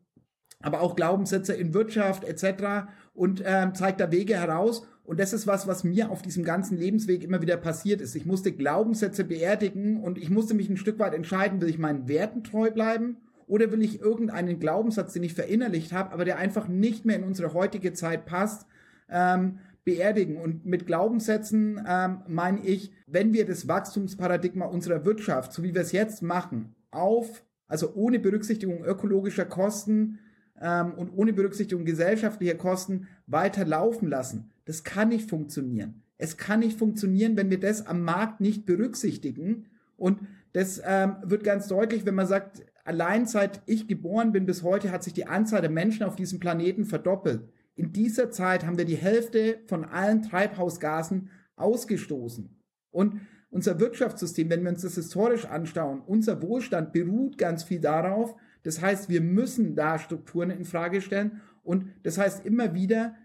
aber 0.63 0.81
auch 0.81 0.95
Glaubenssätze 0.95 1.53
in 1.53 1.75
Wirtschaft 1.75 2.23
etc. 2.23 2.87
und 3.13 3.43
ähm, 3.45 3.75
zeigt 3.75 3.99
da 3.99 4.11
Wege 4.11 4.35
heraus. 4.35 4.87
Und 5.03 5.19
das 5.19 5.33
ist 5.33 5.47
was, 5.47 5.67
was 5.67 5.83
mir 5.83 6.09
auf 6.11 6.21
diesem 6.21 6.43
ganzen 6.43 6.77
Lebensweg 6.77 7.23
immer 7.23 7.41
wieder 7.41 7.57
passiert 7.57 8.01
ist. 8.01 8.15
Ich 8.15 8.25
musste 8.25 8.51
Glaubenssätze 8.51 9.23
beerdigen 9.23 10.01
und 10.01 10.17
ich 10.17 10.29
musste 10.29 10.53
mich 10.53 10.69
ein 10.69 10.77
Stück 10.77 10.99
weit 10.99 11.13
entscheiden, 11.13 11.59
will 11.59 11.69
ich 11.69 11.79
meinen 11.79 12.07
Werten 12.07 12.43
treu 12.43 12.71
bleiben 12.71 13.17
oder 13.47 13.71
will 13.71 13.81
ich 13.81 13.99
irgendeinen 13.99 14.59
Glaubenssatz, 14.59 15.13
den 15.13 15.23
ich 15.23 15.33
verinnerlicht 15.33 15.91
habe, 15.91 16.13
aber 16.13 16.23
der 16.23 16.37
einfach 16.37 16.67
nicht 16.67 17.05
mehr 17.05 17.17
in 17.17 17.23
unsere 17.23 17.53
heutige 17.53 17.93
Zeit 17.93 18.25
passt, 18.25 18.67
ähm, 19.09 19.59
beerdigen. 19.83 20.37
Und 20.37 20.65
mit 20.65 20.85
Glaubenssätzen 20.85 21.83
ähm, 21.87 22.19
meine 22.27 22.63
ich, 22.63 22.91
wenn 23.07 23.33
wir 23.33 23.45
das 23.45 23.67
Wachstumsparadigma 23.67 24.65
unserer 24.65 25.03
Wirtschaft, 25.03 25.51
so 25.51 25.63
wie 25.63 25.73
wir 25.73 25.81
es 25.81 25.91
jetzt 25.91 26.21
machen, 26.21 26.75
auf, 26.91 27.43
also 27.67 27.93
ohne 27.95 28.19
Berücksichtigung 28.19 28.85
ökologischer 28.85 29.45
Kosten, 29.45 30.19
ähm, 30.61 30.93
und 30.93 31.09
ohne 31.09 31.33
Berücksichtigung 31.33 31.85
gesellschaftlicher 31.85 32.55
Kosten 32.55 33.07
weiter 33.27 33.65
laufen 33.65 34.07
lassen. 34.07 34.50
Das 34.65 34.83
kann 34.83 35.09
nicht 35.09 35.29
funktionieren. 35.29 36.03
Es 36.17 36.37
kann 36.37 36.59
nicht 36.59 36.77
funktionieren, 36.77 37.35
wenn 37.35 37.49
wir 37.49 37.59
das 37.59 37.85
am 37.87 38.03
Markt 38.03 38.41
nicht 38.41 38.65
berücksichtigen. 38.65 39.65
Und 39.97 40.19
das 40.53 40.81
ähm, 40.85 41.15
wird 41.23 41.43
ganz 41.43 41.67
deutlich, 41.67 42.05
wenn 42.05 42.15
man 42.15 42.27
sagt, 42.27 42.63
allein 42.83 43.25
seit 43.25 43.61
ich 43.65 43.87
geboren 43.87 44.31
bin 44.31 44.45
bis 44.45 44.63
heute 44.63 44.91
hat 44.91 45.03
sich 45.03 45.13
die 45.13 45.27
Anzahl 45.27 45.61
der 45.61 45.69
Menschen 45.69 46.03
auf 46.03 46.15
diesem 46.15 46.39
Planeten 46.39 46.85
verdoppelt. 46.85 47.49
In 47.75 47.93
dieser 47.93 48.29
Zeit 48.31 48.65
haben 48.65 48.77
wir 48.77 48.85
die 48.85 48.97
Hälfte 48.97 49.59
von 49.67 49.85
allen 49.85 50.21
Treibhausgasen 50.21 51.29
ausgestoßen. 51.55 52.55
Und 52.91 53.21
unser 53.49 53.79
Wirtschaftssystem, 53.79 54.49
wenn 54.49 54.63
wir 54.63 54.69
uns 54.71 54.81
das 54.81 54.95
historisch 54.95 55.45
anschauen, 55.45 56.01
unser 56.05 56.41
Wohlstand 56.41 56.93
beruht 56.93 57.37
ganz 57.37 57.63
viel 57.63 57.79
darauf, 57.79 58.35
das 58.63 58.81
heißt, 58.81 59.09
wir 59.09 59.21
müssen 59.21 59.75
da 59.75 59.97
Strukturen 59.97 60.51
in 60.51 60.65
Frage 60.65 61.01
stellen 61.01 61.41
und 61.63 61.85
das 62.03 62.17
heißt 62.17 62.45
immer 62.45 62.73
wieder, 62.73 63.15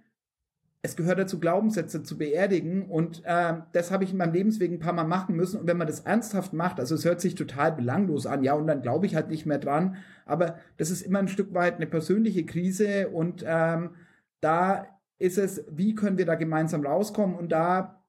es 0.87 0.97
gehört 0.97 1.18
dazu, 1.18 1.39
Glaubenssätze 1.39 2.03
zu 2.03 2.16
beerdigen 2.16 2.87
und 2.87 3.22
äh, 3.24 3.55
das 3.72 3.91
habe 3.91 4.05
ich 4.05 4.12
in 4.12 4.16
meinem 4.16 4.32
Lebensweg 4.32 4.70
ein 4.70 4.78
paar 4.78 4.93
Mal 4.93 5.05
machen 5.05 5.37
müssen. 5.37 5.61
Und 5.61 5.66
wenn 5.66 5.76
man 5.76 5.87
das 5.87 6.01
ernsthaft 6.01 6.53
macht, 6.53 6.80
also 6.80 6.95
es 6.95 7.05
hört 7.05 7.20
sich 7.20 7.34
total 7.34 7.72
belanglos 7.72 8.26
an, 8.26 8.43
ja 8.43 8.55
und 8.55 8.66
dann 8.66 8.82
glaube 8.82 9.07
ich 9.07 9.14
halt 9.14 9.28
nicht 9.28 9.47
mehr 9.47 9.59
dran, 9.59 9.97
aber 10.24 10.59
das 10.76 10.91
ist 10.91 11.03
immer 11.03 11.18
ein 11.18 11.28
Stück 11.28 11.53
weit 11.55 11.76
eine 11.76 11.87
persönliche 11.87 12.47
Krise 12.47 13.09
und 13.09 13.45
ähm, 13.47 13.91
da 14.41 14.87
ist 15.18 15.39
es, 15.39 15.64
wie 15.70 15.95
können 15.95 16.18
wir 16.18 16.26
da 16.26 16.34
gemeinsam 16.34 16.84
rauskommen? 16.84 17.37
Und 17.37 17.51
da 17.51 18.03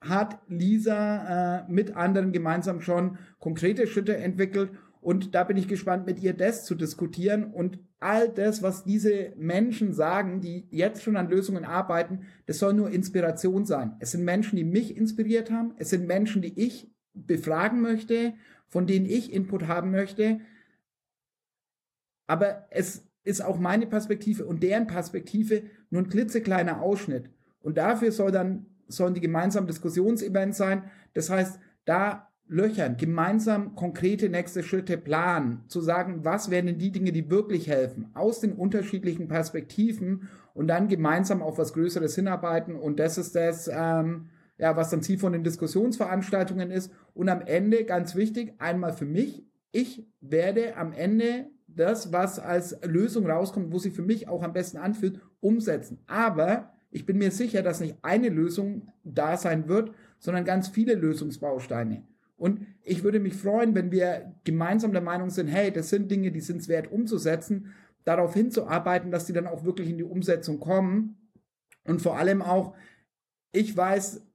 hat 0.00 0.38
Lisa 0.48 1.60
äh, 1.60 1.72
mit 1.72 1.96
anderen 1.96 2.32
gemeinsam 2.32 2.80
schon 2.80 3.18
konkrete 3.38 3.86
Schritte 3.86 4.16
entwickelt. 4.16 4.70
Und 5.00 5.34
da 5.34 5.44
bin 5.44 5.56
ich 5.56 5.68
gespannt, 5.68 6.06
mit 6.06 6.20
ihr 6.20 6.34
das 6.34 6.64
zu 6.64 6.74
diskutieren. 6.74 7.44
Und 7.44 7.78
all 8.02 8.28
das, 8.28 8.62
was 8.62 8.84
diese 8.84 9.32
Menschen 9.36 9.92
sagen, 9.92 10.40
die 10.40 10.66
jetzt 10.70 11.02
schon 11.02 11.16
an 11.16 11.28
Lösungen 11.28 11.64
arbeiten, 11.64 12.26
das 12.46 12.58
soll 12.58 12.74
nur 12.74 12.90
Inspiration 12.90 13.64
sein. 13.64 13.96
Es 14.00 14.10
sind 14.10 14.24
Menschen, 14.24 14.56
die 14.56 14.64
mich 14.64 14.96
inspiriert 14.96 15.50
haben. 15.50 15.74
Es 15.78 15.90
sind 15.90 16.06
Menschen, 16.06 16.42
die 16.42 16.58
ich 16.60 16.90
befragen 17.14 17.80
möchte, 17.80 18.34
von 18.68 18.86
denen 18.86 19.06
ich 19.06 19.32
Input 19.32 19.68
haben 19.68 19.90
möchte. 19.90 20.40
Aber 22.26 22.66
es 22.70 23.06
ist 23.24 23.42
auch 23.44 23.58
meine 23.58 23.86
Perspektive 23.86 24.46
und 24.46 24.62
deren 24.62 24.86
Perspektive 24.86 25.62
nur 25.90 26.02
ein 26.02 26.08
klitzekleiner 26.08 26.80
Ausschnitt. 26.80 27.30
Und 27.60 27.78
dafür 27.78 28.10
soll 28.10 28.32
dann, 28.32 28.66
sollen 28.88 29.14
die 29.14 29.20
gemeinsamen 29.20 29.66
Diskussionsevents 29.66 30.58
sein. 30.58 30.90
Das 31.14 31.30
heißt, 31.30 31.60
da 31.84 32.31
löchern, 32.52 32.96
gemeinsam 32.98 33.74
konkrete 33.74 34.28
nächste 34.28 34.62
Schritte 34.62 34.98
planen, 34.98 35.64
zu 35.68 35.80
sagen, 35.80 36.24
was 36.24 36.50
wären 36.50 36.66
denn 36.66 36.78
die 36.78 36.92
Dinge, 36.92 37.10
die 37.10 37.30
wirklich 37.30 37.66
helfen, 37.66 38.10
aus 38.14 38.40
den 38.40 38.52
unterschiedlichen 38.52 39.26
Perspektiven 39.26 40.28
und 40.54 40.68
dann 40.68 40.88
gemeinsam 40.88 41.42
auf 41.42 41.58
was 41.58 41.72
Größeres 41.72 42.14
hinarbeiten. 42.14 42.76
Und 42.76 43.00
das 43.00 43.16
ist 43.16 43.34
das, 43.34 43.70
ähm, 43.72 44.28
ja, 44.58 44.76
was 44.76 44.90
dann 44.90 45.02
Ziel 45.02 45.18
von 45.18 45.32
den 45.32 45.44
Diskussionsveranstaltungen 45.44 46.70
ist. 46.70 46.92
Und 47.14 47.30
am 47.30 47.40
Ende, 47.40 47.84
ganz 47.84 48.14
wichtig, 48.14 48.54
einmal 48.58 48.92
für 48.92 49.06
mich, 49.06 49.46
ich 49.72 50.06
werde 50.20 50.76
am 50.76 50.92
Ende 50.92 51.46
das, 51.66 52.12
was 52.12 52.38
als 52.38 52.78
Lösung 52.84 53.26
rauskommt, 53.26 53.72
wo 53.72 53.78
sie 53.78 53.90
für 53.90 54.02
mich 54.02 54.28
auch 54.28 54.42
am 54.42 54.52
besten 54.52 54.76
anfühlt, 54.76 55.20
umsetzen. 55.40 56.00
Aber 56.06 56.74
ich 56.90 57.06
bin 57.06 57.16
mir 57.16 57.30
sicher, 57.30 57.62
dass 57.62 57.80
nicht 57.80 57.96
eine 58.02 58.28
Lösung 58.28 58.88
da 59.04 59.38
sein 59.38 59.68
wird, 59.68 59.92
sondern 60.18 60.44
ganz 60.44 60.68
viele 60.68 60.94
Lösungsbausteine. 60.94 62.02
Und 62.42 62.66
ich 62.82 63.04
würde 63.04 63.20
mich 63.20 63.34
freuen, 63.34 63.76
wenn 63.76 63.92
wir 63.92 64.34
gemeinsam 64.42 64.90
der 64.90 65.00
Meinung 65.00 65.30
sind, 65.30 65.46
hey, 65.46 65.70
das 65.70 65.90
sind 65.90 66.10
Dinge, 66.10 66.32
die 66.32 66.40
sind 66.40 66.60
es 66.60 66.66
wert 66.66 66.90
umzusetzen, 66.90 67.72
darauf 68.02 68.34
hinzuarbeiten, 68.34 69.12
dass 69.12 69.26
die 69.26 69.32
dann 69.32 69.46
auch 69.46 69.62
wirklich 69.62 69.88
in 69.88 69.96
die 69.96 70.02
Umsetzung 70.02 70.58
kommen. 70.58 71.30
Und 71.84 72.02
vor 72.02 72.18
allem 72.18 72.42
auch, 72.42 72.74
ich 73.52 73.76
weiß, 73.76 74.26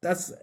dass 0.00 0.34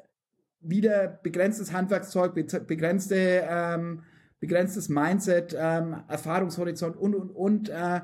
wieder 0.60 1.08
begrenztes 1.08 1.74
Handwerkszeug, 1.74 2.36
begrenzte, 2.68 3.44
ähm, 3.50 4.04
begrenztes 4.40 4.88
Mindset, 4.88 5.56
ähm, 5.58 6.04
Erfahrungshorizont 6.10 6.96
und, 6.96 7.16
und, 7.16 7.32
und, 7.32 7.70
äh, 7.70 8.02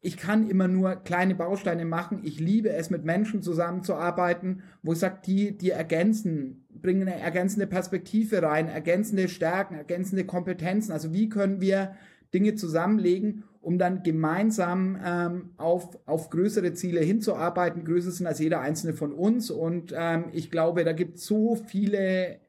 ich 0.00 0.16
kann 0.16 0.48
immer 0.48 0.68
nur 0.68 0.96
kleine 0.96 1.34
Bausteine 1.34 1.84
machen. 1.84 2.20
Ich 2.22 2.38
liebe 2.38 2.70
es, 2.70 2.88
mit 2.88 3.04
Menschen 3.04 3.42
zusammenzuarbeiten, 3.42 4.62
wo 4.82 4.92
ich 4.92 5.00
sage, 5.00 5.18
die, 5.26 5.58
die 5.58 5.70
ergänzen, 5.70 6.66
bringen 6.70 7.02
eine 7.02 7.18
ergänzende 7.18 7.66
Perspektive 7.66 8.42
rein, 8.42 8.68
ergänzende 8.68 9.28
Stärken, 9.28 9.74
ergänzende 9.74 10.24
Kompetenzen. 10.24 10.92
Also 10.92 11.12
wie 11.12 11.28
können 11.28 11.60
wir 11.60 11.96
Dinge 12.32 12.54
zusammenlegen, 12.54 13.42
um 13.60 13.78
dann 13.78 14.04
gemeinsam 14.04 15.00
ähm, 15.04 15.50
auf, 15.56 15.98
auf 16.06 16.30
größere 16.30 16.74
Ziele 16.74 17.00
hinzuarbeiten, 17.00 17.84
größer 17.84 18.12
sind 18.12 18.26
als 18.26 18.38
jeder 18.38 18.60
einzelne 18.60 18.94
von 18.94 19.12
uns. 19.12 19.50
Und 19.50 19.92
ähm, 19.96 20.26
ich 20.32 20.52
glaube, 20.52 20.84
da 20.84 20.92
gibt 20.92 21.16
es 21.16 21.26
so 21.26 21.56
viele 21.56 22.40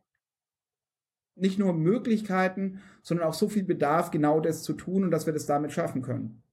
nicht 1.36 1.58
nur 1.58 1.74
Möglichkeiten, 1.74 2.80
sondern 3.02 3.28
auch 3.28 3.34
so 3.34 3.47
viel 3.47 3.64
Bedarf, 3.64 4.12
genau 4.12 4.39
das 4.39 4.62
zu 4.62 4.74
tun 4.74 5.06
und 5.06 5.12
dass 5.12 5.26
wir 5.26 5.34
das 5.34 5.47
damit 5.47 5.72
schaffen 5.72 6.04
können. 6.04 6.43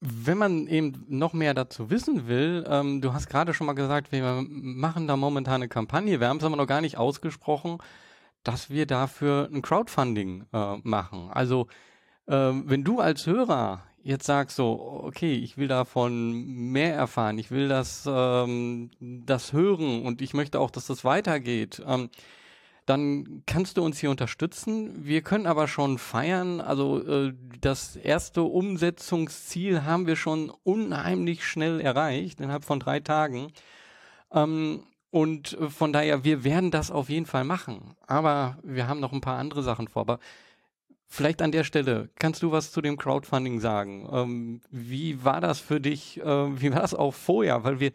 Wenn 0.00 0.38
man 0.38 0.66
eben 0.66 1.04
noch 1.08 1.34
mehr 1.34 1.52
dazu 1.52 1.90
wissen 1.90 2.26
will, 2.26 2.64
ähm, 2.66 3.02
du 3.02 3.12
hast 3.12 3.28
gerade 3.28 3.52
schon 3.52 3.66
mal 3.66 3.74
gesagt, 3.74 4.12
wir 4.12 4.42
machen 4.48 5.06
da 5.06 5.16
momentan 5.16 5.56
eine 5.56 5.68
Kampagne, 5.68 6.20
wir 6.20 6.28
haben 6.28 6.38
es 6.38 6.44
aber 6.44 6.56
noch 6.56 6.66
gar 6.66 6.80
nicht 6.80 6.96
ausgesprochen, 6.96 7.78
dass 8.42 8.70
wir 8.70 8.86
dafür 8.86 9.50
ein 9.52 9.60
Crowdfunding 9.60 10.46
äh, 10.54 10.76
machen. 10.82 11.28
Also 11.30 11.66
äh, 12.26 12.32
wenn 12.32 12.82
du 12.82 13.00
als 13.00 13.26
Hörer 13.26 13.82
jetzt 14.02 14.24
sagst 14.24 14.56
so, 14.56 15.02
okay, 15.04 15.34
ich 15.34 15.58
will 15.58 15.68
davon 15.68 16.46
mehr 16.46 16.94
erfahren, 16.94 17.38
ich 17.38 17.50
will 17.50 17.68
das, 17.68 18.08
ähm, 18.10 18.90
das 19.00 19.52
hören 19.52 20.02
und 20.02 20.22
ich 20.22 20.32
möchte 20.32 20.60
auch, 20.60 20.70
dass 20.70 20.86
das 20.86 21.04
weitergeht, 21.04 21.82
ähm, 21.86 22.08
dann 22.90 23.44
kannst 23.46 23.76
du 23.76 23.84
uns 23.84 24.00
hier 24.00 24.10
unterstützen. 24.10 25.06
Wir 25.06 25.22
können 25.22 25.46
aber 25.46 25.68
schon 25.68 25.96
feiern. 25.96 26.60
Also 26.60 27.00
äh, 27.06 27.32
das 27.60 27.94
erste 27.94 28.42
Umsetzungsziel 28.42 29.84
haben 29.84 30.08
wir 30.08 30.16
schon 30.16 30.50
unheimlich 30.64 31.46
schnell 31.46 31.80
erreicht, 31.80 32.40
innerhalb 32.40 32.64
von 32.64 32.80
drei 32.80 32.98
Tagen. 32.98 33.52
Ähm, 34.32 34.82
und 35.10 35.56
von 35.68 35.92
daher, 35.92 36.24
wir 36.24 36.42
werden 36.42 36.72
das 36.72 36.90
auf 36.90 37.08
jeden 37.08 37.26
Fall 37.26 37.44
machen. 37.44 37.94
Aber 38.08 38.58
wir 38.64 38.88
haben 38.88 38.98
noch 38.98 39.12
ein 39.12 39.20
paar 39.20 39.38
andere 39.38 39.62
Sachen 39.62 39.86
vor. 39.86 40.02
Aber 40.02 40.18
vielleicht 41.06 41.42
an 41.42 41.52
der 41.52 41.62
Stelle, 41.62 42.10
kannst 42.18 42.42
du 42.42 42.50
was 42.50 42.72
zu 42.72 42.80
dem 42.80 42.96
Crowdfunding 42.96 43.60
sagen? 43.60 44.08
Ähm, 44.10 44.60
wie 44.72 45.22
war 45.22 45.40
das 45.40 45.60
für 45.60 45.80
dich? 45.80 46.18
Äh, 46.18 46.60
wie 46.60 46.72
war 46.72 46.80
das 46.80 46.94
auch 46.94 47.14
vorher? 47.14 47.62
Weil 47.62 47.78
wir, 47.78 47.92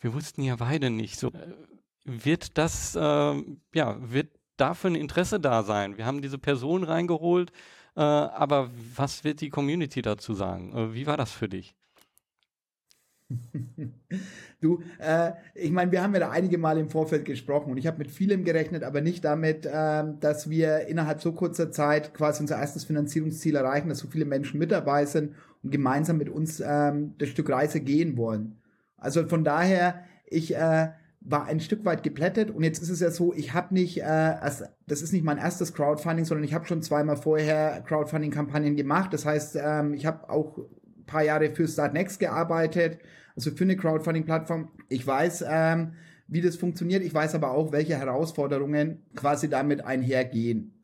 wir 0.00 0.12
wussten 0.12 0.42
ja 0.42 0.56
beide 0.56 0.90
nicht 0.90 1.18
so. 1.18 1.28
Äh, 1.28 1.54
wird 2.06 2.56
das, 2.56 2.96
äh, 2.96 3.00
ja, 3.74 3.96
wird 4.00 4.28
dafür 4.56 4.90
ein 4.90 4.94
Interesse 4.94 5.40
da 5.40 5.62
sein? 5.62 5.98
Wir 5.98 6.06
haben 6.06 6.22
diese 6.22 6.38
Person 6.38 6.84
reingeholt, 6.84 7.50
äh, 7.96 8.00
aber 8.00 8.70
was 8.94 9.24
wird 9.24 9.40
die 9.40 9.50
Community 9.50 10.02
dazu 10.02 10.34
sagen? 10.34 10.72
Äh, 10.74 10.94
wie 10.94 11.06
war 11.06 11.16
das 11.16 11.32
für 11.32 11.48
dich? 11.48 11.74
du, 14.60 14.82
äh, 14.98 15.32
ich 15.54 15.72
meine, 15.72 15.90
wir 15.90 16.02
haben 16.02 16.14
ja 16.14 16.20
da 16.20 16.30
einige 16.30 16.58
Mal 16.58 16.78
im 16.78 16.90
Vorfeld 16.90 17.24
gesprochen 17.24 17.72
und 17.72 17.76
ich 17.76 17.86
habe 17.86 17.98
mit 17.98 18.10
vielem 18.10 18.44
gerechnet, 18.44 18.84
aber 18.84 19.00
nicht 19.00 19.24
damit, 19.24 19.66
äh, 19.66 20.04
dass 20.20 20.48
wir 20.48 20.86
innerhalb 20.86 21.20
so 21.20 21.32
kurzer 21.32 21.72
Zeit 21.72 22.14
quasi 22.14 22.42
unser 22.42 22.58
erstes 22.58 22.84
Finanzierungsziel 22.84 23.56
erreichen, 23.56 23.88
dass 23.88 23.98
so 23.98 24.08
viele 24.08 24.26
Menschen 24.26 24.58
mit 24.58 24.70
dabei 24.70 25.06
sind 25.06 25.34
und 25.62 25.70
gemeinsam 25.70 26.18
mit 26.18 26.28
uns 26.28 26.62
ähm, 26.64 27.14
das 27.18 27.28
Stück 27.30 27.50
Reise 27.50 27.80
gehen 27.80 28.16
wollen. 28.16 28.58
Also 28.96 29.26
von 29.26 29.42
daher, 29.42 30.04
ich 30.26 30.54
äh, 30.54 30.90
war 31.28 31.46
ein 31.46 31.58
Stück 31.58 31.84
weit 31.84 32.04
geplättet 32.04 32.52
und 32.52 32.62
jetzt 32.62 32.80
ist 32.80 32.88
es 32.88 33.00
ja 33.00 33.10
so, 33.10 33.34
ich 33.34 33.52
habe 33.52 33.74
nicht, 33.74 34.00
äh, 34.00 34.34
das 34.86 35.02
ist 35.02 35.12
nicht 35.12 35.24
mein 35.24 35.38
erstes 35.38 35.74
Crowdfunding, 35.74 36.24
sondern 36.24 36.44
ich 36.44 36.54
habe 36.54 36.66
schon 36.66 36.82
zweimal 36.82 37.16
vorher 37.16 37.82
Crowdfunding-Kampagnen 37.84 38.76
gemacht. 38.76 39.12
Das 39.12 39.26
heißt, 39.26 39.58
ähm, 39.60 39.92
ich 39.94 40.06
habe 40.06 40.30
auch 40.30 40.58
ein 40.58 41.04
paar 41.06 41.24
Jahre 41.24 41.50
für 41.50 41.66
Startnext 41.66 42.20
gearbeitet, 42.20 43.00
also 43.34 43.50
für 43.50 43.64
eine 43.64 43.76
Crowdfunding-Plattform. 43.76 44.70
Ich 44.88 45.04
weiß, 45.04 45.44
ähm, 45.48 45.94
wie 46.28 46.40
das 46.40 46.56
funktioniert. 46.56 47.02
Ich 47.02 47.12
weiß 47.12 47.34
aber 47.34 47.50
auch, 47.50 47.72
welche 47.72 47.96
Herausforderungen 47.96 49.04
quasi 49.16 49.48
damit 49.48 49.84
einhergehen. 49.84 50.74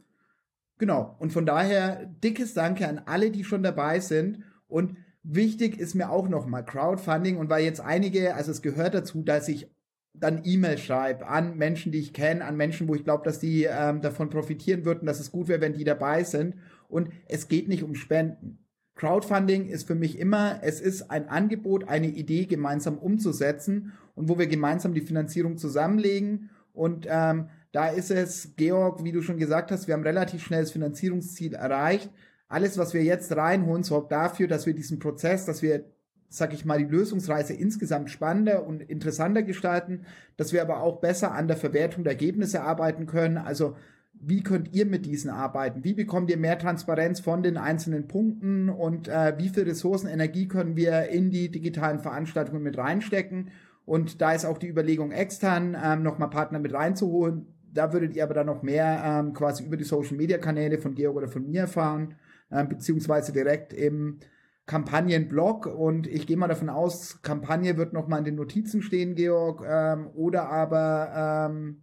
Genau. 0.78 1.16
Und 1.20 1.32
von 1.32 1.46
daher 1.46 2.06
dickes 2.06 2.54
Danke 2.54 2.88
an 2.88 3.02
alle, 3.06 3.30
die 3.30 3.44
schon 3.44 3.62
dabei 3.62 4.00
sind. 4.00 4.42
Und 4.66 4.96
wichtig 5.22 5.78
ist 5.78 5.94
mir 5.94 6.10
auch 6.10 6.28
nochmal 6.28 6.64
Crowdfunding. 6.64 7.36
Und 7.36 7.48
weil 7.48 7.64
jetzt 7.64 7.80
einige, 7.80 8.34
also 8.34 8.50
es 8.50 8.62
gehört 8.62 8.94
dazu, 8.94 9.22
dass 9.22 9.46
ich 9.48 9.71
dann 10.14 10.42
E-Mail 10.44 10.78
schreibe 10.78 11.26
an 11.26 11.56
Menschen, 11.56 11.92
die 11.92 11.98
ich 11.98 12.12
kenne, 12.12 12.44
an 12.44 12.56
Menschen, 12.56 12.88
wo 12.88 12.94
ich 12.94 13.04
glaube, 13.04 13.24
dass 13.24 13.38
die 13.38 13.64
ähm, 13.64 14.02
davon 14.02 14.30
profitieren 14.30 14.84
würden, 14.84 15.06
dass 15.06 15.20
es 15.20 15.32
gut 15.32 15.48
wäre, 15.48 15.60
wenn 15.60 15.72
die 15.72 15.84
dabei 15.84 16.24
sind. 16.24 16.56
Und 16.88 17.10
es 17.28 17.48
geht 17.48 17.68
nicht 17.68 17.82
um 17.82 17.94
Spenden. 17.94 18.58
Crowdfunding 18.94 19.68
ist 19.68 19.86
für 19.86 19.94
mich 19.94 20.18
immer, 20.18 20.60
es 20.62 20.80
ist 20.80 21.10
ein 21.10 21.28
Angebot, 21.28 21.88
eine 21.88 22.08
Idee 22.08 22.44
gemeinsam 22.44 22.98
umzusetzen 22.98 23.92
und 24.14 24.28
wo 24.28 24.38
wir 24.38 24.46
gemeinsam 24.46 24.92
die 24.92 25.00
Finanzierung 25.00 25.56
zusammenlegen. 25.56 26.50
Und 26.72 27.06
ähm, 27.08 27.48
da 27.72 27.88
ist 27.88 28.10
es, 28.10 28.54
Georg, 28.56 29.02
wie 29.02 29.12
du 29.12 29.22
schon 29.22 29.38
gesagt 29.38 29.70
hast, 29.70 29.86
wir 29.86 29.94
haben 29.94 30.02
relativ 30.02 30.42
schnell 30.42 30.60
das 30.60 30.72
Finanzierungsziel 30.72 31.54
erreicht. 31.54 32.10
Alles, 32.48 32.76
was 32.76 32.92
wir 32.92 33.02
jetzt 33.02 33.34
reinholen, 33.34 33.82
sorgt 33.82 34.12
dafür, 34.12 34.46
dass 34.46 34.66
wir 34.66 34.74
diesen 34.74 34.98
Prozess, 34.98 35.46
dass 35.46 35.62
wir, 35.62 35.86
sag 36.32 36.54
ich 36.54 36.64
mal, 36.64 36.78
die 36.78 36.90
Lösungsreise 36.90 37.52
insgesamt 37.52 38.10
spannender 38.10 38.66
und 38.66 38.82
interessanter 38.82 39.42
gestalten, 39.42 40.06
dass 40.36 40.52
wir 40.52 40.62
aber 40.62 40.82
auch 40.82 41.00
besser 41.00 41.32
an 41.32 41.46
der 41.46 41.56
Verwertung 41.56 42.04
der 42.04 42.14
Ergebnisse 42.14 42.62
arbeiten 42.62 43.06
können. 43.06 43.36
Also 43.36 43.76
wie 44.14 44.42
könnt 44.42 44.72
ihr 44.72 44.86
mit 44.86 45.04
diesen 45.04 45.30
arbeiten? 45.30 45.84
Wie 45.84 45.94
bekommt 45.94 46.30
ihr 46.30 46.36
mehr 46.36 46.58
Transparenz 46.58 47.20
von 47.20 47.42
den 47.42 47.56
einzelnen 47.56 48.08
Punkten 48.08 48.68
und 48.68 49.08
äh, 49.08 49.34
wie 49.36 49.48
viel 49.48 49.64
Ressourcen, 49.64 50.08
Energie 50.08 50.48
können 50.48 50.76
wir 50.76 51.08
in 51.08 51.30
die 51.30 51.50
digitalen 51.50 51.98
Veranstaltungen 51.98 52.62
mit 52.62 52.78
reinstecken? 52.78 53.50
Und 53.84 54.20
da 54.20 54.32
ist 54.32 54.44
auch 54.44 54.58
die 54.58 54.68
Überlegung, 54.68 55.10
extern 55.10 55.76
ähm, 55.82 56.02
nochmal 56.02 56.30
Partner 56.30 56.60
mit 56.60 56.72
reinzuholen. 56.72 57.46
Da 57.74 57.92
würdet 57.92 58.14
ihr 58.14 58.22
aber 58.22 58.34
dann 58.34 58.46
noch 58.46 58.62
mehr 58.62 59.02
ähm, 59.04 59.32
quasi 59.32 59.64
über 59.64 59.76
die 59.76 59.84
Social-Media-Kanäle 59.84 60.78
von 60.78 60.94
Georg 60.94 61.16
oder 61.16 61.28
von 61.28 61.46
mir 61.46 61.62
erfahren, 61.62 62.14
ähm, 62.50 62.68
beziehungsweise 62.68 63.32
direkt 63.32 63.72
im 63.72 64.18
Kampagnenblog. 64.66 65.66
Und 65.66 66.06
ich 66.06 66.26
gehe 66.26 66.36
mal 66.36 66.48
davon 66.48 66.70
aus, 66.70 67.20
Kampagne 67.22 67.76
wird 67.76 67.92
nochmal 67.92 68.20
in 68.20 68.24
den 68.24 68.36
Notizen 68.36 68.82
stehen, 68.82 69.14
Georg, 69.14 69.62
ähm, 69.66 70.08
oder 70.14 70.48
aber 70.48 71.50
ähm, 71.50 71.82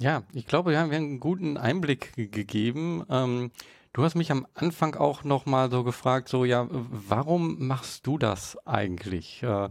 Ja, 0.00 0.22
ich 0.32 0.46
glaube, 0.46 0.70
wir 0.72 0.80
haben 0.80 0.90
einen 0.90 1.20
guten 1.20 1.58
Einblick 1.58 2.12
gegeben. 2.16 3.04
Ähm, 3.08 3.52
du 3.92 4.02
hast 4.02 4.16
mich 4.16 4.32
am 4.32 4.46
Anfang 4.54 4.96
auch 4.96 5.22
noch 5.24 5.44
mal 5.46 5.70
so 5.70 5.84
gefragt, 5.84 6.28
so 6.28 6.44
ja, 6.44 6.66
warum 6.70 7.66
machst 7.66 8.06
du 8.06 8.18
das 8.18 8.58
eigentlich? 8.66 9.42
Äh, 9.42 9.70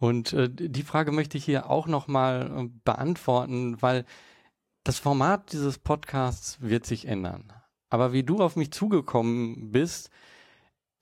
und 0.00 0.32
äh, 0.32 0.48
die 0.50 0.82
Frage 0.82 1.12
möchte 1.12 1.36
ich 1.36 1.44
hier 1.44 1.68
auch 1.68 1.86
noch 1.86 2.08
mal 2.08 2.50
äh, 2.56 2.68
beantworten, 2.84 3.80
weil 3.82 4.06
das 4.82 4.98
Format 4.98 5.52
dieses 5.52 5.78
Podcasts 5.78 6.60
wird 6.62 6.86
sich 6.86 7.06
ändern. 7.06 7.52
Aber 7.90 8.12
wie 8.14 8.22
du 8.22 8.38
auf 8.38 8.56
mich 8.56 8.72
zugekommen 8.72 9.70
bist, 9.72 10.08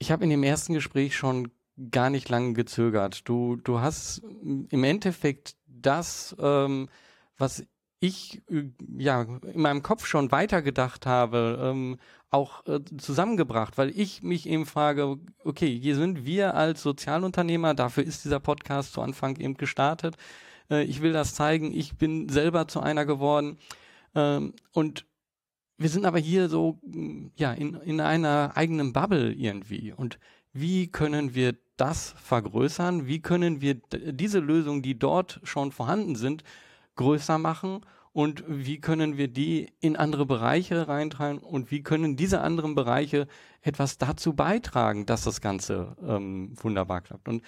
ich 0.00 0.10
habe 0.10 0.24
in 0.24 0.30
dem 0.30 0.42
ersten 0.42 0.74
Gespräch 0.74 1.16
schon 1.16 1.52
gar 1.92 2.10
nicht 2.10 2.28
lange 2.28 2.54
gezögert. 2.54 3.28
Du, 3.28 3.54
du 3.54 3.78
hast 3.78 4.18
im 4.42 4.84
Endeffekt 4.84 5.54
das, 5.66 6.34
ähm, 6.40 6.88
was 7.36 7.64
ich 8.00 8.42
äh, 8.50 8.64
ja 8.96 9.22
in 9.22 9.60
meinem 9.60 9.84
Kopf 9.84 10.06
schon 10.06 10.32
weitergedacht 10.32 11.06
habe, 11.06 11.58
ähm, 11.62 11.98
auch 12.30 12.66
äh, 12.66 12.80
zusammengebracht, 12.98 13.78
weil 13.78 13.90
ich 13.98 14.22
mich 14.22 14.48
eben 14.48 14.66
frage, 14.66 15.18
okay, 15.44 15.78
hier 15.78 15.96
sind 15.96 16.24
wir 16.26 16.54
als 16.54 16.82
Sozialunternehmer, 16.82 17.74
dafür 17.74 18.04
ist 18.04 18.24
dieser 18.24 18.40
Podcast 18.40 18.92
zu 18.92 19.00
Anfang 19.00 19.36
eben 19.36 19.54
gestartet. 19.54 20.16
Äh, 20.70 20.84
ich 20.84 21.00
will 21.02 21.12
das 21.12 21.34
zeigen, 21.34 21.72
ich 21.72 21.96
bin 21.96 22.28
selber 22.28 22.68
zu 22.68 22.80
einer 22.80 23.06
geworden. 23.06 23.58
Ähm, 24.14 24.52
und 24.72 25.06
wir 25.78 25.88
sind 25.88 26.04
aber 26.04 26.18
hier 26.18 26.48
so, 26.48 26.78
ja, 27.36 27.52
in, 27.52 27.74
in 27.74 28.00
einer 28.00 28.52
eigenen 28.56 28.92
Bubble 28.92 29.32
irgendwie. 29.32 29.92
Und 29.92 30.18
wie 30.52 30.88
können 30.88 31.34
wir 31.34 31.54
das 31.76 32.14
vergrößern? 32.22 33.06
Wie 33.06 33.20
können 33.20 33.60
wir 33.60 33.80
diese 33.92 34.40
Lösungen, 34.40 34.82
die 34.82 34.98
dort 34.98 35.40
schon 35.44 35.70
vorhanden 35.70 36.16
sind, 36.16 36.42
größer 36.96 37.38
machen? 37.38 37.80
Und 38.18 38.42
wie 38.48 38.80
können 38.80 39.16
wir 39.16 39.28
die 39.28 39.72
in 39.78 39.94
andere 39.94 40.26
Bereiche 40.26 40.88
reintragen? 40.88 41.38
Und 41.38 41.70
wie 41.70 41.84
können 41.84 42.16
diese 42.16 42.40
anderen 42.40 42.74
Bereiche 42.74 43.28
etwas 43.62 43.96
dazu 43.96 44.32
beitragen, 44.32 45.06
dass 45.06 45.22
das 45.22 45.40
Ganze 45.40 45.96
ähm, 46.04 46.52
wunderbar 46.60 47.00
klappt? 47.00 47.28
Und 47.28 47.44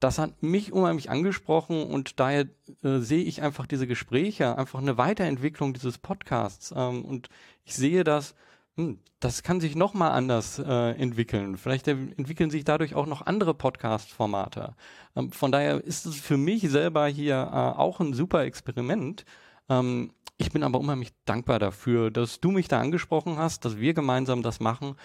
das 0.00 0.18
hat 0.18 0.42
mich 0.42 0.72
unheimlich 0.72 1.08
angesprochen 1.08 1.84
und 1.84 2.18
daher 2.18 2.48
äh, 2.82 2.98
sehe 2.98 3.22
ich 3.22 3.42
einfach 3.42 3.68
diese 3.68 3.86
Gespräche, 3.86 4.58
einfach 4.58 4.80
eine 4.80 4.98
Weiterentwicklung 4.98 5.72
dieses 5.72 5.98
Podcasts. 5.98 6.74
Ähm, 6.76 7.04
und 7.04 7.28
ich 7.62 7.76
sehe 7.76 8.02
das, 8.02 8.34
hm, 8.74 8.98
das 9.20 9.44
kann 9.44 9.60
sich 9.60 9.76
nochmal 9.76 10.10
anders 10.10 10.58
äh, 10.58 11.00
entwickeln. 11.00 11.56
Vielleicht 11.56 11.86
entwickeln 11.86 12.50
sich 12.50 12.64
dadurch 12.64 12.96
auch 12.96 13.06
noch 13.06 13.24
andere 13.24 13.54
Podcast-Formate. 13.54 14.74
Ähm, 15.14 15.30
von 15.30 15.52
daher 15.52 15.84
ist 15.84 16.06
es 16.06 16.16
für 16.16 16.38
mich 16.38 16.68
selber 16.68 17.06
hier 17.06 17.36
äh, 17.36 17.78
auch 17.78 18.00
ein 18.00 18.14
super 18.14 18.42
Experiment. 18.42 19.24
Ähm, 19.70 20.10
ich 20.36 20.52
bin 20.52 20.62
aber 20.62 20.80
unheimlich 20.80 21.12
dankbar 21.24 21.58
dafür, 21.58 22.10
dass 22.10 22.40
du 22.40 22.50
mich 22.50 22.68
da 22.68 22.80
angesprochen 22.80 23.36
hast, 23.38 23.64
dass 23.64 23.78
wir 23.78 23.94
gemeinsam 23.94 24.42
das 24.42 24.60
machen. 24.60 24.96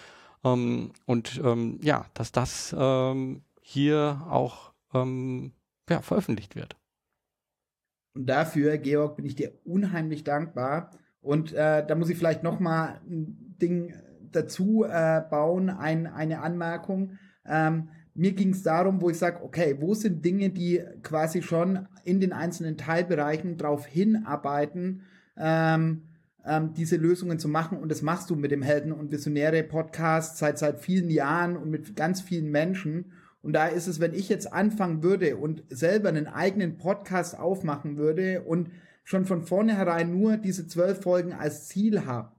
Ähm, 0.44 0.92
und 1.06 1.40
ähm, 1.42 1.78
ja, 1.82 2.06
dass 2.14 2.32
das 2.32 2.74
ähm, 2.78 3.42
hier 3.60 4.22
auch 4.28 4.72
ähm, 4.92 5.52
ja, 5.88 6.00
veröffentlicht 6.02 6.56
wird. 6.56 6.76
Und 8.14 8.26
dafür, 8.26 8.78
Georg, 8.78 9.16
bin 9.16 9.26
ich 9.26 9.36
dir 9.36 9.52
unheimlich 9.64 10.24
dankbar. 10.24 10.90
Und 11.20 11.52
äh, 11.52 11.86
da 11.86 11.94
muss 11.94 12.08
ich 12.08 12.16
vielleicht 12.16 12.42
noch 12.42 12.60
mal 12.60 13.00
ein 13.06 13.56
Ding 13.60 13.94
dazu 14.32 14.84
äh, 14.84 15.22
bauen, 15.28 15.70
ein, 15.70 16.06
eine 16.06 16.40
Anmerkung. 16.40 17.18
Ähm, 17.44 17.90
mir 18.16 18.32
ging 18.32 18.50
es 18.50 18.62
darum, 18.62 19.00
wo 19.00 19.10
ich 19.10 19.18
sage, 19.18 19.42
okay, 19.42 19.76
wo 19.78 19.94
sind 19.94 20.24
Dinge, 20.24 20.50
die 20.50 20.82
quasi 21.02 21.42
schon 21.42 21.86
in 22.04 22.20
den 22.20 22.32
einzelnen 22.32 22.76
Teilbereichen 22.76 23.56
darauf 23.56 23.86
hinarbeiten, 23.86 25.02
ähm, 25.36 26.02
ähm, 26.44 26.72
diese 26.74 26.96
Lösungen 26.96 27.38
zu 27.38 27.48
machen. 27.48 27.78
Und 27.78 27.90
das 27.90 28.02
machst 28.02 28.30
du 28.30 28.36
mit 28.36 28.50
dem 28.50 28.62
Helden- 28.62 28.92
und 28.92 29.12
Visionäre-Podcast 29.12 30.38
seit, 30.38 30.58
seit 30.58 30.80
vielen 30.80 31.10
Jahren 31.10 31.56
und 31.56 31.70
mit 31.70 31.94
ganz 31.96 32.20
vielen 32.20 32.50
Menschen. 32.50 33.12
Und 33.42 33.52
da 33.52 33.66
ist 33.66 33.86
es, 33.86 34.00
wenn 34.00 34.14
ich 34.14 34.28
jetzt 34.28 34.52
anfangen 34.52 35.02
würde 35.02 35.36
und 35.36 35.62
selber 35.68 36.08
einen 36.08 36.26
eigenen 36.26 36.78
Podcast 36.78 37.38
aufmachen 37.38 37.96
würde 37.96 38.42
und 38.42 38.70
schon 39.04 39.24
von 39.24 39.42
vornherein 39.42 40.10
nur 40.10 40.36
diese 40.36 40.66
zwölf 40.66 41.02
Folgen 41.02 41.32
als 41.32 41.68
Ziel 41.68 42.06
habe, 42.06 42.32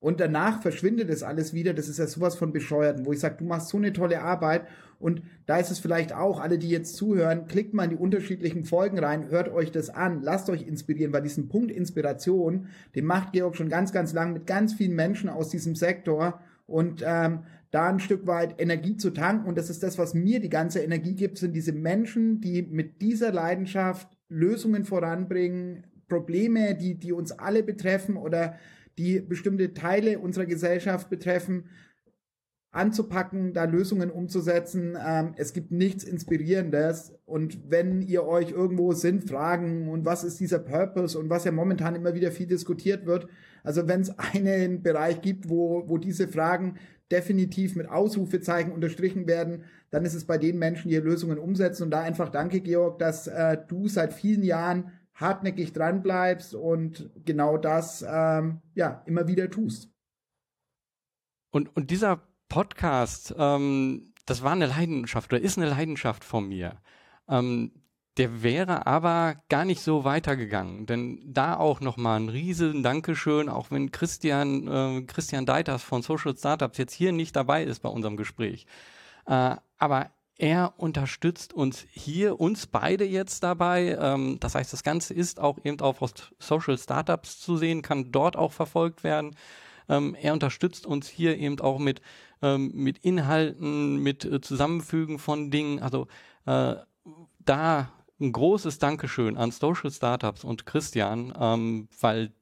und 0.00 0.20
danach 0.20 0.62
verschwindet 0.62 1.10
das 1.10 1.24
alles 1.24 1.52
wieder. 1.52 1.74
Das 1.74 1.88
ist 1.88 1.98
ja 1.98 2.06
sowas 2.06 2.36
von 2.36 2.52
bescheuerten, 2.52 3.04
wo 3.04 3.12
ich 3.12 3.18
sage, 3.18 3.36
du 3.38 3.44
machst 3.44 3.68
so 3.68 3.78
eine 3.78 3.92
tolle 3.92 4.22
Arbeit. 4.22 4.66
Und 5.00 5.22
da 5.46 5.58
ist 5.58 5.70
es 5.70 5.80
vielleicht 5.80 6.12
auch, 6.12 6.40
alle, 6.40 6.58
die 6.58 6.68
jetzt 6.68 6.96
zuhören, 6.96 7.46
klickt 7.46 7.74
mal 7.74 7.84
in 7.84 7.90
die 7.90 7.96
unterschiedlichen 7.96 8.64
Folgen 8.64 8.98
rein, 8.98 9.28
hört 9.28 9.48
euch 9.48 9.72
das 9.72 9.90
an, 9.90 10.22
lasst 10.22 10.50
euch 10.50 10.62
inspirieren, 10.62 11.12
weil 11.12 11.22
diesen 11.22 11.48
Punkt 11.48 11.70
Inspiration, 11.72 12.68
den 12.94 13.06
macht 13.06 13.32
Georg 13.32 13.56
schon 13.56 13.68
ganz, 13.68 13.92
ganz 13.92 14.12
lang 14.12 14.32
mit 14.32 14.46
ganz 14.46 14.74
vielen 14.74 14.94
Menschen 14.94 15.28
aus 15.28 15.48
diesem 15.50 15.74
Sektor. 15.74 16.40
Und 16.66 17.02
ähm, 17.04 17.40
da 17.70 17.88
ein 17.88 18.00
Stück 18.00 18.26
weit 18.26 18.60
Energie 18.60 18.96
zu 18.96 19.10
tanken. 19.10 19.48
Und 19.48 19.58
das 19.58 19.68
ist 19.68 19.82
das, 19.82 19.98
was 19.98 20.14
mir 20.14 20.40
die 20.40 20.48
ganze 20.48 20.80
Energie 20.80 21.14
gibt, 21.14 21.38
sind 21.38 21.54
diese 21.54 21.72
Menschen, 21.72 22.40
die 22.40 22.62
mit 22.62 23.02
dieser 23.02 23.32
Leidenschaft 23.32 24.08
Lösungen 24.28 24.84
voranbringen, 24.84 25.84
Probleme, 26.08 26.74
die, 26.74 26.94
die 26.94 27.12
uns 27.12 27.32
alle 27.32 27.62
betreffen 27.62 28.16
oder 28.16 28.54
die 28.98 29.20
bestimmte 29.20 29.72
Teile 29.72 30.18
unserer 30.18 30.46
Gesellschaft 30.46 31.08
betreffen, 31.08 31.64
anzupacken, 32.70 33.54
da 33.54 33.64
Lösungen 33.64 34.10
umzusetzen. 34.10 34.96
Ähm, 35.02 35.32
es 35.36 35.52
gibt 35.52 35.70
nichts 35.70 36.04
Inspirierendes. 36.04 37.14
Und 37.24 37.70
wenn 37.70 38.02
ihr 38.02 38.24
euch 38.24 38.50
irgendwo 38.50 38.92
Sinnfragen 38.92 39.88
und 39.88 40.04
was 40.04 40.22
ist 40.22 40.38
dieser 40.38 40.58
Purpose 40.58 41.18
und 41.18 41.30
was 41.30 41.44
ja 41.44 41.52
momentan 41.52 41.94
immer 41.94 42.14
wieder 42.14 42.30
viel 42.30 42.46
diskutiert 42.46 43.06
wird, 43.06 43.26
also 43.64 43.88
wenn 43.88 44.02
es 44.02 44.18
einen 44.18 44.82
Bereich 44.82 45.22
gibt, 45.22 45.48
wo, 45.48 45.88
wo 45.88 45.98
diese 45.98 46.28
Fragen 46.28 46.76
definitiv 47.10 47.74
mit 47.74 47.88
Ausrufezeichen 47.88 48.70
unterstrichen 48.70 49.26
werden, 49.26 49.64
dann 49.90 50.04
ist 50.04 50.14
es 50.14 50.26
bei 50.26 50.36
den 50.36 50.58
Menschen, 50.58 50.90
die 50.90 50.96
Lösungen 50.96 51.38
umsetzen. 51.38 51.84
Und 51.84 51.90
da 51.90 52.00
einfach 52.00 52.28
danke, 52.28 52.60
Georg, 52.60 52.98
dass 52.98 53.26
äh, 53.26 53.56
du 53.66 53.88
seit 53.88 54.12
vielen 54.12 54.42
Jahren 54.42 54.92
hartnäckig 55.18 55.72
dran 55.72 56.02
bleibst 56.02 56.54
und 56.54 57.10
genau 57.24 57.58
das 57.58 58.04
ähm, 58.08 58.62
ja 58.74 59.02
immer 59.06 59.26
wieder 59.26 59.50
tust. 59.50 59.90
Und, 61.50 61.74
und 61.76 61.90
dieser 61.90 62.22
Podcast, 62.48 63.34
ähm, 63.36 64.12
das 64.26 64.42
war 64.42 64.52
eine 64.52 64.66
Leidenschaft 64.66 65.32
oder 65.32 65.42
ist 65.42 65.58
eine 65.58 65.68
Leidenschaft 65.68 66.24
von 66.24 66.48
mir. 66.48 66.80
Ähm, 67.28 67.72
der 68.16 68.42
wäre 68.42 68.86
aber 68.86 69.36
gar 69.48 69.64
nicht 69.64 69.80
so 69.80 70.04
weitergegangen, 70.04 70.86
denn 70.86 71.20
da 71.24 71.56
auch 71.56 71.80
nochmal 71.80 72.18
ein 72.18 72.28
riesen 72.28 72.82
Dankeschön, 72.82 73.48
auch 73.48 73.70
wenn 73.70 73.92
Christian, 73.92 74.66
äh, 74.66 75.02
Christian 75.02 75.46
Deiters 75.46 75.82
von 75.82 76.02
Social 76.02 76.36
Startups 76.36 76.78
jetzt 76.78 76.92
hier 76.92 77.12
nicht 77.12 77.36
dabei 77.36 77.62
ist 77.62 77.80
bei 77.80 77.88
unserem 77.88 78.16
Gespräch. 78.16 78.66
Äh, 79.26 79.56
aber 79.78 80.10
er 80.38 80.74
unterstützt 80.76 81.52
uns 81.52 81.84
hier, 81.90 82.40
uns 82.40 82.68
beide 82.68 83.04
jetzt 83.04 83.42
dabei. 83.42 83.98
Ähm, 84.00 84.38
das 84.38 84.54
heißt, 84.54 84.72
das 84.72 84.84
Ganze 84.84 85.12
ist 85.12 85.40
auch 85.40 85.58
eben 85.64 85.80
aus 85.80 86.14
Social 86.38 86.78
Startups 86.78 87.40
zu 87.40 87.56
sehen, 87.56 87.82
kann 87.82 88.12
dort 88.12 88.36
auch 88.36 88.52
verfolgt 88.52 89.02
werden. 89.02 89.34
Ähm, 89.88 90.14
er 90.14 90.32
unterstützt 90.32 90.86
uns 90.86 91.08
hier 91.08 91.36
eben 91.36 91.60
auch 91.60 91.78
mit, 91.80 92.00
ähm, 92.40 92.70
mit 92.72 92.98
Inhalten, 92.98 93.96
mit 93.96 94.24
äh, 94.24 94.40
Zusammenfügen 94.40 95.18
von 95.18 95.50
Dingen. 95.50 95.80
Also 95.80 96.06
äh, 96.46 96.76
da 97.40 97.92
ein 98.20 98.32
großes 98.32 98.78
Dankeschön 98.78 99.36
an 99.36 99.50
Social 99.50 99.90
Startups 99.90 100.44
und 100.44 100.66
Christian, 100.66 101.32
ähm, 101.38 101.88
weil 102.00 102.32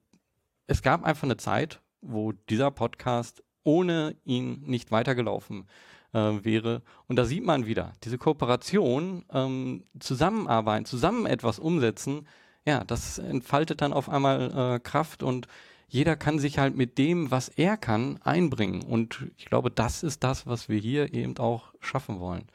es 0.67 0.83
gab 0.83 1.03
einfach 1.03 1.23
eine 1.23 1.37
Zeit, 1.37 1.81
wo 2.01 2.31
dieser 2.31 2.69
Podcast 2.69 3.43
ohne 3.63 4.15
ihn 4.23 4.61
nicht 4.65 4.91
weitergelaufen 4.91 5.67
äh, 6.13 6.43
wäre. 6.43 6.81
Und 7.07 7.17
da 7.17 7.25
sieht 7.25 7.45
man 7.45 7.65
wieder, 7.65 7.93
diese 8.03 8.17
Kooperation, 8.17 9.25
ähm, 9.31 9.83
zusammenarbeiten, 9.99 10.85
zusammen 10.85 11.25
etwas 11.25 11.59
umsetzen, 11.59 12.27
ja, 12.65 12.83
das 12.83 13.17
entfaltet 13.17 13.81
dann 13.81 13.93
auf 13.93 14.09
einmal 14.09 14.75
äh, 14.75 14.79
Kraft 14.79 15.23
und 15.23 15.47
jeder 15.87 16.17
kann 16.17 16.37
sich 16.37 16.59
halt 16.59 16.75
mit 16.75 16.97
dem, 16.97 17.31
was 17.31 17.47
er 17.47 17.77
kann, 17.77 18.19
einbringen. 18.21 18.83
Und 18.83 19.27
ich 19.37 19.45
glaube, 19.45 19.71
das 19.71 20.03
ist 20.03 20.23
das, 20.23 20.45
was 20.45 20.67
wir 20.67 20.77
hier 20.77 21.13
eben 21.13 21.37
auch 21.37 21.73
schaffen 21.79 22.19
wollen. 22.19 22.47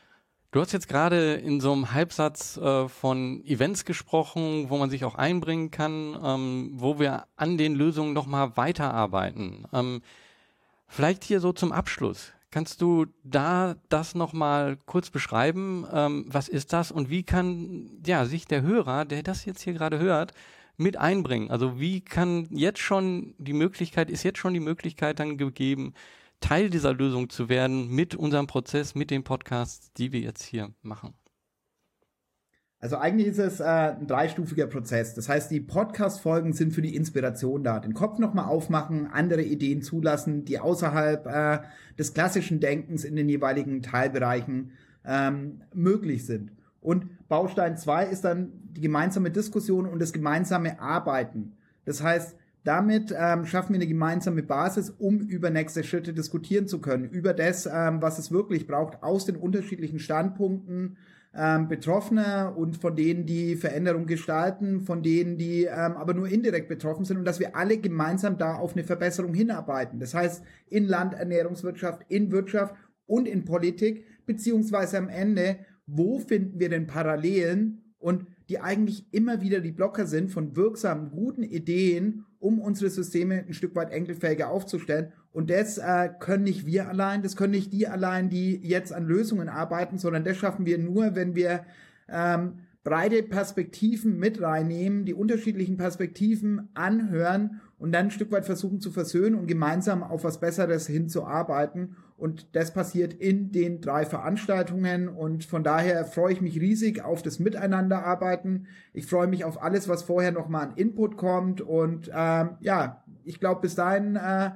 Du 0.50 0.60
hast 0.60 0.72
jetzt 0.72 0.86
gerade 0.86 1.32
in 1.36 1.62
so 1.62 1.72
einem 1.72 1.92
Halbsatz 1.92 2.58
äh, 2.58 2.86
von 2.86 3.42
Events 3.46 3.86
gesprochen, 3.86 4.68
wo 4.68 4.76
man 4.76 4.90
sich 4.90 5.06
auch 5.06 5.14
einbringen 5.14 5.70
kann, 5.70 6.14
ähm, 6.22 6.72
wo 6.74 6.98
wir 6.98 7.24
an 7.36 7.56
den 7.56 7.74
Lösungen 7.74 8.12
nochmal 8.12 8.54
weiterarbeiten. 8.58 9.64
Ähm, 9.72 10.02
vielleicht 10.88 11.24
hier 11.24 11.40
so 11.40 11.54
zum 11.54 11.72
Abschluss. 11.72 12.32
Kannst 12.52 12.82
du 12.82 13.06
da 13.24 13.76
das 13.88 14.14
nochmal 14.14 14.76
kurz 14.84 15.08
beschreiben? 15.08 15.86
Ähm, 15.90 16.26
was 16.28 16.48
ist 16.48 16.74
das 16.74 16.92
und 16.92 17.08
wie 17.08 17.22
kann 17.22 17.90
ja, 18.06 18.26
sich 18.26 18.46
der 18.46 18.60
Hörer, 18.60 19.06
der 19.06 19.22
das 19.22 19.46
jetzt 19.46 19.62
hier 19.62 19.72
gerade 19.72 19.98
hört, 19.98 20.32
mit 20.76 20.98
einbringen? 20.98 21.50
Also 21.50 21.80
wie 21.80 22.02
kann 22.02 22.46
jetzt 22.50 22.80
schon 22.80 23.34
die 23.38 23.54
Möglichkeit, 23.54 24.10
ist 24.10 24.22
jetzt 24.22 24.38
schon 24.38 24.52
die 24.52 24.60
Möglichkeit 24.60 25.18
dann 25.18 25.38
gegeben, 25.38 25.94
Teil 26.40 26.68
dieser 26.68 26.92
Lösung 26.92 27.30
zu 27.30 27.48
werden 27.48 27.88
mit 27.88 28.14
unserem 28.14 28.46
Prozess, 28.46 28.94
mit 28.94 29.10
den 29.10 29.24
Podcasts, 29.24 29.90
die 29.94 30.12
wir 30.12 30.20
jetzt 30.20 30.42
hier 30.42 30.74
machen? 30.82 31.14
Also 32.82 32.96
eigentlich 32.96 33.28
ist 33.28 33.38
es 33.38 33.60
äh, 33.60 33.64
ein 33.64 34.08
dreistufiger 34.08 34.66
Prozess. 34.66 35.14
Das 35.14 35.28
heißt, 35.28 35.52
die 35.52 35.60
Podcast-Folgen 35.60 36.52
sind 36.52 36.72
für 36.74 36.82
die 36.82 36.96
Inspiration 36.96 37.62
da. 37.62 37.78
Den 37.78 37.94
Kopf 37.94 38.18
nochmal 38.18 38.46
aufmachen, 38.46 39.06
andere 39.06 39.42
Ideen 39.42 39.82
zulassen, 39.82 40.44
die 40.44 40.58
außerhalb 40.58 41.24
äh, 41.26 41.58
des 41.96 42.12
klassischen 42.12 42.58
Denkens 42.58 43.04
in 43.04 43.14
den 43.14 43.28
jeweiligen 43.28 43.82
Teilbereichen 43.82 44.72
ähm, 45.04 45.60
möglich 45.72 46.26
sind. 46.26 46.50
Und 46.80 47.06
Baustein 47.28 47.76
2 47.76 48.06
ist 48.06 48.24
dann 48.24 48.50
die 48.72 48.80
gemeinsame 48.80 49.30
Diskussion 49.30 49.86
und 49.86 50.02
das 50.02 50.12
gemeinsame 50.12 50.80
Arbeiten. 50.80 51.52
Das 51.84 52.02
heißt, 52.02 52.36
damit 52.64 53.14
ähm, 53.16 53.46
schaffen 53.46 53.74
wir 53.74 53.76
eine 53.76 53.86
gemeinsame 53.86 54.42
Basis, 54.42 54.90
um 54.90 55.20
über 55.20 55.50
nächste 55.50 55.84
Schritte 55.84 56.12
diskutieren 56.12 56.66
zu 56.66 56.80
können, 56.80 57.04
über 57.04 57.32
das, 57.32 57.66
ähm, 57.66 58.02
was 58.02 58.18
es 58.18 58.32
wirklich 58.32 58.66
braucht, 58.66 59.04
aus 59.04 59.24
den 59.24 59.36
unterschiedlichen 59.36 60.00
Standpunkten 60.00 60.96
ähm, 61.34 61.68
Betroffener 61.68 62.54
und 62.56 62.76
von 62.76 62.94
denen, 62.94 63.24
die 63.24 63.56
Veränderung 63.56 64.06
gestalten, 64.06 64.82
von 64.82 65.02
denen, 65.02 65.38
die 65.38 65.64
ähm, 65.64 65.96
aber 65.96 66.14
nur 66.14 66.28
indirekt 66.28 66.68
betroffen 66.68 67.04
sind 67.04 67.16
und 67.18 67.24
dass 67.24 67.40
wir 67.40 67.56
alle 67.56 67.78
gemeinsam 67.78 68.36
da 68.38 68.56
auf 68.56 68.74
eine 68.74 68.84
Verbesserung 68.84 69.32
hinarbeiten. 69.32 69.98
Das 69.98 70.14
heißt, 70.14 70.42
in 70.68 70.86
Landernährungswirtschaft, 70.86 72.02
in 72.08 72.30
Wirtschaft 72.30 72.74
und 73.06 73.26
in 73.26 73.44
Politik, 73.44 74.04
beziehungsweise 74.26 74.98
am 74.98 75.08
Ende, 75.08 75.58
wo 75.86 76.18
finden 76.18 76.60
wir 76.60 76.68
denn 76.68 76.86
Parallelen 76.86 77.94
und 77.98 78.26
die 78.48 78.60
eigentlich 78.60 79.06
immer 79.12 79.40
wieder 79.40 79.60
die 79.60 79.72
Blocker 79.72 80.06
sind 80.06 80.30
von 80.30 80.56
wirksamen, 80.56 81.10
guten 81.10 81.42
Ideen, 81.42 82.26
um 82.42 82.60
unsere 82.60 82.90
Systeme 82.90 83.44
ein 83.46 83.54
Stück 83.54 83.74
weit 83.76 83.92
enkelfähiger 83.92 84.50
aufzustellen. 84.50 85.12
Und 85.32 85.48
das 85.48 85.78
äh, 85.78 86.10
können 86.18 86.44
nicht 86.44 86.66
wir 86.66 86.88
allein, 86.88 87.22
das 87.22 87.36
können 87.36 87.52
nicht 87.52 87.72
die 87.72 87.86
allein, 87.86 88.28
die 88.28 88.56
jetzt 88.62 88.92
an 88.92 89.06
Lösungen 89.06 89.48
arbeiten, 89.48 89.98
sondern 89.98 90.24
das 90.24 90.36
schaffen 90.36 90.66
wir 90.66 90.78
nur, 90.78 91.14
wenn 91.14 91.34
wir 91.34 91.64
ähm, 92.08 92.58
breite 92.84 93.22
Perspektiven 93.22 94.18
mit 94.18 94.42
reinnehmen, 94.42 95.04
die 95.04 95.14
unterschiedlichen 95.14 95.76
Perspektiven 95.76 96.68
anhören 96.74 97.60
und 97.78 97.92
dann 97.92 98.06
ein 98.06 98.10
Stück 98.10 98.32
weit 98.32 98.44
versuchen 98.44 98.80
zu 98.80 98.90
versöhnen 98.90 99.36
und 99.36 99.46
gemeinsam 99.46 100.02
auf 100.02 100.24
was 100.24 100.40
Besseres 100.40 100.88
hinzuarbeiten. 100.88 101.96
Und 102.22 102.54
das 102.54 102.72
passiert 102.72 103.14
in 103.14 103.50
den 103.50 103.80
drei 103.80 104.04
Veranstaltungen. 104.04 105.08
Und 105.08 105.44
von 105.44 105.64
daher 105.64 106.04
freue 106.04 106.32
ich 106.32 106.40
mich 106.40 106.60
riesig 106.60 107.04
auf 107.04 107.20
das 107.20 107.40
Miteinanderarbeiten. 107.40 108.68
Ich 108.92 109.06
freue 109.06 109.26
mich 109.26 109.44
auf 109.44 109.60
alles, 109.60 109.88
was 109.88 110.04
vorher 110.04 110.30
nochmal 110.30 110.68
an 110.68 110.76
Input 110.76 111.16
kommt. 111.16 111.60
Und 111.60 112.12
ähm, 112.14 112.50
ja, 112.60 113.02
ich 113.24 113.40
glaube, 113.40 113.62
bis 113.62 113.74
dahin 113.74 114.14
äh, 114.14 114.52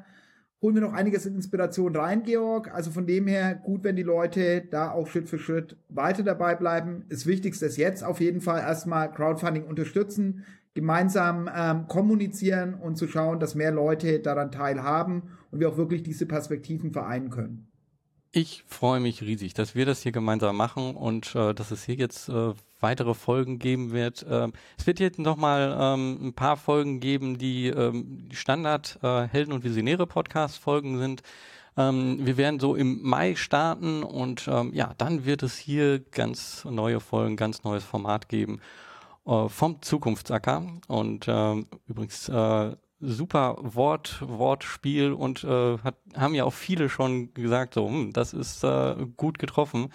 holen 0.63 0.77
wir 0.77 0.83
noch 0.83 0.93
einiges 0.93 1.27
in 1.27 1.35
Inspiration 1.35 1.97
rein, 1.97 2.23
Georg. 2.23 2.73
Also 2.73 2.93
von 2.93 3.05
dem 3.05 3.27
her 3.27 3.57
gut, 3.57 3.83
wenn 3.83 3.97
die 3.97 4.05
Leute 4.05 4.61
da 4.71 4.93
auch 4.93 5.09
Schritt 5.09 5.29
für 5.29 5.41
Schritt 5.41 5.77
weiter 5.89 6.23
dabei 6.23 6.55
bleiben. 6.55 7.05
Das 7.09 7.27
Wichtigste 7.27 7.67
ist 7.67 7.79
jetzt 7.79 8.05
auf 8.05 8.21
jeden 8.21 8.43
Fall 8.43 8.61
erstmal 8.61 9.11
Crowdfunding 9.11 9.65
unterstützen 9.65 10.45
gemeinsam 10.77 11.51
ähm, 11.53 11.89
kommunizieren 11.89 12.75
und 12.75 12.97
zu 12.97 13.09
schauen, 13.09 13.41
dass 13.41 13.55
mehr 13.55 13.73
Leute 13.73 14.21
daran 14.21 14.53
teilhaben 14.53 15.23
und 15.57 15.61
wir 15.61 15.71
auch 15.71 15.79
wirklich 15.79 16.03
diese 16.03 16.27
Perspektiven 16.27 16.93
vereinen 16.93 17.31
können. 17.31 17.69
Ich 18.33 18.63
freue 18.67 19.01
mich 19.01 19.23
riesig, 19.23 19.55
dass 19.55 19.75
wir 19.75 19.87
das 19.87 20.03
hier 20.03 20.13
gemeinsam 20.13 20.57
machen 20.57 20.95
und 20.95 21.35
äh, 21.35 21.55
dass 21.55 21.71
es 21.71 21.85
hier 21.85 21.95
jetzt 21.95 22.29
äh, 22.29 22.53
weitere 22.81 23.15
Folgen 23.15 23.59
geben 23.59 23.93
wird. 23.93 24.27
Ähm, 24.29 24.53
es 24.77 24.87
wird 24.87 25.01
jetzt 25.01 25.19
nochmal 25.19 25.75
ähm, 25.81 26.29
ein 26.29 26.33
paar 26.35 26.59
Folgen 26.59 27.01
geben, 27.01 27.39
die 27.39 27.69
ähm, 27.69 28.29
Standard 28.33 28.99
äh, 29.03 29.23
Helden 29.29 29.55
und 29.55 29.65
Visionäre 29.65 30.07
Podcast 30.07 30.59
Folgen 30.59 30.99
sind. 30.99 31.23
Ähm, 31.79 32.27
wir 32.27 32.37
werden 32.37 32.61
so 32.61 32.75
im 32.75 33.01
Mai 33.03 33.35
starten 33.37 34.03
und 34.03 34.47
ähm, 34.49 34.75
ja, 34.75 34.93
dann 34.99 35.25
wird 35.25 35.43
es 35.43 35.57
hier 35.57 36.01
ganz 36.01 36.67
neue 36.67 37.01
Folgen, 37.01 37.37
ganz 37.37 37.65
neues 37.65 37.85
Format 37.85 38.29
geben 38.29 38.61
äh, 39.27 39.49
vom 39.49 39.81
Zukunftsacker. 39.81 40.67
Und 40.89 41.27
äh, 41.27 41.65
übrigens 41.89 42.29
äh, 42.29 42.77
super 43.07 43.57
Wort, 43.61 44.19
Wortspiel 44.21 45.13
und 45.13 45.45
äh, 45.45 45.79
hat, 45.79 45.97
haben 46.15 46.35
ja 46.35 46.45
auch 46.45 46.53
viele 46.53 46.89
schon 46.89 47.33
gesagt, 47.35 47.75
so, 47.75 47.89
hm, 47.89 48.13
das 48.13 48.33
ist 48.33 48.65
äh, 48.65 48.97
gut 49.17 49.39
getroffen. 49.39 49.85
Und 49.85 49.93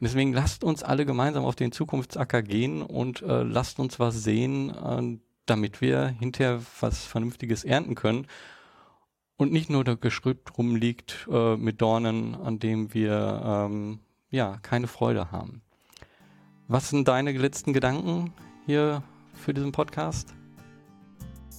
deswegen 0.00 0.32
lasst 0.32 0.64
uns 0.64 0.82
alle 0.82 1.06
gemeinsam 1.06 1.44
auf 1.44 1.56
den 1.56 1.72
Zukunftsacker 1.72 2.42
gehen 2.42 2.82
und 2.82 3.22
äh, 3.22 3.42
lasst 3.42 3.78
uns 3.78 3.98
was 3.98 4.22
sehen, 4.22 4.70
äh, 4.70 5.18
damit 5.46 5.80
wir 5.80 6.06
hinterher 6.06 6.60
was 6.80 7.04
Vernünftiges 7.04 7.64
ernten 7.64 7.94
können. 7.94 8.26
Und 9.36 9.52
nicht 9.52 9.70
nur 9.70 9.82
der 9.84 9.96
Geschrüpp 9.96 10.56
rumliegt 10.58 11.26
äh, 11.30 11.56
mit 11.56 11.80
Dornen, 11.80 12.34
an 12.34 12.58
dem 12.58 12.94
wir 12.94 13.42
ähm, 13.44 14.00
ja 14.30 14.58
keine 14.62 14.86
Freude 14.86 15.32
haben. 15.32 15.62
Was 16.68 16.90
sind 16.90 17.08
deine 17.08 17.32
letzten 17.32 17.72
Gedanken 17.72 18.32
hier 18.66 19.02
für 19.34 19.52
diesen 19.52 19.72
Podcast? 19.72 20.34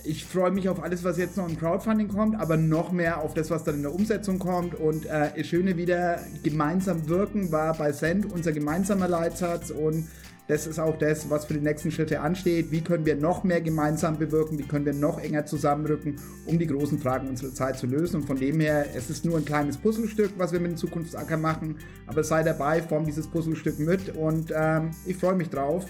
Ich 0.06 0.26
freue 0.26 0.52
mich 0.52 0.68
auf 0.68 0.84
alles, 0.84 1.06
was 1.06 1.18
jetzt 1.18 1.38
noch 1.38 1.48
im 1.48 1.58
Crowdfunding 1.58 2.10
kommt, 2.10 2.40
aber 2.40 2.58
noch 2.58 2.92
mehr 2.92 3.22
auf 3.22 3.34
das, 3.34 3.50
was 3.50 3.64
dann 3.64 3.76
in 3.76 3.84
der 3.84 3.96
Umsetzung 3.96 4.38
kommt. 4.38 4.76
Und 4.76 5.06
äh, 5.06 5.44
Schöne 5.46 5.78
wieder, 5.78 6.20
gemeinsam 6.44 7.08
wirken 7.08 7.54
war 7.54 7.74
bei 7.78 7.94
Send 7.94 8.32
unser 8.32 8.52
gemeinsamer 8.52 9.08
Leitsatz 9.08 9.70
und 9.70 10.08
das 10.48 10.68
ist 10.68 10.78
auch 10.78 10.98
das, 10.98 11.30
was 11.30 11.46
für 11.46 11.54
die 11.54 11.62
nächsten 11.62 11.90
Schritte 11.90 12.20
ansteht. 12.20 12.70
Wie 12.70 12.82
können 12.82 13.06
wir 13.06 13.16
noch 13.16 13.46
mehr 13.46 13.62
gemeinsam 13.62 14.18
bewirken? 14.18 14.60
Wie 14.60 14.64
können 14.64 14.86
wir 14.86 14.94
noch 14.94 15.20
enger 15.20 15.46
zusammenrücken, 15.46 16.18
um 16.46 16.60
die 16.60 16.68
großen 16.68 17.00
Fragen 17.00 17.30
unserer 17.30 17.54
Zeit 17.54 17.80
zu 17.80 17.88
lösen? 17.88 18.18
Und 18.18 18.28
von 18.28 18.38
dem 18.38 18.60
her, 18.60 18.88
es 18.94 19.10
ist 19.10 19.24
nur 19.24 19.38
ein 19.38 19.46
kleines 19.46 19.78
Puzzlestück, 19.78 20.32
was 20.38 20.52
wir 20.52 20.60
mit 20.60 20.72
dem 20.72 20.78
Zukunftsacker 20.78 21.38
machen. 21.38 21.78
Aber 22.08 22.26
sei 22.26 22.44
dabei, 22.44 22.82
form 22.82 23.06
dieses 23.06 23.26
Puzzlestück 23.26 23.80
mit 23.80 24.18
und 24.18 24.52
ähm, 24.54 24.92
ich 25.06 25.16
freue 25.16 25.36
mich 25.36 25.50
drauf. 25.50 25.86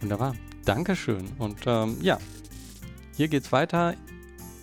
Wunderbar. 0.00 0.34
Dankeschön. 0.66 1.24
Und 1.38 1.60
ähm, 1.66 1.96
ja, 2.02 2.18
hier 3.16 3.28
geht's 3.28 3.52
weiter 3.52 3.94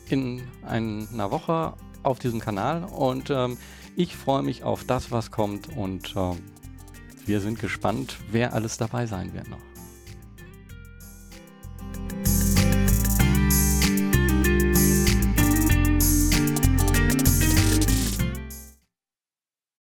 in 0.09 0.41
einer 0.65 1.31
Woche 1.31 1.73
auf 2.03 2.19
diesem 2.19 2.39
Kanal 2.39 2.83
und 2.83 3.29
ähm, 3.29 3.57
ich 3.95 4.15
freue 4.15 4.43
mich 4.43 4.63
auf 4.63 4.83
das, 4.83 5.11
was 5.11 5.31
kommt 5.31 5.75
und 5.75 6.13
ähm, 6.17 6.37
wir 7.25 7.39
sind 7.39 7.59
gespannt, 7.59 8.17
wer 8.29 8.53
alles 8.53 8.77
dabei 8.77 9.05
sein 9.05 9.33
wird 9.33 9.49
noch. 9.49 9.70